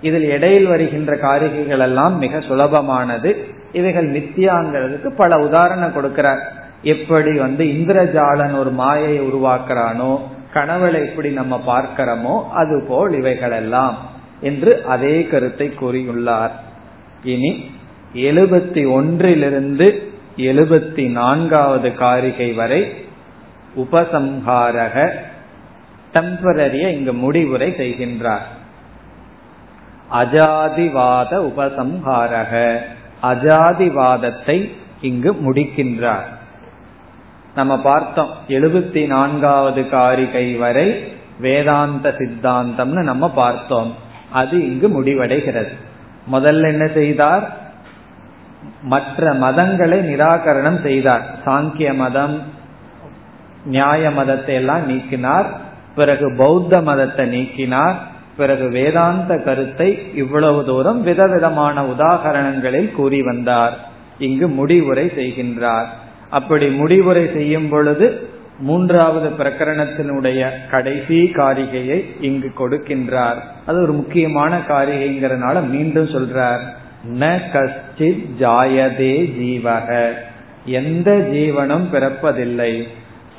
இதில் 0.00 0.30
இடையில் 0.30 0.66
வருகின்ற 0.66 1.16
காரிகைகள் 1.16 1.78
எல்லாம் 1.78 2.18
மிக 2.18 2.38
சுலபமானது. 2.38 3.36
இவைகள் 3.72 4.10
மித்தியாங்கிறதுக்கு 4.10 5.10
பல 5.16 5.38
உதாரணம் 5.38 5.92
கொடுக்கிறார். 5.92 6.42
எப்படி 6.82 7.38
வந்து 7.38 7.64
இந்திரஜாலன் 7.64 8.58
ஒரு 8.58 8.70
மாயை 8.70 9.20
உருவாக்குறானோ 9.20 10.20
கனவுல 10.54 10.92
எப்படி 10.92 11.30
நம்ம 11.30 11.62
பார்க்கிறோமோ 11.66 12.48
அதுபோல் 12.52 13.12
இவைகளெல்லாம் 13.12 13.96
என்று 14.40 14.84
அதே 14.84 15.22
கருத்தை 15.22 15.72
கூறியுள்ளார். 15.80 16.50
இனி 17.24 17.70
எழுபத்தி 18.14 18.90
ஒன்றிலிருந்து 18.90 20.10
எழுபத்தி 20.36 21.10
நான்காவது 21.10 21.94
காரிகை 21.94 22.52
வரை 22.52 22.94
உபசம்ஹாரக 23.76 25.10
டெம்பரரிய 26.12 26.88
இங்கு 26.88 27.12
முடிவுரை 27.12 27.70
செய்கின்றார். 27.70 28.46
அஜாதிவாத 30.12 31.52
உபசம்ஹாரக. 31.56 32.78
அஜாதிவாதத்தை 33.22 34.70
இங்கு 35.00 35.32
முடிக்கின்றார். 35.32 36.34
நம்ம 37.54 37.80
பார்த்தோம் 37.80 38.30
எழுபத்தி 38.48 39.06
நான்காவது 39.06 39.88
காரிகை 39.88 40.54
வரை 40.54 41.12
வேதாந்த 41.40 42.14
சித்தாந்தம்னு 42.18 43.02
நம்ம 43.02 43.30
பார்த்தோம். 43.30 43.94
அது 44.32 44.60
இங்கு 44.60 45.02
முடிவடைகிறது. 45.02 45.72
முதல்ல 46.32 46.68
என்ன 46.68 46.86
செய்தார்? 46.86 47.65
மற்ற 48.82 49.34
மதங்களை 49.34 49.98
நிராகரணம் 50.10 50.82
செய்தார். 50.82 51.22
சாங்கிய 51.44 51.94
மதம் 51.94 52.42
நியாய 53.64 54.10
மதத்தை 54.10 54.54
எல்லாம் 54.54 54.90
நீக்கினார். 54.90 55.46
பிறகு 55.94 56.34
பௌத்த 56.36 56.80
மதத்தை 56.80 57.26
நீக்கினார். 57.26 57.94
பிறகு 58.36 58.68
வேதாந்த 58.68 59.38
கருத்தை 59.38 60.12
இவ்வளவு 60.14 60.64
தூரம் 60.64 61.02
விதவிதமான 61.02 61.82
உதாகரணங்களில் 61.82 62.92
கூறி 62.92 63.22
வந்தார். 63.22 63.78
இங்கு 64.18 64.48
முடிவுரை 64.48 65.06
செய்கின்றார். 65.06 65.86
அப்படி 66.30 66.68
முடிவுரை 66.68 67.30
செய்யும் 67.32 67.68
பொழுது 67.68 68.28
மூன்றாவது 68.58 69.28
பிரகரணத்தினுடைய 69.28 70.50
கடைசி 70.70 71.30
காரிகையை 71.34 72.04
இங்கு 72.20 72.52
கொடுக்கின்றார். 72.58 73.40
அது 73.66 73.82
ஒரு 73.82 73.92
முக்கியமான 73.92 74.58
காரிகைங்கிறனால 74.68 75.68
மீண்டும் 75.68 76.06
சொல்றார். 76.06 76.60
ந 77.14 77.40
கஷ்டித் 77.52 78.28
ஜாயதே 78.40 79.24
ஜீவக. 79.40 80.12
எந்த 80.64 81.28
ஜீவனும் 81.32 81.86
பிறப்பதில்லை. 81.92 82.88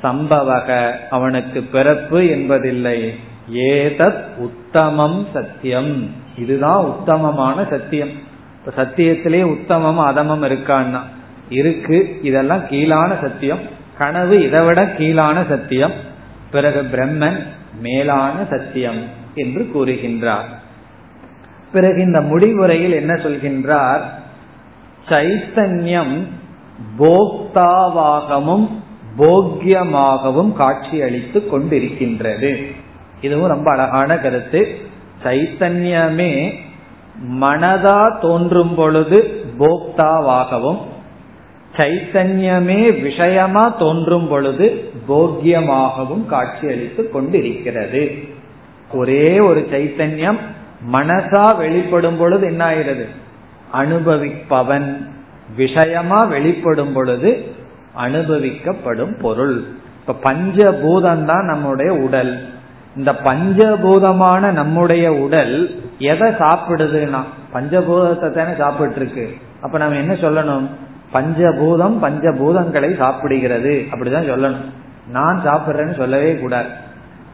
சம்பவக 0.02 0.92
அவனுக்கு 1.10 1.62
பிறப்பு 1.62 2.28
என்பதில்லை. 2.28 3.14
ஏதத் 3.54 4.24
உத்தமம் 4.36 5.26
சத்தியம். 5.32 6.10
இதுதான் 6.38 6.84
உத்தமமான 6.84 7.66
சத்தியம். 7.70 8.08
இப்ப 8.66 8.82
சத்தியத்திலே 8.82 9.42
உத்தமம் 9.42 9.98
அதமம் 9.98 10.42
இருக்கான்னா. 10.42 11.00
இருக்கு 11.48 12.18
இதெல்லாம் 12.22 12.66
கீழான 12.66 13.20
சத்தியம். 13.20 13.58
கனவு 13.98 14.42
இதை 14.42 14.64
விட 14.64 14.84
கீழான 14.98 15.44
சத்தியம். 15.48 15.92
பிறகு 16.50 16.82
பிரம்மன் 16.82 17.38
மேலான 17.80 18.34
சத்தியம் 18.50 19.02
என்று 19.34 19.70
கூறுகின்றார். 19.74 20.57
பிறகு 21.72 22.02
இந்த 22.02 22.20
முடிவுரையில் 22.20 22.92
என்ன 22.92 23.14
சொல்கின்றார்? 23.14 24.00
சைத்தன்யம் 25.08 26.26
போக்தாவாகவும் 26.98 28.68
போக்கியமாகவும் 29.18 30.52
காட்சியளித்து 30.52 31.48
கொண்டிருக்கின்றது. 31.52 32.66
இதுவும் 33.20 33.48
ரொம்ப 33.48 33.70
அழகான 33.70 34.18
கருத்து. 34.18 34.76
சைத்தன்யமே 35.24 36.54
மனதா 37.40 38.18
தோன்றும் 38.20 38.74
பொழுது 38.74 39.44
போக்தாவாகவும் 39.58 40.78
சைத்தன்யமே 41.76 43.02
விஷயமா 43.02 43.68
தோன்றும் 43.68 44.28
பொழுது 44.28 44.92
போக்கியமாகவும் 45.08 46.26
காட்சியளித்து 46.26 47.10
கொண்டிருக்கிறது. 47.10 48.12
ஒரே 48.92 49.40
ஒரு 49.40 49.68
சைத்தன்யம் 49.70 50.38
மனசா 50.92 51.56
வெளிப்படும் 51.56 52.16
பொழுது 52.16 52.46
என்ன 52.46 52.64
ஆகிறது? 52.64 53.06
அனுபவிப்பவன் 53.72 55.06
விஷயமா 55.56 56.24
வெளிப்படும் 56.24 56.92
பொழுது 56.92 57.44
அனுபவிக்கப்படும் 57.98 59.20
பொருள். 59.20 59.64
இப்ப 60.06 60.32
பஞ்சபூதம் 60.32 61.24
தான் 61.24 61.44
நம்முடைய 61.44 61.92
உடல். 61.92 62.48
இந்த 62.96 63.12
பஞ்சபூதமான 63.12 64.50
நம்முடைய 64.50 65.12
உடல் 65.12 65.80
எதை 65.98 66.30
சாப்பிடுதுன்னா 66.30 67.22
பஞ்சபூதத்தை 67.54 68.30
தானே 68.30 68.54
சாப்பிட்டு 68.58 68.96
இருக்கு 68.96 69.36
அப்ப 69.62 69.78
நம்ம 69.78 69.96
என்ன 69.96 70.12
சொல்லணும்? 70.12 70.66
பஞ்சபூதம் 71.12 71.96
பஞ்சபூதங்களை 72.02 72.96
சாப்பிடுகிறது. 72.96 73.86
அப்படிதான் 73.90 74.30
சொல்லணும். 74.30 74.64
நான் 75.08 75.42
சாப்பிட்றேன்னு 75.46 75.96
சொல்லவே 75.96 76.36
கூடாது. 76.36 76.68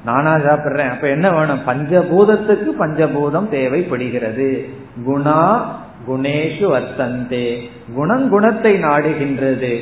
நானா 0.05 0.35
சாப்பிடுறேன். 0.35 0.91
அப்ப 0.91 1.09
என்ன 1.09 1.31
வேணும்? 1.31 1.61
பஞ்சபூதத்துக்கு 1.67 2.71
பஞ்சபூதம் 2.79 3.49
தேவைப்படுகிறது. 3.49 4.69
குணா 5.07 5.63
குணேஷு 6.09 6.67
வர்த்தந்தே. 6.67 7.71
குணம் 7.95 8.29
குணத்தை 8.29 8.85
நாடுகின்றது. 8.85 9.81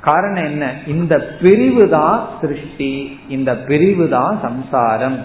காரணம் 0.00 0.44
என்ன? 0.44 0.72
இந்த 0.86 1.18
பிரிவு 1.42 1.88
தான் 1.88 2.28
சிருஷ்டி. 2.40 3.18
இந்த 3.28 3.56
பிரிவு 3.56 4.08
தான் 4.08 4.38
சம்சாரம். 4.42 5.18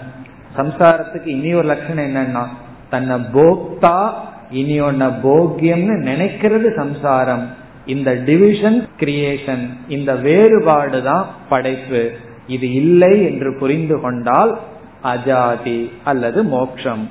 சம்சாரத்துக்கு 0.56 1.26
இனி 1.26 1.54
ஒரு 1.54 1.66
லட்சணம் 1.66 2.08
என்னன்னா 2.08 2.46
தன்னை 2.90 3.16
போக்தா 3.16 4.10
இனி 4.50 4.80
ஒன்ன 4.80 5.10
போக்கியம்னு 5.22 5.96
நினைக்கிறது 6.04 6.74
சம்சாரம். 6.74 7.48
இந்த 7.86 8.14
டிவிஷன் 8.14 8.88
கிரியேஷன் 9.00 9.68
இந்த 9.88 10.14
வேறுபாடு 10.14 11.02
தான் 11.02 11.26
படைப்பு. 11.48 12.10
இது 12.50 12.72
இல்லை 12.72 13.24
என்று 13.24 13.56
புரிந்து 13.58 14.00
கொண்டால் 14.00 14.58
அஜாதி 15.02 15.90
அல்லது 16.04 16.44
மோக்ஷம். 16.44 17.10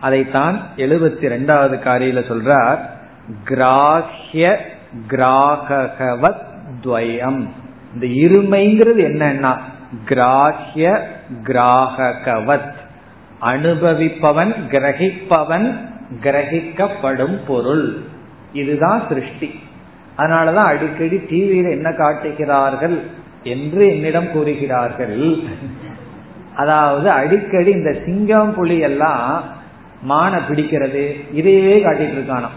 அதைத்தான் 0.00 0.60
எழுபத்தி 0.76 1.26
ரெண்டாவது 1.34 1.76
காரியில 1.78 2.20
சொல்றார் 2.30 2.78
கிராஹ்ய 3.44 4.56
கிராகவத் 5.10 6.42
துவயம். 6.84 7.48
இந்த 7.94 8.06
இருமைங்கிறது 8.06 9.04
என்னன்னா 9.10 9.58
கிராஹ்ய 10.08 11.00
கிராகவத் 11.44 12.72
அனுபவிப்பவன் 13.42 14.54
கிரகிப்பவன் 14.70 15.76
கிரகிக்கப்படும் 16.22 17.38
பொருள். 17.46 17.98
இதுதான் 18.52 19.02
சிருஷ்டி. 19.08 19.60
அதனாலதான் 20.18 20.70
அடிக்கடி 20.72 21.16
டிவியில 21.16 21.70
என்ன 21.70 21.92
காட்டுகிறார்கள்? 21.92 23.02
என்று 23.42 23.82
என்னிடம் 23.94 24.32
கூறுகிறார்கள். 24.32 25.18
அதாவது 26.54 27.10
அடிக்கடி 27.10 27.70
இந்த 27.70 27.92
சிங்கம் 28.04 28.54
புலி 28.54 28.78
எல்லாம் 28.78 29.44
மானை 30.10 30.38
பிடிக்கிறது. 30.48 31.04
இதையே 31.32 31.76
காட்டிட்டு 31.84 32.16
இருக்கானோ 32.18 32.50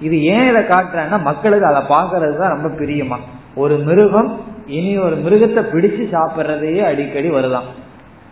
இது 0.00 0.16
ஏன் 0.22 0.48
இதை 0.48 0.62
காட்டுறேன்னா 0.62 1.22
மக்களுக்கு 1.22 1.66
அதை 1.66 1.82
பாக்குறது 1.88 2.36
தான் 2.36 2.54
ரொம்ப 2.54 2.68
பிரியமா. 2.68 3.18
ஒரு 3.54 3.74
மிருகம் 3.76 4.30
இனி 4.66 4.98
ஒரு 4.98 5.16
மிருகத்தை 5.16 5.62
பிடிச்சு 5.72 6.04
சாப்பிட்றதையே 6.14 6.82
அடிக்கடி 6.90 7.30
வருதான் 7.30 7.68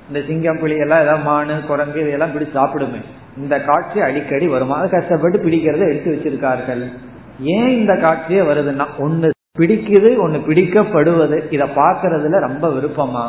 இந்த 0.08 0.20
சிங்கம் 0.28 0.58
புலி 0.58 0.76
எல்லாம் 0.84 1.02
ஏதாவது 1.04 1.26
மானு 1.28 1.66
குரங்கு 1.66 2.00
இதெல்லாம் 2.06 2.32
பிடிச்சு 2.34 2.58
சாப்பிடுமே. 2.60 3.00
இந்த 3.36 3.60
காட்சி 3.60 4.00
அடிக்கடி 4.00 4.46
வருமா? 4.46 4.76
அதை 4.78 4.88
கஷ்டப்பட்டு 4.90 5.38
பிடிக்கிறத 5.44 5.84
எடுத்து 5.90 6.14
வச்சிருக்கார்கள். 6.14 6.82
ஏன் 7.56 7.68
இந்த 7.68 7.92
காட்சியே 7.94 8.42
வருதுன்னா 8.50 8.86
ஒன்னு 8.98 9.30
பிடிக்குது 9.58 10.16
ஒன்னு 10.16 10.36
பிடிக்கப்படுவது 10.36 11.52
இத 11.52 11.64
பாக்குறதுல 11.64 12.40
ரொம்ப 12.40 12.68
விருப்பமா? 12.68 13.28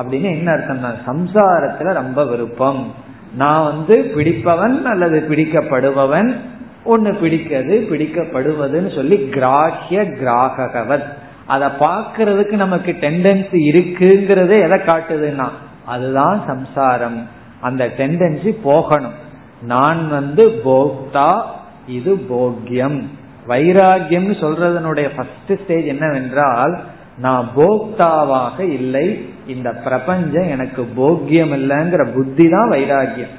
அப்படின்னு 0.00 0.22
என்ன 0.22 0.52
அர்த்தம்னா 0.52 0.90
சம்சாரத்துல 1.06 1.92
ரொம்ப 1.92 2.24
விருப்பம். 2.24 2.94
நான் 3.34 3.64
வந்து 3.64 4.12
பிடிப்பவன் 4.14 4.84
அல்லது 4.84 5.26
பிடிக்கப்படுபவன் 5.28 6.36
ஒன்னு 6.84 7.10
பிடிக்கிறது 7.10 7.76
பிடிக்கப்படுவதுன்னு 7.92 8.94
சொல்லி 8.94 9.16
கிராஹ்ய 9.16 10.02
கிராகவத் 10.20 11.06
அதை 11.46 11.68
பார்க்கறதுக்கு 11.68 12.52
நமக்கு 12.52 12.96
டெண்டன்சி 13.00 13.56
இருக்குங்கிறதே 13.72 14.62
எதை 14.62 14.78
காட்டுதுன்னா 14.80 15.48
அதுதான் 15.86 16.42
சம்சாரம். 16.46 17.26
அந்த 17.60 17.86
டெண்டன்சி 17.96 18.56
போகணும். 18.62 19.14
நான் 19.62 20.08
வந்து 20.08 20.62
போக்தா 20.64 21.40
இது 21.86 22.14
போக்யம். 22.30 23.02
வைராகியம் 23.48 24.28
சொல்றதனுடைய 24.40 25.08
ஃபர்ஸ்ட் 25.16 25.62
ஸ்டேஜ் 25.62 25.84
என்னவென்றால் 25.84 26.80
நான் 27.18 27.50
போக்தாவாக 27.56 28.60
இல்லை 28.60 29.28
இந்த 29.46 29.72
பிரபஞ்சம் 29.72 30.48
எனக்கு 30.48 30.88
போக்கியம் 30.96 31.54
இல்லைங்கிற 31.54 32.12
புத்தி 32.12 32.48
தான் 32.48 32.70
வைராகியம் 32.70 33.34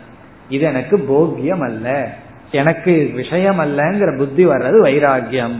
இது 0.49 0.65
எனக்கு 0.65 0.97
போக்கியம் 0.97 1.63
அல்ல 1.63 2.09
எனக்கு 2.51 3.11
விஷயம் 3.15 3.59
அல்லங்கிற 3.59 4.17
புத்தி 4.17 4.47
வர்றது 4.47 4.79
வைராகியம் 4.83 5.55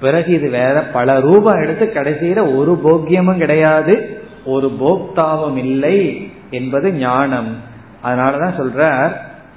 பிறகு 0.00 0.32
இது 0.32 0.50
வேற 0.50 0.80
பல 0.80 1.20
ரூபம் 1.20 1.62
எடுத்து 1.62 1.92
கடைசியில 1.94 2.56
ஒரு 2.56 2.80
போக்கியமும் 2.84 3.36
கிடையாது 3.36 4.20
ஒரு 4.44 4.76
போக்தாவும் 4.80 5.56
இல்லை 5.56 6.30
என்பது 6.50 6.92
ஞானம். 6.92 7.56
அதனாலதான் 8.04 8.56
சொல்ற 8.60 9.12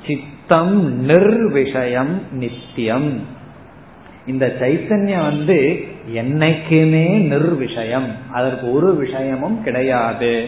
சித்தம் 0.08 1.10
நிர்விஷயம் 1.10 2.22
நித்தியம். 2.32 3.20
இந்த 4.28 4.56
சைத்தன்யம் 4.60 5.24
வந்து 5.24 5.84
என்னைக்குமே 6.16 7.08
நிர்விஷயம். 7.32 8.08
அதற்கு 8.32 8.74
ஒரு 8.74 8.96
விஷயமும் 8.96 9.64
கிடையாது. 9.64 10.48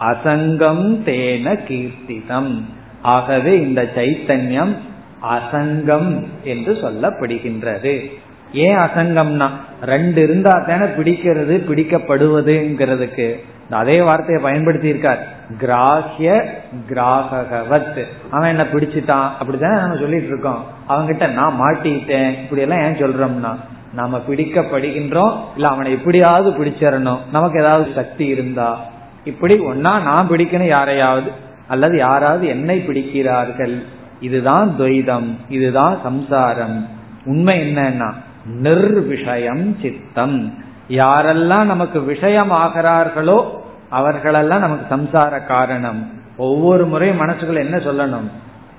அசங்கம் 0.00 0.98
தேன 1.06 1.58
கீர்த்திதம். 1.68 2.62
ஆகவே 3.02 3.60
இந்த 3.60 3.90
சைத்தன்யம் 3.94 4.74
அசங்கம் 5.22 6.26
என்று 6.44 6.72
சொல்லப்படுகின்றது. 6.72 8.10
ஏன் 8.52 8.76
அசங்கம்னா 8.76 9.48
ரெண்டு 9.82 10.22
இருந்தா 10.22 10.64
தானே 10.66 10.84
பிடிக்கிறது 10.84 11.54
பிடிக்கப்படுவதுங்கிறதுக்கு. 11.68 13.34
அதே 13.70 14.02
வார்த்தையை 14.02 14.42
பயன்படுத்தி 14.42 14.88
இருக்கார் 14.88 15.26
கிராஹ்ய 15.60 16.44
கிராகவத் 16.88 18.04
அவன் 18.30 18.48
என்ன 18.48 18.62
பிடிச்சிட்டான். 18.62 19.28
அப்படிதான் 19.42 19.80
நம்ம 19.80 19.96
சொல்லிட்டு 19.96 20.26
இருக்கோம் 20.26 20.64
அவங்கிட்ட 20.88 21.32
நான் 21.32 21.60
மாட்டிட்டேன். 21.60 22.30
இப்படி 22.30 22.60
எல்லாம் 22.60 22.80
ஏன் 22.80 22.96
சொல்றோம்னா 22.96 23.56
நாம 23.94 24.22
பிடிக்கப்படுகின்றோம் 24.28 25.36
இல்ல 25.54 25.68
அவனை 25.68 25.92
எப்படியாவது 25.92 26.64
பிடிச்சிடணும். 26.64 27.18
நமக்கு 27.32 27.60
ஏதாவது 27.60 27.90
சக்தி 27.94 28.26
இருந்தா. 28.26 28.78
இப்படி 29.24 29.54
ஒன்னா 29.54 30.02
நான் 30.02 30.28
பிடிக்கணும் 30.30 30.66
யாரையாவது 30.66 31.30
அல்லது 31.68 31.96
யாராவது 31.96 32.46
என்னை 32.46 32.78
பிடிக்கிறார்கள். 32.78 33.82
இதுதான் 34.20 34.74
துவைதம். 34.78 35.34
இதுதான் 35.48 35.98
சம்சாரம். 36.02 36.88
உண்மை 37.24 37.60
என்னன்னா 37.60 38.12
நிர்விஷயம் 38.62 39.80
சித்தம். 39.82 40.54
யாரெல்லாம் 40.88 41.64
நமக்கு 41.64 42.02
விஷயம் 42.02 42.52
ஆகிறார்களோ 42.52 43.60
அவர்களெல்லாம் 43.90 44.60
நமக்கு 44.60 44.96
சம்சார 44.96 45.46
காரணம். 45.46 46.12
ஒவ்வொரு 46.36 46.86
முறையும் 46.86 47.20
மனசுக்குள்ள 47.20 47.56
என்ன 47.56 47.76
சொல்லணும்? 47.76 48.30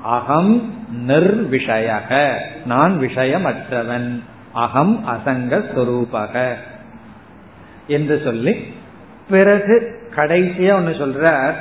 அகம் 0.03 0.73
நிர்விஷயக. 1.07 2.33
நான் 2.65 2.99
விஷயமற்றவன். 2.99 4.23
அகம் 4.53 5.03
அசங்க 5.07 5.63
ஸ்வரூபக 5.75 6.53
என்று 7.87 8.21
சொல்லி 8.23 8.73
பிறகு 9.29 9.99
கடைசியா 10.15 10.73
ஒன்னு 10.73 10.89
சொல்ற 10.89 11.51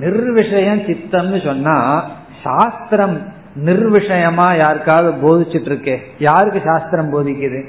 நிர்விஷயம் 0.00 0.82
சித்தம்னு 0.88 1.44
சொன்னா 1.44 2.06
சாஸ்திரம் 2.42 3.36
நிர்விஷயமா 3.64 4.56
யாருக்காவது 4.56 5.10
போதிச்சுட்டு 5.12 5.70
இருக்கே 5.70 5.96
யாருக்கு 6.18 6.62
சாஸ்திரம் 6.64 7.12
போதிக்குது? 7.14 7.64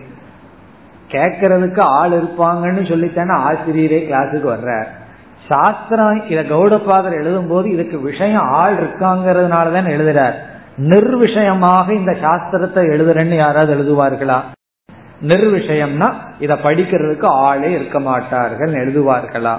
கேட்கறதுக்கு 1.11 1.79
ஆள் 1.79 2.11
இருப்பாங்கன்னு 2.11 2.81
சொல்லித்தானே 2.91 3.35
ஆசிரியரே 3.49 3.99
கிளாஸுக்கு 4.09 4.49
வர்றார். 4.55 4.87
சாஸ்திரம் 5.47 6.29
இத 6.29 6.41
கௌடபாதர் 6.41 7.11
எழுதும் 7.11 7.47
போது 7.47 7.69
இதுக்கு 7.69 8.01
விஷயம் 8.01 8.41
ஆள் 8.41 8.75
இருக்காங்கிறதுனால 8.75 9.71
தான் 9.71 9.85
எழுதுறார். 9.85 10.33
நிர்விஷயமாக 10.77 11.91
இந்த 11.91 12.11
சாஸ்திரத்தை 12.11 12.81
எழுதுறேன்னு 12.83 13.35
யாராவது 13.35 13.73
எழுதுவார்களா? 13.75 14.41
நிர்விஷயம்னா 15.21 16.13
இத 16.39 16.53
படிக்கிறதுக்கு 16.53 17.25
ஆளே 17.25 17.71
இருக்க 17.71 17.99
மாட்டார்கள் 17.99 18.73
எழுதுவார்களா? 18.73 19.57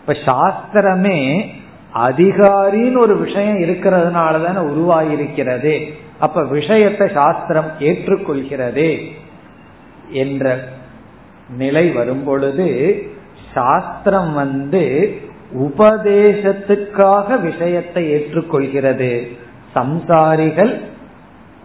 இப்ப 0.00 0.12
சாஸ்திரமே 0.24 1.46
அதிகாரின்னு 1.94 2.98
ஒரு 2.98 3.16
விஷயம் 3.16 3.56
இருக்கிறதுனால 3.56 4.44
தானே 4.44 4.68
உருவாகியிருக்கிறதே 4.68 5.92
அப்ப 6.18 6.44
விஷயத்தை 6.44 7.08
சாஸ்திரம் 7.08 7.70
ஏற்றுக்கொள்கிறதே 7.78 9.12
என்ற 10.10 10.68
நிலை 11.56 11.90
வரும் 11.90 12.24
பொழுது 12.24 13.02
சாஸ்திரம் 13.54 14.32
வந்து 14.32 15.16
உபதேசத்துக்காக 15.58 17.40
விஷயத்தை 17.40 18.14
ஏற்றுக்கொள்கிறது. 18.14 19.36
சம்சாரிகள் 19.74 20.80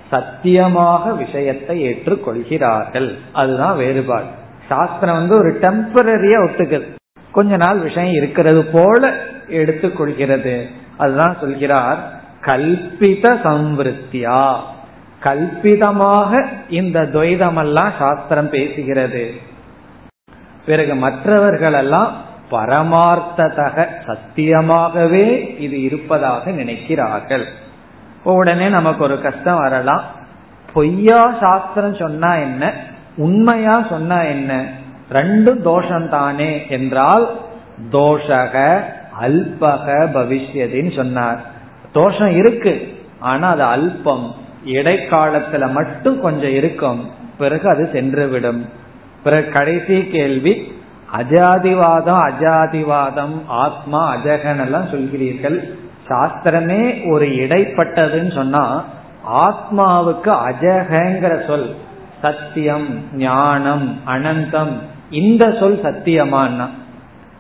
சத்தியமாக 0.10 1.14
விஷயத்தை 1.14 1.84
ஏற்றுக்கொள்கிறார்கள். 1.88 3.14
அதுதான் 3.34 3.78
வேறுபாடு. 3.78 4.26
சாஸ்திரம் 4.68 5.16
வந்து 5.16 5.36
ஒரு 5.36 5.60
டெம்பரரியா 5.62 6.40
ஒத்துக்குது. 6.48 6.96
கொஞ்ச 7.32 7.56
நாள் 7.56 7.78
விஷயம் 7.78 8.14
இருக்கிறது 8.14 8.64
போல 8.64 9.14
எடுத்துக்கொள்கிறது. 9.50 10.68
அதுதான் 10.98 11.38
சொல்கிறார் 11.40 12.22
கல்பித 12.42 13.36
சம்வருத்தியா. 13.44 14.56
கல்பிதமாக 15.24 16.46
இந்த 16.70 17.02
துவைதமெல்லாம் 17.02 17.92
சாஸ்திரம் 18.00 18.52
பேசுகிறது. 18.52 19.32
பிறகு 20.66 20.96
மற்றவர்களெல்லாம் 20.96 22.12
பரமார்த்ததக 22.52 23.88
சத்தியமாகவே 24.06 25.60
இது 25.60 25.82
இருப்பதாக 25.82 26.52
நினைக்கிறார்கள். 26.52 27.44
உடனே 28.24 28.70
நமக்கு 28.70 29.04
ஒரு 29.04 29.22
கஷ்டம் 29.22 29.58
வரலாம். 29.58 30.04
பொய்யா 30.74 31.36
சாஸ்திரம் 31.40 31.96
சொன்னா 31.96 32.36
என்ன? 32.36 32.74
உண்மையா 33.18 33.86
சொன்னா 33.90 34.22
என்ன? 34.22 34.66
ரெண்டும் 35.12 35.62
தோஷம் 35.62 36.10
தானே 36.10 36.66
என்றால் 36.70 37.30
தோஷக 37.92 38.80
அல்பக 39.22 39.86
பவிஷ்யதின்னு 40.16 40.96
சொன்னார். 40.96 41.40
தோஷம் 41.94 42.36
இருக்கு 42.36 42.96
ஆனா 43.20 43.50
அது 43.50 43.64
அல்பம். 43.64 44.36
இடைக்காலத்துல 44.66 45.72
மட்டும் 45.72 46.22
கொஞ்சம் 46.22 46.54
இருக்கும் 46.54 47.10
பிறகு 47.38 47.70
அது 47.70 47.90
சென்றுவிடும். 47.94 48.62
பிறகு 49.24 49.50
கடைசி 49.50 50.08
கேள்வி 50.08 50.54
அஜாதிவாதம் 51.18 52.22
அஜாதிவாதம் 52.30 53.36
ஆத்மா 53.48 54.16
அஜகன் 54.16 54.62
எல்லாம் 54.62 54.88
சொல்கிறீர்கள். 54.88 55.58
சாஸ்திரமே 56.08 57.12
ஒரு 57.12 57.26
இடைப்பட்டதுன்னு 57.26 58.34
சொன்னா 58.34 58.84
ஆத்மாவுக்கு 59.34 60.32
அஜகங்கிற 60.50 61.48
சொல் 61.48 61.76
சத்தியம் 62.22 62.88
ஞானம் 63.14 64.00
அனந்தம் 64.08 64.76
இந்த 65.12 65.44
சொல் 65.60 65.80
சத்தியமானா 65.84 66.68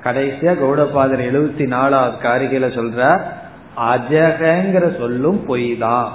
கடைசியா 0.03 0.51
கௌடபாதர் 0.59 1.24
எழுபத்தி 1.30 1.65
நாலாவது 1.68 2.18
காரிகையில 2.22 2.68
சொல்ற 2.76 2.99
அஜகங்கிற 3.88 4.86
சொல்லும் 4.97 5.39
பொய் 5.45 5.72
தான் 5.80 6.11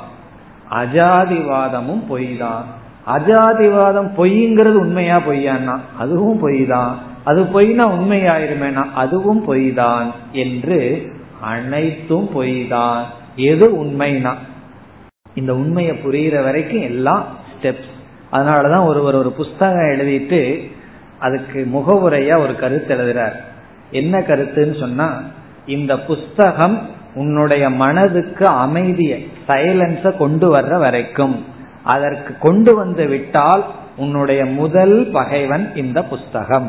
அஜாதிவாதமும் 0.81 2.05
பொய் 2.09 2.31
தான் 2.37 2.65
அஜாதிவாதம் 3.07 4.11
பொய்ங்கிறது 4.17 4.77
உண்மையா 4.77 5.17
பொய்யான்னா? 5.27 5.75
அதுவும் 5.99 6.39
பொய் 6.39 6.63
தான் 6.67 6.93
அது 7.25 7.41
பொய்னா 7.55 7.85
உண்மையாயிருமேனா? 7.97 8.85
அதுவும் 8.95 9.43
பொய் 9.45 9.69
தான் 9.75 10.07
என்று 10.35 10.79
அனைத்தும் 11.47 12.29
பொய் 12.33 12.59
தான் 12.69 13.01
எது 13.47 13.67
உண்மைனா? 13.83 14.33
இந்த 15.35 15.53
உண்மையை 15.55 15.95
புரிகிற 15.97 16.37
வரைக்கும் 16.43 16.83
எல்லாம் 16.83 17.25
ஸ்டெப்ஸ் 17.53 17.91
அதனாலதான் 18.33 18.89
ஒருவர் 18.91 19.15
ஒரு 19.15 19.31
புஸ்தகம் 19.33 19.91
எழுதிட்டு 19.93 20.41
அதுக்கு 21.27 21.61
முகவுரையா 21.75 22.37
ஒரு 22.45 22.55
கருத்து 22.63 22.91
எழுதுறார். 22.97 23.37
என்ன 24.01 24.15
கருத்துன்னு 24.29 24.77
சொன்னா 24.81 25.09
இந்த 25.77 25.93
புஸ்தகம் 26.11 26.77
உன்னுடைய 27.15 27.65
மனதுக்கு 27.83 28.47
அமைதிய 28.65 29.13
சைலன்ஸ 29.49 30.17
கொண்டு 30.17 30.47
வர்ற 30.57 30.79
வரைக்கும். 30.79 31.37
அதற்கு 31.95 32.33
கொண்டு 32.39 32.73
வந்து 32.75 33.05
விட்டால் 33.07 33.65
உன்னுடைய 33.97 34.41
முதல் 34.61 34.97
பகைவன் 35.13 35.65
இந்த 35.75 35.99
புஸ்தகம். 36.13 36.69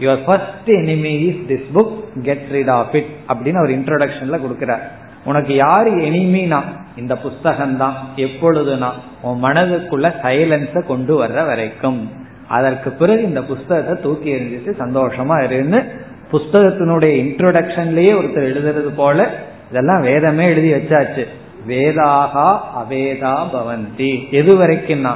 Your 0.00 0.24
first 0.26 0.70
enemy 0.78 1.12
is 1.28 1.42
this 1.50 1.68
book 1.74 1.96
get 2.28 2.46
rid 2.52 2.72
of 2.78 2.94
it 2.98 3.12
அப்படின்னு 3.28 3.60
அவர் 3.62 3.76
இன்ட்ரோடக்ஷன்ல 3.78 4.38
கொடுக்கிறார். 4.44 4.84
உனக்கு 5.24 5.52
யாரு 5.54 5.92
எனிமினா 6.08 6.60
இந்த 6.96 7.14
புஸ்தகம் 7.16 7.76
தான் 7.76 7.96
எப்பொழுதுனா? 8.16 8.90
உன் 9.22 9.42
மனதுக்குள்ள 9.44 10.06
சைலன்ஸ 10.24 10.84
கொண்டு 10.86 11.14
வர்ற 11.22 11.38
வரைக்கும். 11.46 12.00
அதற்கு 12.48 12.90
பிறகு 12.90 13.22
இந்த 13.22 13.42
புஸ்தகத்தை 13.42 14.02
தூக்கி 14.02 14.34
எறிஞ்சிட்டு 14.34 14.72
சந்தோஷமா 14.78 15.44
இருந்து 15.44 15.84
புஸ்தகத்தினுடைய 16.32 17.12
இன்ட்ரோடக்ஷன்லயே 17.22 18.12
ஒருத்தர் 18.20 18.48
எழுதுறது 18.52 18.94
போல 18.96 19.44
இதெல்லாம் 19.70 20.02
வேதமே 20.02 20.44
எழுதி 20.44 20.72
வச்சாச்சு. 20.72 21.26
வேதாகா 21.68 22.58
அவேதா 22.80 23.46
பவந்தி. 23.52 24.30
எது 24.30 24.58
வரைக்கும்னா 24.58 25.14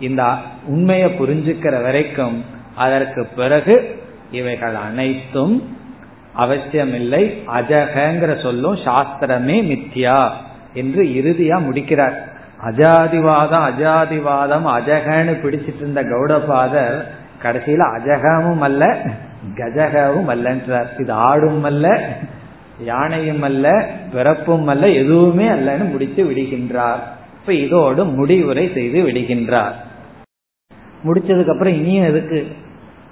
இந்த 0.00 0.22
உண்மையை 0.66 1.08
புரிஞ்சுக்கிற 1.08 1.82
வரைக்கும் 1.82 2.44
அதற்கு 2.76 3.24
பிறகு 3.24 4.00
இவைகள் 4.30 4.74
அனைத்தும் 4.74 5.62
அவசியமில்லை. 6.34 7.42
அஜகங்கிற 7.46 8.42
சொல்லும் 8.42 8.76
சாஸ்திரமே 8.76 9.56
மித்யா 9.72 10.30
என்று 10.74 11.02
இறுதியா 11.02 11.64
முடிக்கிறார். 11.64 12.31
அஜாதிவாதம் 12.62 13.64
அஜாதிவாதம் 13.70 14.66
அஜகன்னு 14.76 15.34
பிடிச்சிட்டு 15.42 15.76
இருந்த 15.76 16.02
கௌடபாதர் 16.02 17.02
கடைசியில 17.42 17.82
அஜகமும் 17.96 18.58
அல்ல 18.58 18.96
கஜகவும் 19.54 20.28
அல்லன்றார். 20.28 21.00
இது 21.00 21.12
ஆடும் 21.12 21.64
அல்ல 21.64 22.00
யானையும் 22.84 23.42
அல்ல 23.42 23.86
பிறப்பும் 24.12 24.66
அல்ல 24.66 24.88
எதுவுமே 24.88 25.48
அல்லன்னு 25.48 25.90
முடித்து 25.90 26.24
விடுகின்றார். 26.24 27.02
இப்ப 27.40 27.54
இதோடு 27.54 28.04
முடிவுரை 28.04 28.70
செய்து 28.74 29.02
விடுகின்றார். 29.02 29.72
முடிச்சதுக்கு 31.04 31.52
அப்புறம் 31.52 31.74
இனியும் 31.74 32.04
எதுக்கு? 32.04 32.46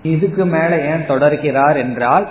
இதுக்கு 0.02 0.46
மேல 0.46 0.80
ஏன் 0.80 1.08
தொடர்கிறார் 1.08 1.76
என்றால் 1.76 2.28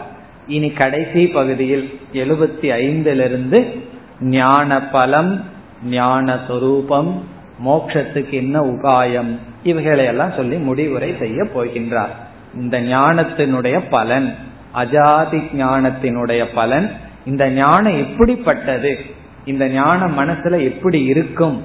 இனி 0.47 0.69
கடைசி 0.69 1.27
பகுதியில் 1.27 1.99
எழுபத்தி 2.13 2.67
ஐந்திலிருந்து 2.81 3.79
ஞான 4.21 4.81
பலம் 4.81 5.43
ஞான 5.83 6.39
சொரூபம் 6.47 7.23
மோட்சத்துக்கு 7.65 8.31
என்ன 8.31 8.61
உபாயம் 8.61 9.37
இவைகளையெல்லாம் 9.63 10.35
சொல்லி 10.35 10.57
முடிவுரை 10.57 11.15
செய்ய 11.19 11.43
போகின்றார். 11.43 12.13
இந்த 12.55 12.81
ஞானத்தினுடைய 12.81 13.81
பலன் 13.89 14.35
அஜாதி 14.75 15.41
ஞானத்தினுடைய 15.57 16.45
பலன் 16.53 16.91
இந்த 17.25 17.49
ஞானம் 17.49 17.97
எப்படிப்பட்டது 17.97 18.99
இந்த 19.45 19.69
ஞானம் 19.69 20.19
மனசுல 20.19 20.61
எப்படி 20.61 21.03
இருக்கும் 21.03 21.63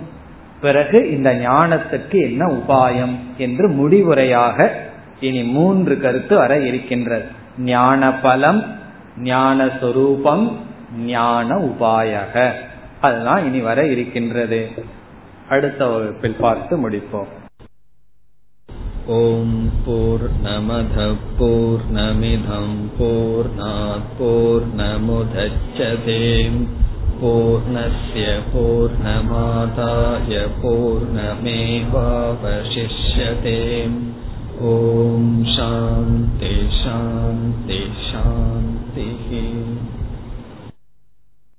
பிறகு 0.60 1.10
இந்த 1.10 1.34
ஞானத்துக்கு 1.34 2.22
என்ன 2.22 2.46
உபாயம் 2.46 3.14
என்று 3.38 3.68
முடிவுரையாக 3.68 4.68
இனி 5.20 5.42
மூன்று 5.42 6.00
கருத்து 6.00 6.36
வர 6.36 6.58
இருக்கின்றது. 6.58 7.24
ஞான 7.58 8.12
பலம் 8.12 8.64
ஞான 9.18 9.68
சொரூபம் 9.80 10.58
ஞான 11.04 11.56
உபாயக. 11.56 12.50
அதுதான் 13.07 13.45
இனி 13.47 13.59
வர 13.61 13.85
இருக்கின்றது 13.87 14.61
அடுத்த 15.55 15.85
வகுப்பில் 15.91 16.41
பார்த்து 16.45 16.75
முடிப்போம் 16.85 17.29
ॐ 19.11 19.53
पूर्णमधः 19.85 21.13
पूर्णमिधम् 21.37 22.75
पूर्णात् 22.97 24.11
पूर्णमुदच्छते 24.17 26.17
पूर्णस्य 27.21 28.25
पूर्णमादाय 28.51 30.35
पूर्णमेवावशिष्यते 30.61 31.57
ॐ 34.67 35.25
शान्ति 35.55 36.53
शान्ति 36.77 37.81
शान्तिः 38.05 39.27